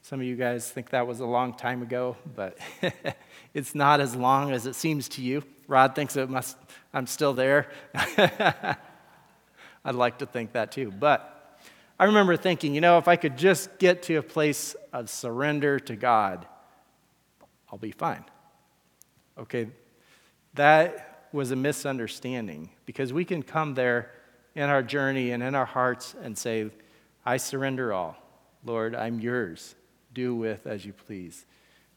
some 0.07 0.21
of 0.21 0.25
you 0.25 0.37
guys 0.37 0.71
think 0.71 0.91
that 0.91 1.05
was 1.05 1.19
a 1.19 1.25
long 1.25 1.53
time 1.53 1.81
ago, 1.81 2.15
but 2.33 2.57
it's 3.53 3.75
not 3.75 3.99
as 3.99 4.15
long 4.15 4.53
as 4.53 4.65
it 4.65 4.73
seems 4.73 5.09
to 5.09 5.21
you. 5.21 5.43
Rod 5.67 5.95
thinks 5.95 6.15
it 6.15 6.29
must, 6.29 6.55
I'm 6.93 7.07
still 7.07 7.33
there. 7.33 7.69
I'd 7.93 8.77
like 9.95 10.19
to 10.19 10.25
think 10.25 10.53
that 10.53 10.71
too. 10.71 10.91
But 10.91 11.59
I 11.99 12.05
remember 12.05 12.37
thinking, 12.37 12.73
you 12.73 12.79
know, 12.79 12.97
if 12.97 13.09
I 13.09 13.17
could 13.17 13.37
just 13.37 13.79
get 13.79 14.03
to 14.03 14.15
a 14.15 14.23
place 14.23 14.77
of 14.93 15.09
surrender 15.09 15.77
to 15.77 15.97
God, 15.97 16.47
I'll 17.69 17.77
be 17.77 17.91
fine. 17.91 18.23
Okay, 19.37 19.67
that 20.53 21.27
was 21.33 21.51
a 21.51 21.57
misunderstanding 21.57 22.69
because 22.85 23.11
we 23.11 23.25
can 23.25 23.43
come 23.43 23.73
there 23.73 24.11
in 24.55 24.69
our 24.69 24.83
journey 24.83 25.31
and 25.31 25.43
in 25.43 25.53
our 25.53 25.65
hearts 25.65 26.15
and 26.23 26.37
say, 26.37 26.69
I 27.25 27.35
surrender 27.35 27.91
all. 27.91 28.15
Lord, 28.63 28.95
I'm 28.95 29.19
yours. 29.19 29.75
Do 30.17 30.33
with 30.33 30.65
as 30.65 30.83
you 30.83 30.93
please. 30.93 31.45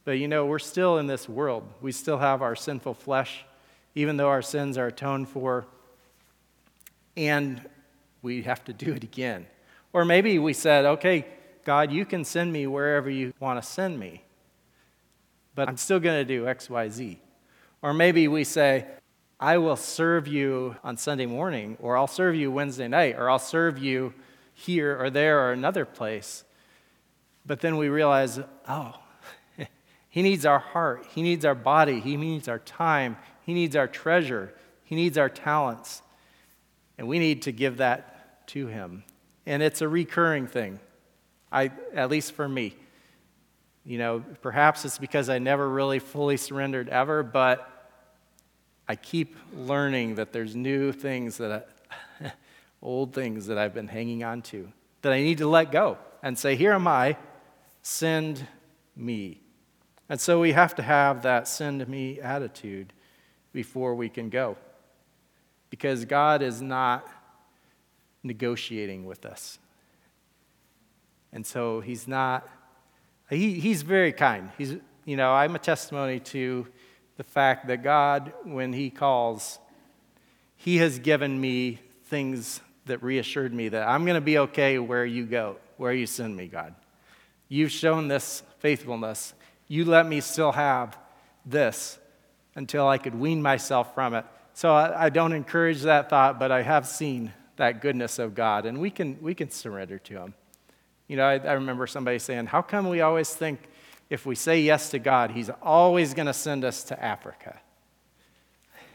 But 0.04 0.18
you 0.18 0.28
know, 0.28 0.44
we're 0.44 0.58
still 0.58 0.98
in 0.98 1.06
this 1.06 1.26
world. 1.26 1.66
We 1.80 1.90
still 1.90 2.18
have 2.18 2.42
our 2.42 2.54
sinful 2.54 2.92
flesh, 2.92 3.46
even 3.94 4.18
though 4.18 4.28
our 4.28 4.42
sins 4.42 4.76
are 4.76 4.88
atoned 4.88 5.30
for, 5.30 5.64
and 7.16 7.66
we 8.20 8.42
have 8.42 8.62
to 8.66 8.74
do 8.74 8.92
it 8.92 9.04
again. 9.04 9.46
Or 9.94 10.04
maybe 10.04 10.38
we 10.38 10.52
said, 10.52 10.84
okay, 10.84 11.24
God, 11.64 11.90
you 11.90 12.04
can 12.04 12.26
send 12.26 12.52
me 12.52 12.66
wherever 12.66 13.08
you 13.08 13.32
want 13.40 13.62
to 13.62 13.66
send 13.66 13.98
me, 13.98 14.22
but 15.54 15.66
I'm 15.66 15.78
still 15.78 15.98
going 15.98 16.20
to 16.20 16.24
do 16.26 16.46
X, 16.46 16.68
Y, 16.68 16.90
Z. 16.90 17.18
Or 17.80 17.94
maybe 17.94 18.28
we 18.28 18.44
say, 18.44 18.84
I 19.40 19.56
will 19.56 19.76
serve 19.76 20.28
you 20.28 20.76
on 20.84 20.98
Sunday 20.98 21.24
morning, 21.24 21.78
or 21.80 21.96
I'll 21.96 22.06
serve 22.06 22.34
you 22.34 22.52
Wednesday 22.52 22.86
night, 22.86 23.16
or 23.16 23.30
I'll 23.30 23.38
serve 23.38 23.78
you 23.78 24.12
here 24.52 25.02
or 25.02 25.08
there 25.08 25.40
or 25.40 25.52
another 25.52 25.86
place. 25.86 26.44
But 27.50 27.58
then 27.58 27.78
we 27.78 27.88
realize, 27.88 28.38
oh, 28.68 28.94
he 30.08 30.22
needs 30.22 30.46
our 30.46 30.60
heart, 30.60 31.04
he 31.12 31.20
needs 31.20 31.44
our 31.44 31.56
body, 31.56 31.98
he 31.98 32.16
needs 32.16 32.46
our 32.46 32.60
time, 32.60 33.16
he 33.42 33.54
needs 33.54 33.74
our 33.74 33.88
treasure, 33.88 34.54
he 34.84 34.94
needs 34.94 35.18
our 35.18 35.28
talents. 35.28 36.02
And 36.96 37.08
we 37.08 37.18
need 37.18 37.42
to 37.42 37.50
give 37.50 37.78
that 37.78 38.46
to 38.50 38.68
him. 38.68 39.02
And 39.46 39.64
it's 39.64 39.80
a 39.80 39.88
recurring 39.88 40.46
thing. 40.46 40.78
I 41.50 41.72
at 41.92 42.08
least 42.08 42.34
for 42.34 42.48
me. 42.48 42.76
You 43.84 43.98
know, 43.98 44.24
perhaps 44.42 44.84
it's 44.84 44.98
because 44.98 45.28
I 45.28 45.40
never 45.40 45.68
really 45.68 45.98
fully 45.98 46.36
surrendered 46.36 46.88
ever, 46.88 47.24
but 47.24 47.90
I 48.86 48.94
keep 48.94 49.34
learning 49.56 50.14
that 50.14 50.32
there's 50.32 50.54
new 50.54 50.92
things 50.92 51.38
that 51.38 51.66
I, 52.20 52.32
old 52.80 53.12
things 53.12 53.48
that 53.48 53.58
I've 53.58 53.74
been 53.74 53.88
hanging 53.88 54.22
on 54.22 54.40
to 54.42 54.68
that 55.02 55.12
I 55.12 55.20
need 55.20 55.38
to 55.38 55.48
let 55.48 55.72
go 55.72 55.98
and 56.22 56.38
say, 56.38 56.54
Here 56.54 56.74
am 56.74 56.86
I, 56.86 57.16
send 57.82 58.46
me. 58.96 59.40
And 60.08 60.20
so 60.20 60.40
we 60.40 60.52
have 60.52 60.74
to 60.76 60.82
have 60.82 61.22
that 61.22 61.48
send 61.48 61.86
me 61.88 62.20
attitude 62.20 62.92
before 63.52 63.94
we 63.94 64.08
can 64.08 64.28
go. 64.28 64.56
Because 65.70 66.04
God 66.04 66.42
is 66.42 66.60
not 66.60 67.06
negotiating 68.22 69.06
with 69.06 69.24
us. 69.24 69.58
And 71.32 71.46
so 71.46 71.80
he's 71.80 72.08
not 72.08 72.48
he, 73.30 73.60
he's 73.60 73.82
very 73.82 74.12
kind. 74.12 74.50
He's, 74.58 74.76
you 75.04 75.16
know, 75.16 75.32
I'm 75.32 75.54
a 75.54 75.58
testimony 75.58 76.18
to 76.20 76.66
the 77.16 77.22
fact 77.22 77.68
that 77.68 77.82
God, 77.82 78.32
when 78.44 78.72
He 78.72 78.90
calls, 78.90 79.58
He 80.56 80.78
has 80.78 80.98
given 80.98 81.40
me 81.40 81.78
things 82.06 82.60
that 82.86 83.02
reassured 83.02 83.54
me 83.54 83.68
that 83.68 83.86
I'm 83.86 84.04
going 84.04 84.16
to 84.16 84.20
be 84.20 84.38
okay 84.38 84.78
where 84.78 85.06
you 85.06 85.26
go, 85.26 85.56
where 85.76 85.92
you 85.92 86.06
send 86.06 86.36
me, 86.36 86.48
God. 86.48 86.74
You've 87.50 87.72
shown 87.72 88.08
this 88.08 88.44
faithfulness. 88.60 89.34
You 89.66 89.84
let 89.84 90.06
me 90.06 90.20
still 90.20 90.52
have 90.52 90.96
this 91.44 91.98
until 92.54 92.88
I 92.88 92.96
could 92.96 93.14
wean 93.14 93.42
myself 93.42 93.92
from 93.92 94.14
it. 94.14 94.24
So 94.54 94.72
I, 94.72 95.06
I 95.06 95.08
don't 95.10 95.32
encourage 95.32 95.82
that 95.82 96.08
thought, 96.08 96.38
but 96.38 96.52
I 96.52 96.62
have 96.62 96.86
seen 96.86 97.32
that 97.56 97.82
goodness 97.82 98.18
of 98.18 98.34
God, 98.34 98.66
and 98.66 98.80
we 98.80 98.88
can, 98.88 99.18
we 99.20 99.34
can 99.34 99.50
surrender 99.50 99.98
to 99.98 100.14
Him. 100.14 100.34
You 101.08 101.16
know, 101.16 101.24
I, 101.24 101.38
I 101.38 101.52
remember 101.54 101.86
somebody 101.86 102.20
saying, 102.20 102.46
How 102.46 102.62
come 102.62 102.88
we 102.88 103.00
always 103.00 103.34
think 103.34 103.60
if 104.08 104.24
we 104.24 104.34
say 104.36 104.60
yes 104.60 104.90
to 104.90 105.00
God, 105.00 105.32
He's 105.32 105.50
always 105.60 106.14
going 106.14 106.26
to 106.26 106.32
send 106.32 106.64
us 106.64 106.84
to 106.84 107.04
Africa? 107.04 107.58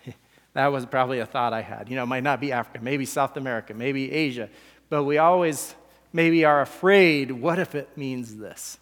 that 0.53 0.67
was 0.67 0.85
probably 0.85 1.19
a 1.19 1.25
thought 1.25 1.51
I 1.51 1.61
had. 1.61 1.89
You 1.89 1.97
know, 1.97 2.03
it 2.03 2.07
might 2.07 2.23
not 2.23 2.39
be 2.39 2.53
Africa, 2.53 2.79
maybe 2.81 3.05
South 3.05 3.35
America, 3.35 3.73
maybe 3.73 4.11
Asia, 4.11 4.49
but 4.89 5.03
we 5.03 5.17
always 5.17 5.75
maybe 6.15 6.45
are 6.45 6.61
afraid 6.61 7.29
what 7.29 7.59
if 7.59 7.75
it 7.75 7.97
means 7.97 8.37
this? 8.37 8.79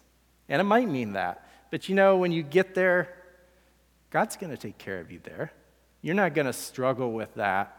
And 0.48 0.60
it 0.60 0.64
might 0.64 0.88
mean 0.88 1.14
that. 1.14 1.44
But 1.68 1.88
you 1.88 1.96
know, 1.96 2.16
when 2.16 2.30
you 2.30 2.44
get 2.44 2.76
there, 2.76 3.12
God's 4.10 4.36
going 4.36 4.50
to 4.50 4.56
take 4.56 4.78
care 4.78 5.00
of 5.00 5.10
you 5.10 5.18
there. 5.24 5.50
You're 6.00 6.14
not 6.14 6.34
going 6.34 6.46
to 6.46 6.52
struggle 6.52 7.12
with 7.12 7.34
that 7.34 7.76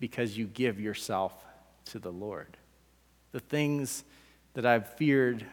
because 0.00 0.36
you 0.36 0.48
give 0.48 0.80
yourself 0.80 1.32
to 1.84 2.00
the 2.00 2.10
Lord. 2.10 2.56
The 3.30 3.38
things 3.38 4.02
that 4.54 4.66
I've 4.66 4.88
feared, 4.94 5.46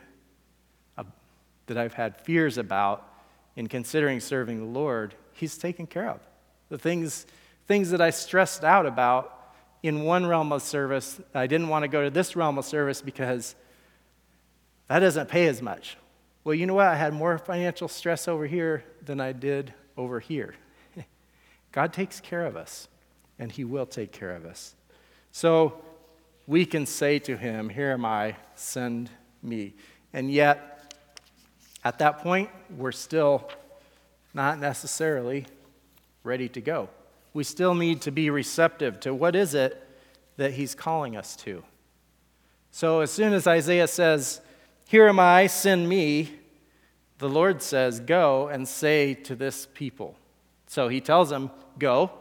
uh, 0.97 1.03
that 1.67 1.77
I've 1.77 1.93
had 1.93 2.19
fears 2.19 2.57
about 2.57 3.07
in 3.55 3.67
considering 3.67 4.19
serving 4.19 4.57
the 4.57 4.79
Lord, 4.79 5.13
He's 5.33 5.59
taken 5.59 5.85
care 5.85 6.09
of. 6.09 6.21
The 6.69 6.79
things, 6.79 7.27
things 7.67 7.91
that 7.91 8.01
I 8.01 8.09
stressed 8.09 8.63
out 8.63 8.87
about 8.87 9.38
in 9.81 10.03
one 10.03 10.25
realm 10.25 10.51
of 10.51 10.61
service, 10.61 11.19
I 11.33 11.47
didn't 11.47 11.69
want 11.69 11.83
to 11.83 11.87
go 11.87 12.03
to 12.03 12.09
this 12.09 12.35
realm 12.35 12.57
of 12.57 12.65
service 12.65 13.01
because 13.01 13.55
that 14.87 14.99
doesn't 14.99 15.29
pay 15.29 15.47
as 15.47 15.61
much. 15.61 15.97
Well, 16.43 16.55
you 16.55 16.65
know 16.65 16.73
what? 16.73 16.87
I 16.87 16.95
had 16.95 17.13
more 17.13 17.37
financial 17.37 17.87
stress 17.87 18.27
over 18.27 18.45
here 18.45 18.83
than 19.05 19.19
I 19.19 19.31
did 19.31 19.73
over 19.97 20.19
here. 20.19 20.55
God 21.71 21.93
takes 21.93 22.19
care 22.19 22.45
of 22.45 22.55
us, 22.55 22.87
and 23.37 23.51
He 23.51 23.63
will 23.63 23.85
take 23.85 24.11
care 24.11 24.35
of 24.35 24.45
us. 24.45 24.75
So, 25.31 25.81
we 26.49 26.65
can 26.65 26.87
say 26.87 27.19
to 27.19 27.37
him, 27.37 27.69
Here 27.69 27.91
am 27.91 28.03
I, 28.03 28.35
send 28.55 29.11
me. 29.43 29.75
And 30.13 30.31
yet, 30.31 30.95
at 31.85 31.99
that 31.99 32.23
point, 32.23 32.49
we're 32.75 32.91
still 32.91 33.47
not 34.33 34.57
necessarily 34.59 35.45
ready 36.23 36.49
to 36.49 36.59
go. 36.59 36.89
We 37.33 37.43
still 37.43 37.75
need 37.75 38.01
to 38.01 38.11
be 38.11 38.29
receptive 38.29 38.99
to 39.01 39.13
what 39.13 39.35
is 39.35 39.53
it 39.53 39.85
that 40.37 40.53
he's 40.53 40.73
calling 40.73 41.15
us 41.15 41.35
to. 41.37 41.63
So 42.71 43.01
as 43.01 43.11
soon 43.11 43.33
as 43.33 43.47
Isaiah 43.47 43.87
says, 43.87 44.41
Here 44.87 45.07
am 45.07 45.19
I, 45.19 45.47
send 45.47 45.87
me, 45.87 46.31
the 47.17 47.29
Lord 47.29 47.61
says, 47.61 47.99
Go 47.99 48.47
and 48.47 48.67
say 48.67 49.13
to 49.13 49.35
this 49.35 49.67
people. 49.73 50.15
So 50.67 50.87
he 50.87 51.01
tells 51.01 51.29
them, 51.29 51.51
Go. 51.77 52.11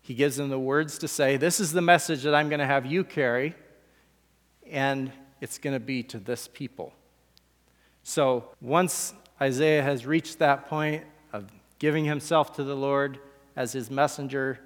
He 0.00 0.14
gives 0.14 0.36
them 0.36 0.50
the 0.50 0.58
words 0.58 0.98
to 0.98 1.08
say, 1.08 1.36
This 1.36 1.60
is 1.60 1.72
the 1.72 1.82
message 1.82 2.22
that 2.22 2.34
I'm 2.34 2.48
going 2.48 2.60
to 2.60 2.66
have 2.66 2.86
you 2.86 3.04
carry, 3.04 3.54
and 4.70 5.10
it's 5.40 5.58
going 5.58 5.74
to 5.74 5.80
be 5.80 6.02
to 6.04 6.18
this 6.18 6.48
people. 6.48 6.92
So 8.02 8.50
once 8.60 9.14
Isaiah 9.40 9.82
has 9.82 10.06
reached 10.06 10.38
that 10.38 10.66
point 10.68 11.04
of 11.32 11.50
giving 11.78 12.04
himself 12.04 12.54
to 12.56 12.64
the 12.64 12.76
Lord 12.76 13.18
as 13.56 13.72
his 13.72 13.90
messenger, 13.90 14.58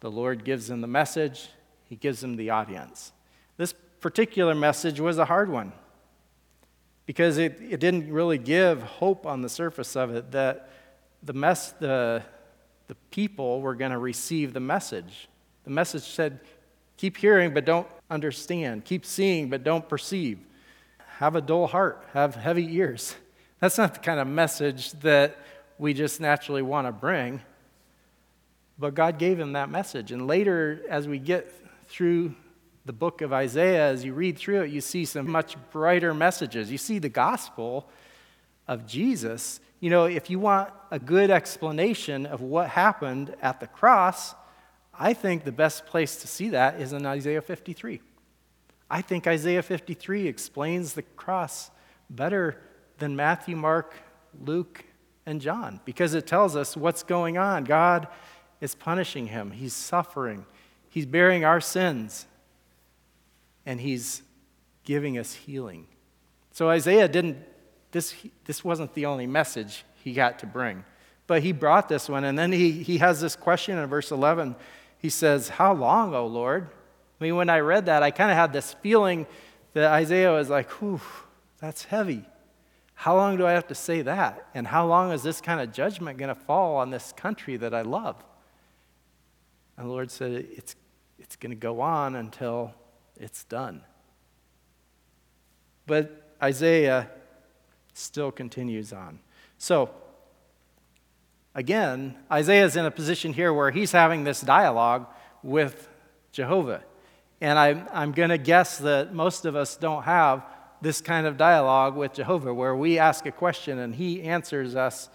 the 0.00 0.10
Lord 0.10 0.44
gives 0.44 0.68
him 0.70 0.80
the 0.80 0.86
message, 0.86 1.48
he 1.88 1.96
gives 1.96 2.22
him 2.22 2.36
the 2.36 2.50
audience. 2.50 3.12
This 3.56 3.72
particular 4.00 4.54
message 4.54 5.00
was 5.00 5.18
a 5.18 5.24
hard 5.24 5.50
one 5.50 5.72
because 7.06 7.38
it, 7.38 7.58
it 7.60 7.80
didn't 7.80 8.10
really 8.12 8.38
give 8.38 8.82
hope 8.82 9.26
on 9.26 9.42
the 9.42 9.48
surface 9.48 9.96
of 9.96 10.14
it 10.14 10.32
that 10.32 10.70
the, 11.22 11.32
mess, 11.32 11.72
the, 11.72 12.22
the 12.88 12.94
people 13.10 13.60
were 13.60 13.74
going 13.74 13.90
to 13.90 13.98
receive 13.98 14.52
the 14.52 14.60
message. 14.60 15.28
The 15.64 15.70
message 15.70 16.02
said, 16.02 16.40
keep 16.96 17.16
hearing 17.16 17.54
but 17.54 17.64
don't 17.64 17.88
understand, 18.10 18.84
keep 18.84 19.04
seeing 19.04 19.48
but 19.48 19.64
don't 19.64 19.88
perceive, 19.88 20.38
have 21.18 21.36
a 21.36 21.40
dull 21.40 21.66
heart, 21.66 22.04
have 22.12 22.34
heavy 22.34 22.76
ears. 22.76 23.16
That's 23.60 23.78
not 23.78 23.94
the 23.94 24.00
kind 24.00 24.20
of 24.20 24.26
message 24.26 24.92
that 25.00 25.38
we 25.78 25.94
just 25.94 26.20
naturally 26.20 26.62
want 26.62 26.86
to 26.86 26.92
bring. 26.92 27.40
But 28.78 28.94
God 28.94 29.18
gave 29.18 29.38
him 29.38 29.52
that 29.52 29.70
message. 29.70 30.10
And 30.10 30.26
later, 30.26 30.82
as 30.88 31.06
we 31.06 31.18
get 31.18 31.52
through 31.88 32.34
the 32.84 32.92
book 32.92 33.20
of 33.22 33.32
Isaiah, 33.32 33.90
as 33.90 34.04
you 34.04 34.12
read 34.12 34.36
through 34.36 34.62
it, 34.62 34.70
you 34.70 34.80
see 34.80 35.04
some 35.04 35.30
much 35.30 35.56
brighter 35.70 36.12
messages. 36.12 36.70
You 36.70 36.78
see 36.78 36.98
the 36.98 37.08
gospel 37.08 37.88
of 38.66 38.86
Jesus. 38.86 39.60
You 39.80 39.90
know, 39.90 40.04
if 40.04 40.28
you 40.28 40.38
want 40.38 40.70
a 40.90 40.98
good 40.98 41.30
explanation 41.30 42.26
of 42.26 42.40
what 42.40 42.68
happened 42.70 43.34
at 43.40 43.60
the 43.60 43.66
cross, 43.66 44.34
I 44.92 45.14
think 45.14 45.44
the 45.44 45.52
best 45.52 45.86
place 45.86 46.16
to 46.16 46.26
see 46.26 46.50
that 46.50 46.80
is 46.80 46.92
in 46.92 47.06
Isaiah 47.06 47.42
53. 47.42 48.00
I 48.90 49.02
think 49.02 49.26
Isaiah 49.26 49.62
53 49.62 50.28
explains 50.28 50.94
the 50.94 51.02
cross 51.02 51.70
better 52.10 52.60
than 52.98 53.16
Matthew, 53.16 53.56
Mark, 53.56 53.94
Luke, 54.44 54.84
and 55.26 55.40
John 55.40 55.80
because 55.84 56.14
it 56.14 56.26
tells 56.26 56.54
us 56.54 56.76
what's 56.76 57.02
going 57.02 57.38
on. 57.38 57.64
God 57.64 58.08
is 58.60 58.74
punishing 58.74 59.28
him, 59.28 59.50
he's 59.50 59.74
suffering, 59.74 60.46
he's 60.88 61.06
bearing 61.06 61.44
our 61.44 61.60
sins 61.60 62.26
and 63.66 63.80
he's 63.80 64.22
giving 64.84 65.18
us 65.18 65.32
healing. 65.34 65.86
So 66.52 66.68
Isaiah 66.68 67.08
didn't, 67.08 67.38
this, 67.90 68.14
this 68.44 68.62
wasn't 68.62 68.94
the 68.94 69.06
only 69.06 69.26
message 69.26 69.84
he 70.02 70.12
got 70.12 70.38
to 70.40 70.46
bring, 70.46 70.84
but 71.26 71.42
he 71.42 71.52
brought 71.52 71.88
this 71.88 72.08
one. 72.08 72.24
And 72.24 72.38
then 72.38 72.52
he, 72.52 72.70
he 72.70 72.98
has 72.98 73.20
this 73.20 73.34
question 73.34 73.78
in 73.78 73.86
verse 73.88 74.10
11. 74.10 74.54
He 74.98 75.08
says, 75.08 75.48
How 75.48 75.72
long, 75.72 76.14
O 76.14 76.26
Lord? 76.26 76.68
I 77.20 77.24
mean, 77.24 77.36
when 77.36 77.48
I 77.48 77.60
read 77.60 77.86
that, 77.86 78.02
I 78.02 78.10
kind 78.10 78.30
of 78.30 78.36
had 78.36 78.52
this 78.52 78.74
feeling 78.74 79.26
that 79.72 79.90
Isaiah 79.90 80.32
was 80.32 80.50
like, 80.50 80.70
Whew, 80.72 81.00
that's 81.58 81.84
heavy. 81.84 82.24
How 82.94 83.16
long 83.16 83.36
do 83.36 83.46
I 83.46 83.52
have 83.52 83.66
to 83.68 83.74
say 83.74 84.02
that? 84.02 84.46
And 84.54 84.66
how 84.66 84.86
long 84.86 85.10
is 85.12 85.22
this 85.22 85.40
kind 85.40 85.60
of 85.60 85.72
judgment 85.72 86.18
going 86.18 86.28
to 86.28 86.40
fall 86.40 86.76
on 86.76 86.90
this 86.90 87.12
country 87.16 87.56
that 87.56 87.74
I 87.74 87.82
love? 87.82 88.22
And 89.76 89.86
the 89.86 89.90
Lord 89.90 90.10
said, 90.10 90.32
It's, 90.32 90.76
it's 91.18 91.36
going 91.36 91.50
to 91.50 91.56
go 91.56 91.80
on 91.80 92.14
until 92.14 92.72
it's 93.16 93.44
done. 93.44 93.82
But 95.86 96.34
Isaiah 96.42 97.10
still 97.92 98.32
continues 98.32 98.92
on. 98.92 99.20
So, 99.58 99.90
again, 101.54 102.16
Isaiah 102.30 102.64
is 102.64 102.76
in 102.76 102.84
a 102.84 102.90
position 102.90 103.32
here 103.32 103.52
where 103.52 103.70
he's 103.70 103.92
having 103.92 104.24
this 104.24 104.40
dialogue 104.40 105.06
with 105.42 105.88
Jehovah. 106.32 106.82
And 107.40 107.58
I, 107.58 107.84
I'm 107.92 108.12
going 108.12 108.30
to 108.30 108.38
guess 108.38 108.78
that 108.78 109.14
most 109.14 109.44
of 109.44 109.54
us 109.54 109.76
don't 109.76 110.04
have 110.04 110.44
this 110.80 111.00
kind 111.00 111.26
of 111.26 111.36
dialogue 111.36 111.96
with 111.96 112.14
Jehovah 112.14 112.52
where 112.52 112.74
we 112.74 112.98
ask 112.98 113.26
a 113.26 113.32
question 113.32 113.78
and 113.78 113.94
he 113.94 114.22
answers 114.22 114.74
us 114.76 115.08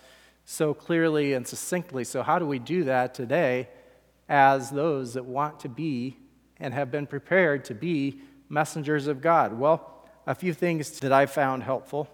so 0.45 0.73
clearly 0.73 1.33
and 1.33 1.47
succinctly. 1.47 2.03
So, 2.03 2.23
how 2.23 2.39
do 2.39 2.45
we 2.45 2.59
do 2.59 2.85
that 2.85 3.13
today 3.13 3.67
as 4.29 4.69
those 4.69 5.15
that 5.15 5.25
want 5.25 5.59
to 5.61 5.69
be 5.69 6.15
and 6.59 6.73
have 6.73 6.91
been 6.91 7.07
prepared 7.07 7.65
to 7.65 7.73
be 7.73 8.21
messengers 8.47 9.07
of 9.07 9.21
God? 9.21 9.59
Well, 9.59 10.07
a 10.27 10.35
few 10.35 10.53
things 10.53 10.99
that 10.99 11.11
I 11.11 11.25
found 11.25 11.63
helpful. 11.63 12.07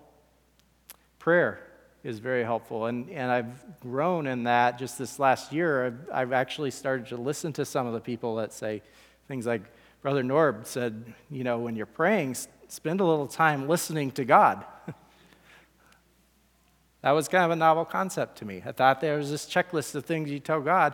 Prayer 1.20 1.59
is 2.03 2.20
very 2.20 2.43
helpful, 2.43 2.86
and, 2.86 3.09
and 3.09 3.32
I've 3.32 3.80
grown 3.80 4.28
in 4.28 4.43
that 4.43 4.80
just 4.80 4.97
this 4.97 5.20
last 5.20 5.51
year. 5.51 5.88
I've, 5.88 6.09
I've 6.13 6.34
actually 6.34 6.72
started 6.72 7.07
to 7.07 7.18
listen 7.18 7.51
to 7.53 7.66
some 7.66 7.88
of 7.88 7.93
the 7.93 7.99
people 7.99 8.36
that 8.36 8.53
say 8.53 8.82
things 9.28 9.45
like, 9.45 9.63
Brother 10.01 10.24
Norb 10.24 10.68
said, 10.68 11.13
you 11.32 11.43
know, 11.43 11.57
when 11.57 11.76
you're 11.76 11.88
praying, 11.88 12.36
spend 12.68 13.01
a 13.01 13.03
little 13.03 13.28
time 13.28 13.68
listening 13.68 14.11
to 14.11 14.24
God. 14.24 14.63
that 17.01 17.11
was 17.11 17.28
kind 17.28 17.43
of 17.43 17.49
a 17.49 17.55
novel 17.55 17.86
concept 17.86 18.38
to 18.38 18.45
me. 18.45 18.61
I 18.63 18.72
thought 18.72 19.01
there 19.01 19.18
was 19.18 19.32
this 19.32 19.47
checklist 19.47 19.95
of 19.95 20.05
things 20.05 20.30
you 20.30 20.39
tell 20.39 20.61
God 20.61 20.93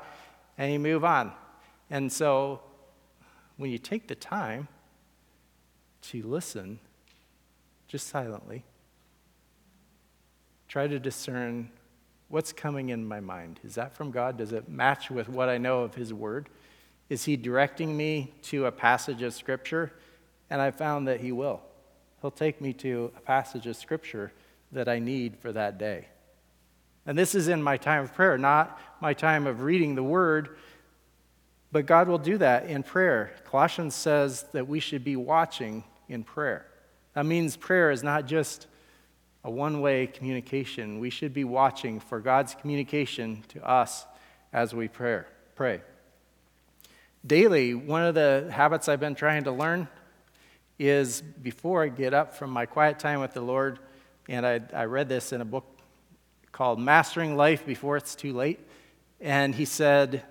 and 0.57 0.71
you 0.71 0.79
move 0.79 1.03
on. 1.03 1.31
And 1.89 2.11
so 2.11 2.61
when 3.57 3.71
you 3.71 3.77
take 3.77 4.07
the 4.07 4.15
time 4.15 4.67
to 6.03 6.23
listen, 6.23 6.79
just 7.87 8.07
silently, 8.07 8.63
try 10.67 10.87
to 10.87 10.99
discern 10.99 11.69
what's 12.29 12.53
coming 12.53 12.89
in 12.89 13.05
my 13.05 13.19
mind. 13.19 13.59
Is 13.63 13.75
that 13.75 13.93
from 13.93 14.09
God? 14.09 14.37
Does 14.37 14.53
it 14.53 14.69
match 14.69 15.11
with 15.11 15.27
what 15.27 15.49
I 15.49 15.57
know 15.57 15.81
of 15.81 15.95
His 15.95 16.13
Word? 16.13 16.49
Is 17.09 17.25
He 17.25 17.35
directing 17.35 17.95
me 17.95 18.33
to 18.43 18.65
a 18.65 18.71
passage 18.71 19.21
of 19.21 19.33
Scripture? 19.33 19.91
And 20.49 20.61
I 20.61 20.71
found 20.71 21.07
that 21.07 21.19
He 21.19 21.31
will. 21.31 21.61
He'll 22.21 22.31
take 22.31 22.61
me 22.61 22.71
to 22.73 23.11
a 23.17 23.21
passage 23.21 23.67
of 23.67 23.75
Scripture 23.75 24.31
that 24.71 24.87
I 24.87 24.99
need 24.99 25.37
for 25.37 25.51
that 25.51 25.77
day. 25.77 26.07
And 27.05 27.17
this 27.17 27.35
is 27.35 27.47
in 27.47 27.61
my 27.61 27.77
time 27.77 28.03
of 28.03 28.13
prayer, 28.13 28.37
not 28.37 28.79
my 29.01 29.13
time 29.13 29.47
of 29.47 29.61
reading 29.61 29.95
the 29.95 30.03
Word 30.03 30.55
but 31.71 31.85
God 31.85 32.07
will 32.07 32.17
do 32.17 32.37
that 32.39 32.65
in 32.67 32.83
prayer. 32.83 33.31
Colossians 33.45 33.95
says 33.95 34.45
that 34.51 34.67
we 34.67 34.79
should 34.79 35.03
be 35.03 35.15
watching 35.15 35.83
in 36.09 36.23
prayer. 36.23 36.65
That 37.13 37.25
means 37.25 37.55
prayer 37.55 37.91
is 37.91 38.03
not 38.03 38.25
just 38.25 38.67
a 39.43 39.49
one 39.49 39.81
way 39.81 40.07
communication. 40.07 40.99
We 40.99 41.09
should 41.09 41.33
be 41.33 41.43
watching 41.45 41.99
for 41.99 42.19
God's 42.19 42.55
communication 42.55 43.43
to 43.49 43.65
us 43.67 44.05
as 44.51 44.75
we 44.75 44.87
pray. 44.89 45.21
pray. 45.55 45.81
Daily, 47.25 47.73
one 47.73 48.03
of 48.03 48.15
the 48.15 48.49
habits 48.51 48.89
I've 48.89 48.99
been 48.99 49.15
trying 49.15 49.45
to 49.45 49.51
learn 49.51 49.87
is 50.77 51.21
before 51.21 51.83
I 51.83 51.87
get 51.87 52.13
up 52.13 52.35
from 52.35 52.49
my 52.49 52.65
quiet 52.65 52.99
time 52.99 53.21
with 53.21 53.33
the 53.33 53.41
Lord, 53.41 53.79
and 54.27 54.45
I, 54.45 54.61
I 54.73 54.85
read 54.85 55.07
this 55.07 55.31
in 55.31 55.39
a 55.39 55.45
book 55.45 55.65
called 56.51 56.79
Mastering 56.79 57.37
Life 57.37 57.65
Before 57.65 57.95
It's 57.95 58.15
Too 58.15 58.33
Late. 58.33 58.59
And 59.21 59.53
he 59.53 59.65
said, 59.65 60.23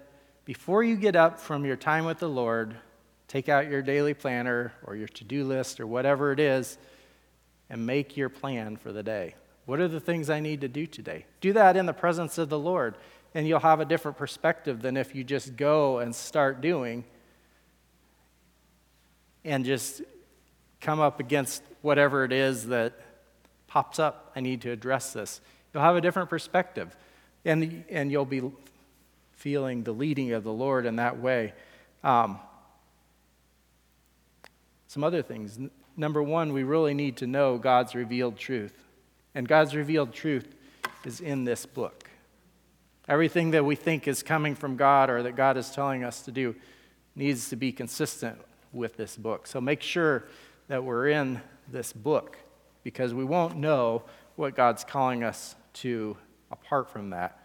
before 0.45 0.83
you 0.83 0.97
get 0.97 1.15
up 1.15 1.39
from 1.39 1.65
your 1.65 1.77
time 1.77 2.05
with 2.05 2.19
the 2.19 2.29
Lord, 2.29 2.77
take 3.29 3.49
out 3.49 3.71
your 3.71 3.83
daily 3.83 4.15
planner 4.15 4.73
or 4.83 4.97
your 4.97 5.07
to 5.07 5.25
do 5.25 5.45
list 5.45 5.79
or 5.79 5.87
whatever 5.87 6.33
it 6.33 6.41
is 6.41 6.77
and 7.69 7.87
make 7.87 8.17
your 8.17 8.29
plan 8.29 8.77
for 8.77 8.91
the 8.91 9.05
day. 9.05 9.37
What 9.65 9.79
are 9.79 9.87
the 9.87 10.01
things 10.01 10.29
I 10.29 10.41
need 10.41 10.63
to 10.63 10.69
do 10.69 10.87
today? 10.87 11.27
Do 11.41 11.53
that 11.53 11.77
in 11.77 11.87
the 11.87 11.93
presence 11.93 12.37
of 12.37 12.49
the 12.49 12.59
Lord, 12.59 12.97
and 13.33 13.47
you'll 13.47 13.61
have 13.61 13.79
a 13.79 13.85
different 13.85 14.19
perspective 14.19 14.83
than 14.83 14.97
if 14.97 15.15
you 15.15 15.23
just 15.23 15.55
go 15.55 15.99
and 15.99 16.13
start 16.13 16.61
doing 16.61 17.05
and 19.45 19.65
just 19.65 20.03
come 20.81 20.99
up 20.99 21.21
against 21.21 21.63
whatever 21.83 22.25
it 22.25 22.33
is 22.33 22.67
that 22.67 22.95
pops 23.69 24.01
up. 24.01 24.33
I 24.35 24.41
need 24.41 24.63
to 24.63 24.73
address 24.73 25.13
this. 25.13 25.41
You'll 25.73 25.85
have 25.85 25.95
a 25.95 26.01
different 26.01 26.29
perspective, 26.29 26.97
and, 27.45 27.85
and 27.89 28.11
you'll 28.11 28.25
be 28.25 28.43
feeling 29.41 29.83
the 29.85 29.93
leading 29.93 30.33
of 30.33 30.45
the 30.45 30.53
Lord 30.53 30.85
in 30.85 30.97
that 30.97 31.19
way. 31.19 31.55
Um, 32.05 32.39
some 34.87 35.03
other 35.03 35.23
things. 35.23 35.59
Number 35.97 36.23
one, 36.23 36.53
we 36.53 36.63
really 36.63 36.93
need 36.93 37.17
to 37.19 37.27
know 37.27 37.57
God's 37.57 37.95
revealed 37.95 38.37
truth. 38.37 38.85
And 39.35 39.49
God's 39.49 39.75
revealed 39.75 40.13
truth 40.13 40.55
is 41.07 41.21
in 41.21 41.45
this 41.45 41.65
book. 41.65 42.11
Everything 43.09 43.53
that 43.53 43.65
we 43.65 43.77
think 43.77 44.07
is 44.07 44.23
coming 44.23 44.55
from 44.55 44.77
God 44.77 45.09
or 45.09 45.23
that 45.23 45.37
God 45.37 45.57
is 45.57 45.71
telling 45.71 46.05
us 46.05 46.21
to 46.23 46.31
do 46.31 46.55
needs 47.17 47.49
to 47.49 47.57
be 47.57 47.73
consistent 47.73 48.39
with 48.75 48.99
this 48.99 49.17
book. 49.17 49.47
So 49.47 49.59
make 49.59 49.81
sure 49.81 50.25
that 50.69 50.85
we're 50.85 51.09
in 51.09 51.41
this 51.73 51.95
book 51.95 52.37
because 52.85 53.15
we 53.15 53.25
won't 53.25 53.57
know 53.57 54.03
what 54.37 54.55
God's 54.55 54.85
calling 54.85 55.25
us 55.25 55.55
to 55.75 56.15
apart 56.51 56.91
from 56.91 57.11
that. 57.11 57.40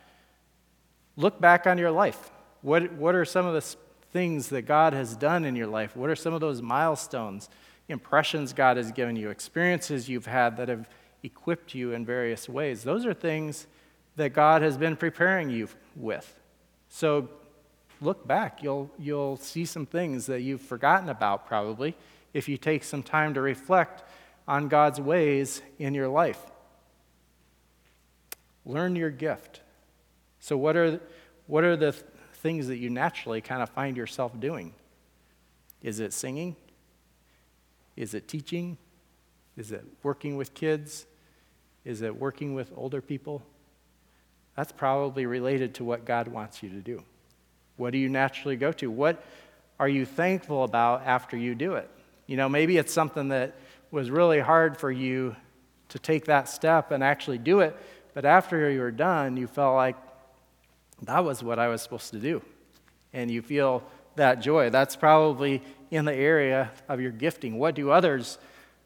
Look 1.18 1.40
back 1.40 1.66
on 1.68 1.78
your 1.78 1.92
life. 1.92 2.32
What, 2.62 2.94
what 2.94 3.16
are 3.16 3.26
some 3.26 3.46
of 3.46 3.54
the 3.54 3.78
things 4.12 4.50
that 4.50 4.64
God 4.64 4.94
has 4.94 5.16
done 5.16 5.46
in 5.46 5.56
your 5.56 5.68
life? 5.68 5.96
What 5.96 6.10
are 6.10 6.16
some 6.16 6.34
of 6.34 6.42
those 6.42 6.62
milestones, 6.62 7.50
impressions 7.88 8.54
God 8.54 8.78
has 8.78 8.92
given 8.92 9.16
you, 9.16 9.30
experiences 9.30 10.10
you've 10.10 10.26
had 10.26 10.58
that 10.58 10.70
have 10.70 10.90
equipped 11.24 11.76
you 11.76 11.92
in 11.92 12.06
various 12.06 12.50
ways? 12.50 12.84
Those 12.84 13.06
are 13.06 13.14
things 13.14 13.68
that 14.16 14.34
God 14.34 14.62
has 14.62 14.78
been 14.78 14.96
preparing 14.96 15.50
you 15.50 15.68
with. 15.96 16.40
So 16.90 17.30
look 18.02 18.26
back. 18.28 18.64
You'll, 18.64 18.90
you'll 18.98 19.38
see 19.38 19.66
some 19.66 19.86
things 19.86 20.26
that 20.28 20.42
you've 20.42 20.62
forgotten 20.62 21.10
about 21.10 21.46
probably 21.46 21.96
if 22.34 22.50
you 22.50 22.58
take 22.58 22.84
some 22.84 23.04
time 23.04 23.34
to 23.34 23.42
reflect 23.42 24.04
on 24.48 24.68
God's 24.68 25.00
ways 25.00 25.62
in 25.80 25.94
your 25.94 26.08
life. 26.08 26.40
Learn 28.66 28.96
your 28.96 29.10
gift. 29.10 29.62
So, 30.46 30.56
what 30.58 30.78
are, 30.78 31.00
what 31.48 31.64
are 31.64 31.76
the 31.76 31.92
things 31.92 32.68
that 32.68 32.78
you 32.78 32.92
naturally 32.92 33.42
kind 33.42 33.64
of 33.64 33.70
find 33.72 33.98
yourself 33.98 34.40
doing? 34.40 34.76
Is 35.82 36.00
it 36.00 36.14
singing? 36.14 36.56
Is 37.98 38.14
it 38.14 38.28
teaching? 38.28 38.78
Is 39.58 39.72
it 39.72 39.84
working 40.04 40.38
with 40.38 40.54
kids? 40.54 41.08
Is 41.84 42.04
it 42.04 42.16
working 42.16 42.54
with 42.54 42.72
older 42.76 43.02
people? 43.02 43.42
That's 44.56 44.72
probably 44.72 45.26
related 45.26 45.74
to 45.76 45.84
what 45.84 46.06
God 46.06 46.28
wants 46.28 46.62
you 46.62 46.70
to 46.70 46.80
do. 46.80 47.02
What 47.78 47.90
do 47.90 47.98
you 47.98 48.08
naturally 48.08 48.56
go 48.56 48.72
to? 48.74 48.92
What 48.92 49.24
are 49.80 49.90
you 49.90 50.06
thankful 50.06 50.64
about 50.64 51.08
after 51.08 51.36
you 51.36 51.56
do 51.56 51.74
it? 51.74 51.90
You 52.28 52.38
know, 52.38 52.50
maybe 52.50 52.78
it's 52.78 52.94
something 52.94 53.30
that 53.30 53.56
was 53.90 54.12
really 54.12 54.42
hard 54.42 54.78
for 54.78 54.92
you 54.92 55.36
to 55.90 55.98
take 55.98 56.26
that 56.26 56.48
step 56.48 56.92
and 56.92 57.04
actually 57.04 57.40
do 57.40 57.62
it, 57.62 57.76
but 58.14 58.26
after 58.26 58.70
you 58.70 58.82
were 58.82 58.92
done, 58.92 59.38
you 59.38 59.48
felt 59.48 59.74
like 59.74 59.96
that 61.04 61.24
was 61.24 61.44
what 61.44 61.60
I 61.60 61.68
was 61.68 61.82
supposed 61.82 62.12
to 62.12 62.20
do. 62.20 62.42
And 63.14 63.30
you 63.30 63.42
feel 63.42 63.84
that 64.16 64.42
joy. 64.42 64.70
That's 64.70 64.96
probably 64.96 65.62
in 65.92 66.06
the 66.06 66.16
area 66.16 66.72
of 66.88 67.02
your 67.02 67.12
gifting. 67.12 67.58
What 67.58 67.76
do 67.76 67.92
others 67.92 68.38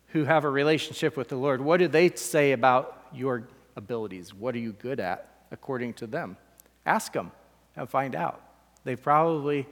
who 0.09 0.25
have 0.25 0.43
a 0.43 0.49
relationship 0.49 1.15
with 1.15 1.27
the 1.27 1.35
Lord, 1.35 1.61
what 1.61 1.77
do 1.77 1.87
they 1.87 2.09
say 2.09 2.51
about 2.51 3.05
your 3.13 3.47
abilities? 3.75 4.33
What 4.33 4.55
are 4.55 4.59
you 4.59 4.73
good 4.73 4.99
at 4.99 5.43
according 5.51 5.93
to 5.93 6.07
them? 6.07 6.37
Ask 6.85 7.13
them 7.13 7.31
and 7.75 7.89
find 7.89 8.15
out. 8.15 8.41
They 8.83 8.95
probably 8.95 9.67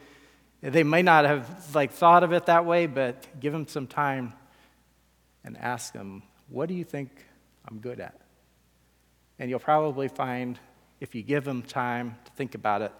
they 0.62 0.84
may 0.84 1.04
not 1.04 1.26
have 1.26 1.76
like 1.76 1.92
thought 1.92 2.24
of 2.24 2.34
it 2.34 2.48
that 2.48 2.66
way, 2.66 2.88
but 2.88 3.28
give 3.40 3.54
them 3.54 3.68
some 3.68 3.86
time 3.86 4.34
and 5.44 5.56
ask 5.58 5.94
them, 5.94 6.24
"What 6.50 6.68
do 6.68 6.74
you 6.74 6.84
think 6.84 7.12
I'm 7.68 7.80
good 7.80 8.00
at?" 8.00 8.20
And 9.38 9.52
you'll 9.52 9.60
probably 9.60 10.08
find 10.08 10.60
if 11.00 11.16
you 11.16 11.24
give 11.24 11.44
them 11.44 11.62
time 11.62 12.18
to 12.26 12.32
think 12.32 12.56
about 12.56 12.82
it 12.82 12.92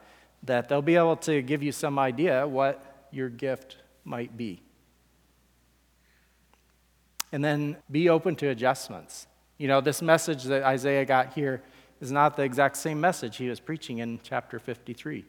that 0.44 0.70
they'll 0.70 0.82
be 0.82 0.96
able 0.96 1.16
to 1.18 1.42
give 1.42 1.64
you 1.64 1.72
some 1.72 2.00
idea 2.00 2.48
what 2.48 3.08
your 3.12 3.30
gift 3.30 3.78
might 4.04 4.36
be. 4.38 4.62
And 7.32 7.44
then 7.44 7.78
be 7.92 8.10
open 8.10 8.36
to 8.38 8.50
adjustments. 8.50 9.28
You 9.58 9.68
know, 9.68 9.82
this 9.82 10.02
message 10.02 10.44
that 10.46 10.64
Isaiah 10.64 11.06
got 11.06 11.34
here 11.34 11.62
is 12.00 12.12
not 12.12 12.38
the 12.38 12.44
exact 12.44 12.78
same 12.78 13.02
message 13.02 13.38
he 13.38 13.50
was 13.50 13.60
preaching 13.60 13.98
in 13.98 14.20
chapter 14.24 14.60
53. 14.60 15.26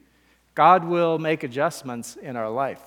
God 0.55 0.85
will 0.85 1.19
make 1.19 1.43
adjustments 1.43 2.17
in 2.17 2.37
our 2.37 2.51
life. 2.51 2.83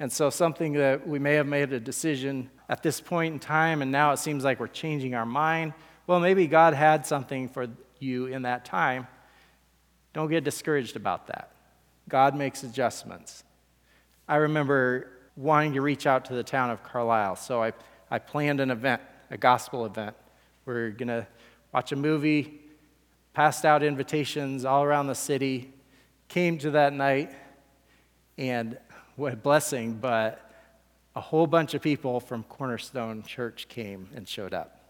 And 0.00 0.12
so, 0.12 0.30
something 0.30 0.74
that 0.74 1.06
we 1.06 1.18
may 1.18 1.34
have 1.34 1.46
made 1.46 1.72
a 1.72 1.80
decision 1.80 2.50
at 2.68 2.82
this 2.82 3.00
point 3.00 3.34
in 3.34 3.40
time, 3.40 3.82
and 3.82 3.90
now 3.90 4.12
it 4.12 4.18
seems 4.18 4.44
like 4.44 4.60
we're 4.60 4.68
changing 4.68 5.14
our 5.14 5.26
mind. 5.26 5.72
Well, 6.06 6.20
maybe 6.20 6.46
God 6.46 6.74
had 6.74 7.04
something 7.04 7.48
for 7.48 7.66
you 8.00 8.26
in 8.26 8.42
that 8.42 8.64
time. 8.64 9.06
Don't 10.12 10.30
get 10.30 10.44
discouraged 10.44 10.96
about 10.96 11.26
that. 11.28 11.52
God 12.08 12.34
makes 12.34 12.62
adjustments. 12.62 13.44
I 14.28 14.36
remember 14.36 15.10
wanting 15.36 15.74
to 15.74 15.80
reach 15.80 16.06
out 16.06 16.24
to 16.26 16.34
the 16.34 16.42
town 16.42 16.70
of 16.70 16.82
Carlisle, 16.82 17.36
so 17.36 17.62
I, 17.62 17.72
I 18.10 18.18
planned 18.18 18.60
an 18.60 18.70
event, 18.70 19.02
a 19.30 19.36
gospel 19.36 19.86
event. 19.86 20.16
We're 20.64 20.90
going 20.90 21.08
to 21.08 21.26
watch 21.72 21.92
a 21.92 21.96
movie, 21.96 22.60
passed 23.34 23.64
out 23.64 23.82
invitations 23.82 24.64
all 24.64 24.82
around 24.82 25.06
the 25.06 25.14
city, 25.14 25.72
came 26.28 26.58
to 26.58 26.72
that 26.72 26.92
night, 26.92 27.32
and 28.36 28.78
what 29.16 29.32
a 29.32 29.36
blessing, 29.36 29.94
but 29.94 30.48
a 31.16 31.20
whole 31.20 31.46
bunch 31.46 31.74
of 31.74 31.82
people 31.82 32.20
from 32.20 32.44
Cornerstone 32.44 33.22
Church 33.22 33.66
came 33.68 34.08
and 34.14 34.28
showed 34.28 34.54
up. 34.54 34.80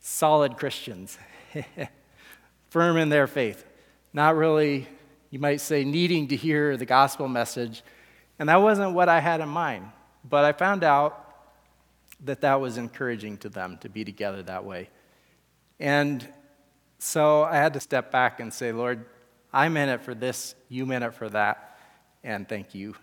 Solid 0.00 0.56
Christians, 0.56 1.18
firm 2.70 2.96
in 2.96 3.08
their 3.08 3.26
faith, 3.26 3.64
not 4.12 4.36
really, 4.36 4.88
you 5.30 5.38
might 5.38 5.60
say, 5.60 5.84
needing 5.84 6.28
to 6.28 6.36
hear 6.36 6.76
the 6.76 6.86
gospel 6.86 7.28
message. 7.28 7.82
And 8.38 8.48
that 8.48 8.56
wasn't 8.56 8.94
what 8.94 9.08
I 9.08 9.20
had 9.20 9.40
in 9.40 9.48
mind. 9.48 9.86
But 10.28 10.44
I 10.44 10.52
found 10.52 10.84
out 10.84 11.20
that 12.24 12.40
that 12.40 12.60
was 12.60 12.78
encouraging 12.78 13.38
to 13.38 13.48
them 13.48 13.78
to 13.82 13.88
be 13.88 14.04
together 14.04 14.42
that 14.44 14.64
way. 14.64 14.88
And 15.78 16.26
so 16.98 17.42
I 17.42 17.56
had 17.56 17.74
to 17.74 17.80
step 17.80 18.10
back 18.10 18.40
and 18.40 18.52
say, 18.52 18.72
Lord, 18.72 19.04
I'm 19.52 19.76
in 19.76 19.88
it 19.88 20.02
for 20.02 20.14
this, 20.14 20.54
you 20.68 20.90
in 20.90 21.02
it 21.02 21.14
for 21.14 21.28
that, 21.28 21.78
and 22.22 22.48
thank 22.48 22.74
you. 22.74 22.96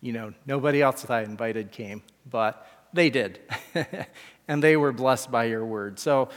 You 0.00 0.12
know, 0.12 0.34
nobody 0.44 0.82
else 0.82 1.02
that 1.02 1.10
I 1.10 1.22
invited 1.22 1.72
came, 1.72 2.02
but 2.28 2.66
they 2.92 3.08
did. 3.08 3.40
and 4.48 4.62
they 4.62 4.76
were 4.76 4.92
blessed 4.92 5.30
by 5.30 5.44
your 5.44 5.64
word. 5.64 5.98
So 5.98 6.28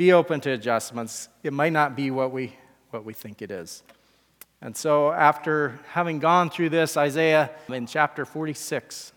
be 0.00 0.14
open 0.14 0.40
to 0.40 0.50
adjustments. 0.50 1.28
It 1.42 1.52
might 1.52 1.74
not 1.74 1.94
be 1.94 2.10
what 2.10 2.32
we, 2.32 2.56
what 2.88 3.04
we 3.04 3.12
think 3.12 3.42
it 3.42 3.50
is. 3.50 3.82
And 4.62 4.74
so, 4.74 5.12
after 5.12 5.78
having 5.90 6.20
gone 6.20 6.48
through 6.48 6.70
this, 6.70 6.96
Isaiah 6.96 7.50
in 7.68 7.86
chapter 7.86 8.24
46, 8.24 9.12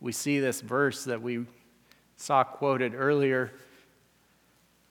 we 0.00 0.12
see 0.12 0.40
this 0.40 0.62
verse 0.62 1.04
that 1.04 1.20
we 1.20 1.44
saw 2.16 2.44
quoted 2.44 2.94
earlier 2.94 3.52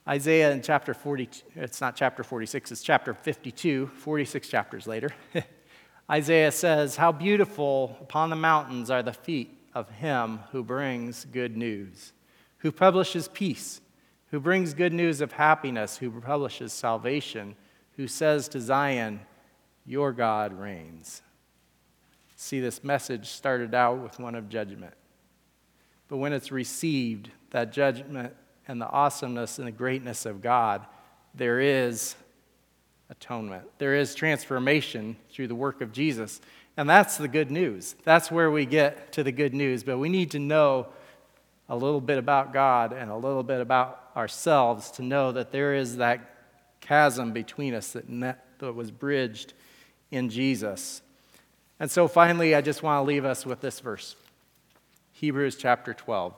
Isaiah 0.06 0.52
in 0.52 0.62
chapter 0.62 0.94
40, 0.94 1.28
it's 1.56 1.80
not 1.80 1.96
chapter 1.96 2.22
46, 2.22 2.70
it's 2.70 2.82
chapter 2.84 3.12
52, 3.12 3.88
46 3.88 4.48
chapters 4.48 4.86
later. 4.86 5.10
Isaiah 6.08 6.52
says, 6.52 6.94
How 6.94 7.10
beautiful 7.10 7.96
upon 8.00 8.30
the 8.30 8.36
mountains 8.36 8.90
are 8.90 9.02
the 9.02 9.12
feet 9.12 9.58
of 9.74 9.90
him 9.90 10.38
who 10.52 10.62
brings 10.62 11.24
good 11.24 11.56
news, 11.56 12.12
who 12.58 12.70
publishes 12.70 13.26
peace, 13.26 13.80
who 14.36 14.40
brings 14.40 14.74
good 14.74 14.92
news 14.92 15.22
of 15.22 15.32
happiness, 15.32 15.96
who 15.96 16.10
publishes 16.10 16.70
salvation, 16.70 17.56
who 17.96 18.06
says 18.06 18.48
to 18.48 18.60
Zion, 18.60 19.18
Your 19.86 20.12
God 20.12 20.52
reigns. 20.52 21.22
See, 22.36 22.60
this 22.60 22.84
message 22.84 23.28
started 23.30 23.74
out 23.74 23.96
with 23.96 24.18
one 24.18 24.34
of 24.34 24.50
judgment. 24.50 24.92
But 26.08 26.18
when 26.18 26.34
it's 26.34 26.52
received, 26.52 27.30
that 27.52 27.72
judgment 27.72 28.34
and 28.68 28.78
the 28.78 28.90
awesomeness 28.90 29.58
and 29.58 29.66
the 29.66 29.72
greatness 29.72 30.26
of 30.26 30.42
God, 30.42 30.84
there 31.34 31.58
is 31.58 32.14
atonement. 33.08 33.64
There 33.78 33.94
is 33.94 34.14
transformation 34.14 35.16
through 35.30 35.48
the 35.48 35.54
work 35.54 35.80
of 35.80 35.92
Jesus. 35.92 36.42
And 36.76 36.90
that's 36.90 37.16
the 37.16 37.26
good 37.26 37.50
news. 37.50 37.96
That's 38.04 38.30
where 38.30 38.50
we 38.50 38.66
get 38.66 39.12
to 39.12 39.24
the 39.24 39.32
good 39.32 39.54
news. 39.54 39.82
But 39.82 39.96
we 39.96 40.10
need 40.10 40.32
to 40.32 40.38
know 40.38 40.88
a 41.68 41.76
little 41.76 42.00
bit 42.00 42.18
about 42.18 42.52
God 42.52 42.92
and 42.92 43.10
a 43.10 43.16
little 43.16 43.42
bit 43.42 43.60
about 43.60 44.10
ourselves 44.16 44.90
to 44.92 45.02
know 45.02 45.32
that 45.32 45.50
there 45.50 45.74
is 45.74 45.96
that 45.96 46.36
chasm 46.80 47.32
between 47.32 47.74
us 47.74 47.92
that, 47.92 48.38
that 48.58 48.72
was 48.72 48.90
bridged 48.90 49.54
in 50.10 50.30
Jesus. 50.30 51.02
And 51.80 51.90
so 51.90 52.08
finally, 52.08 52.54
I 52.54 52.60
just 52.60 52.82
want 52.82 53.04
to 53.04 53.06
leave 53.06 53.24
us 53.24 53.44
with 53.44 53.60
this 53.60 53.80
verse 53.80 54.16
Hebrews 55.12 55.56
chapter 55.56 55.94
12. 55.94 56.34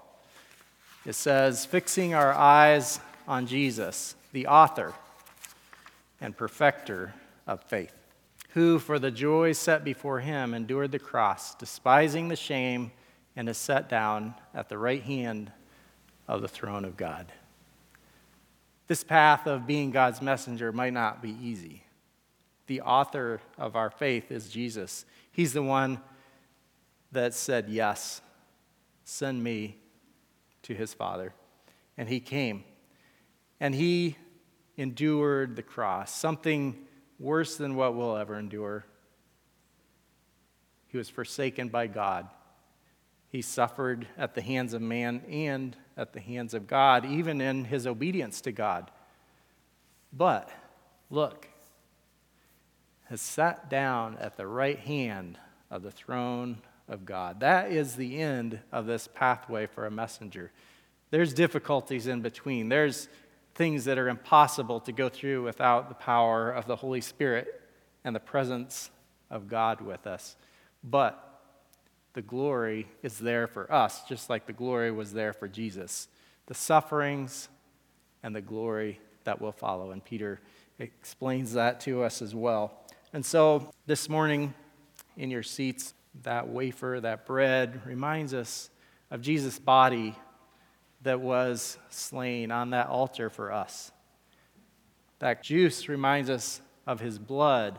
It 1.05 1.14
says, 1.14 1.64
fixing 1.66 2.14
our 2.14 2.33
eyes 2.33 3.01
on 3.26 3.47
Jesus, 3.47 4.14
the 4.33 4.47
author 4.47 4.95
and 6.20 6.37
perfecter 6.37 7.14
of 7.47 7.62
faith, 7.64 7.93
who 8.51 8.79
for 8.79 8.99
the 8.99 9.11
joy 9.11 9.53
set 9.53 9.85
before 9.85 10.20
him 10.20 10.55
endured 10.55 10.93
the 10.93 10.99
cross, 10.99 11.55
despising 11.55 12.29
the 12.29 12.37
shame, 12.37 12.93
and 13.39 13.49
is 13.49 13.57
set 13.57 13.89
down 13.89 14.34
at 14.53 14.68
the 14.68 14.76
right 14.76 15.05
hand 15.05 15.53
of 16.26 16.43
the 16.43 16.49
throne 16.49 16.84
of 16.84 16.97
God. 16.97 17.30
This 18.89 19.05
path 19.05 19.47
of 19.47 19.64
being 19.64 19.93
God's 19.93 20.20
messenger 20.20 20.72
might 20.72 20.93
not 20.93 21.22
be 21.22 21.36
easy. 21.41 21.84
The 22.66 22.80
author 22.80 23.41
of 23.57 23.76
our 23.76 23.91
faith 23.91 24.32
is 24.32 24.49
Jesus. 24.49 25.05
He's 25.30 25.53
the 25.53 25.62
one 25.62 26.01
that 27.12 27.32
said, 27.32 27.68
Yes, 27.68 28.22
send 29.05 29.45
me 29.45 29.76
to 30.62 30.74
his 30.74 30.93
Father. 30.93 31.32
And 31.97 32.09
he 32.09 32.18
came. 32.18 32.64
And 33.61 33.72
he 33.72 34.16
endured 34.76 35.55
the 35.55 35.62
cross, 35.62 36.12
something 36.12 36.76
worse 37.20 37.57
than 37.57 37.76
what 37.76 37.95
we'll 37.95 38.16
ever 38.16 38.36
endure. 38.36 38.84
He 40.89 40.99
was 40.99 41.09
forsaken 41.09 41.68
by 41.68 41.86
God. 41.86 42.28
He 43.31 43.43
suffered 43.43 44.07
at 44.16 44.35
the 44.35 44.41
hands 44.41 44.72
of 44.72 44.81
man 44.81 45.22
and 45.29 45.76
at 45.97 46.12
the 46.12 46.20
hands 46.20 46.55
of 46.55 46.66
God, 46.66 47.05
even 47.05 47.41
in 47.41 47.64
his 47.64 47.87
obedience 47.87 48.41
to 48.43 48.53
God. 48.53 48.91
But 50.12 50.51
look, 51.11 51.49
has 53.09 53.20
sat 53.20 53.68
down 53.68 54.16
at 54.18 54.37
the 54.37 54.47
right 54.47 54.79
hand 54.79 55.39
of 55.70 55.83
the 55.83 55.91
throne 55.91 56.59
of 56.89 57.05
God. 57.05 57.41
That 57.41 57.70
is 57.70 57.97
the 57.97 58.18
end 58.20 58.61
of 58.72 58.87
this 58.87 59.09
pathway 59.09 59.66
for 59.66 59.87
a 59.87 59.91
messenger. 59.91 60.51
There's 61.11 61.33
difficulties 61.33 62.07
in 62.07 62.20
between. 62.20 62.68
There's 62.68 63.09
things 63.55 63.85
that 63.85 63.99
are 63.99 64.09
impossible 64.09 64.81
to 64.81 64.93
go 64.93 65.09
through 65.09 65.43
without 65.43 65.89
the 65.89 65.95
power 65.95 66.51
of 66.51 66.66
the 66.66 66.76
Holy 66.76 67.01
Spirit 67.01 67.62
and 68.05 68.14
the 68.14 68.20
presence 68.20 68.91
of 69.31 69.49
God 69.49 69.81
with 69.81 70.07
us. 70.07 70.37
But 70.85 71.28
the 72.19 72.23
glory 72.23 72.89
is 73.01 73.16
there 73.16 73.47
for 73.47 73.73
us, 73.73 74.03
just 74.03 74.29
like 74.29 74.45
the 74.45 74.53
glory 74.53 74.91
was 74.91 75.12
there 75.12 75.33
for 75.33 75.47
Jesus. 75.47 76.09
The 76.47 76.55
sufferings 76.55 77.49
and 78.25 78.35
the 78.35 78.41
glory 78.41 78.99
that 79.23 79.41
will 79.41 79.53
follow. 79.53 79.93
And 79.93 80.05
Peter 80.05 80.41
explains 80.81 81.53
that 81.53 81.79
to 81.83 82.03
us 82.03 82.21
as 82.21 82.35
well. 82.35 82.83
And 83.12 83.25
so 83.25 83.71
this 83.87 84.09
morning 84.09 84.53
in 85.16 85.31
your 85.31 85.45
seats, 85.45 85.95
that 86.25 86.49
wafer, 86.49 86.99
that 87.01 87.25
bread, 87.25 87.87
reminds 87.87 88.35
us 88.35 88.69
of 89.12 89.21
Jesus' 89.21 89.61
body 89.61 90.16
that 91.03 91.21
was 91.21 91.79
slain 91.89 92.51
on 92.51 92.71
that 92.71 92.89
altar 92.89 93.31
for 93.31 93.53
us. 93.53 93.93
That 95.21 95.45
juice 95.45 95.89
reminds 95.89 96.31
us 96.31 96.62
of 96.85 96.99
his 96.99 97.16
blood 97.16 97.79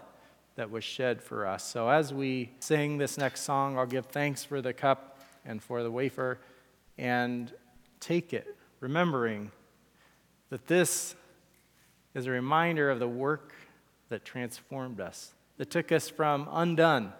that 0.59 0.69
was 0.69 0.83
shed 0.83 1.21
for 1.21 1.47
us. 1.47 1.63
So 1.63 1.87
as 1.87 2.13
we 2.13 2.49
sing 2.59 2.97
this 2.97 3.17
next 3.17 3.43
song, 3.43 3.77
I'll 3.77 3.85
give 3.85 4.07
thanks 4.07 4.43
for 4.43 4.61
the 4.61 4.73
cup 4.73 5.17
and 5.45 5.63
for 5.63 5.83
the 5.83 5.89
wafer 5.89 6.37
and 6.97 7.49
take 8.01 8.33
it, 8.33 8.57
remembering 8.81 9.51
that 10.49 10.67
this 10.67 11.15
is 12.13 12.25
a 12.25 12.31
reminder 12.31 12.89
of 12.89 12.99
the 12.99 13.07
work 13.07 13.53
that 14.09 14.25
transformed 14.25 14.99
us, 14.99 15.33
that 15.55 15.69
took 15.69 15.93
us 15.93 16.09
from 16.09 16.49
undone, 16.51 17.13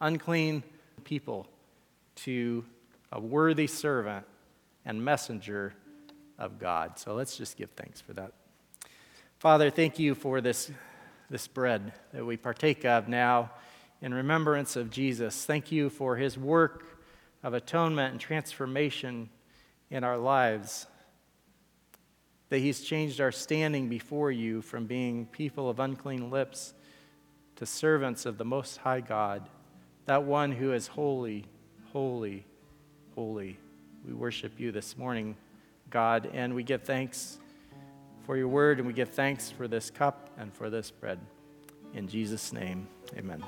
unclean 0.00 0.62
people 1.04 1.46
to 2.14 2.64
a 3.12 3.20
worthy 3.20 3.66
servant 3.66 4.24
and 4.86 5.04
messenger 5.04 5.74
of 6.38 6.58
God. 6.58 6.98
So 6.98 7.14
let's 7.14 7.36
just 7.36 7.58
give 7.58 7.68
thanks 7.76 8.00
for 8.00 8.14
that. 8.14 8.32
Father, 9.38 9.68
thank 9.68 9.98
you 9.98 10.14
for 10.14 10.40
this, 10.40 10.70
this 11.30 11.46
bread 11.48 11.92
that 12.12 12.24
we 12.24 12.36
partake 12.36 12.84
of 12.84 13.08
now 13.08 13.50
in 14.00 14.14
remembrance 14.14 14.76
of 14.76 14.90
Jesus. 14.90 15.44
Thank 15.44 15.72
you 15.72 15.90
for 15.90 16.16
his 16.16 16.38
work 16.38 16.84
of 17.42 17.54
atonement 17.54 18.12
and 18.12 18.20
transformation 18.20 19.28
in 19.90 20.04
our 20.04 20.18
lives. 20.18 20.86
That 22.48 22.58
he's 22.58 22.82
changed 22.82 23.20
our 23.20 23.32
standing 23.32 23.88
before 23.88 24.30
you 24.30 24.62
from 24.62 24.86
being 24.86 25.26
people 25.26 25.68
of 25.68 25.80
unclean 25.80 26.30
lips 26.30 26.74
to 27.56 27.66
servants 27.66 28.26
of 28.26 28.38
the 28.38 28.44
Most 28.44 28.76
High 28.78 29.00
God, 29.00 29.48
that 30.04 30.22
one 30.22 30.52
who 30.52 30.72
is 30.72 30.86
holy, 30.86 31.46
holy, 31.92 32.44
holy. 33.14 33.58
We 34.06 34.12
worship 34.12 34.60
you 34.60 34.70
this 34.70 34.96
morning, 34.96 35.36
God, 35.90 36.30
and 36.32 36.54
we 36.54 36.62
give 36.62 36.82
thanks 36.82 37.38
for 38.26 38.36
your 38.36 38.48
word, 38.48 38.78
and 38.78 38.86
we 38.86 38.92
give 38.92 39.08
thanks 39.08 39.50
for 39.50 39.66
this 39.66 39.90
cup 39.90 40.25
and 40.38 40.52
for 40.52 40.70
this 40.70 40.90
bread. 40.90 41.18
In 41.94 42.08
Jesus' 42.08 42.52
name, 42.52 42.88
amen. 43.16 43.44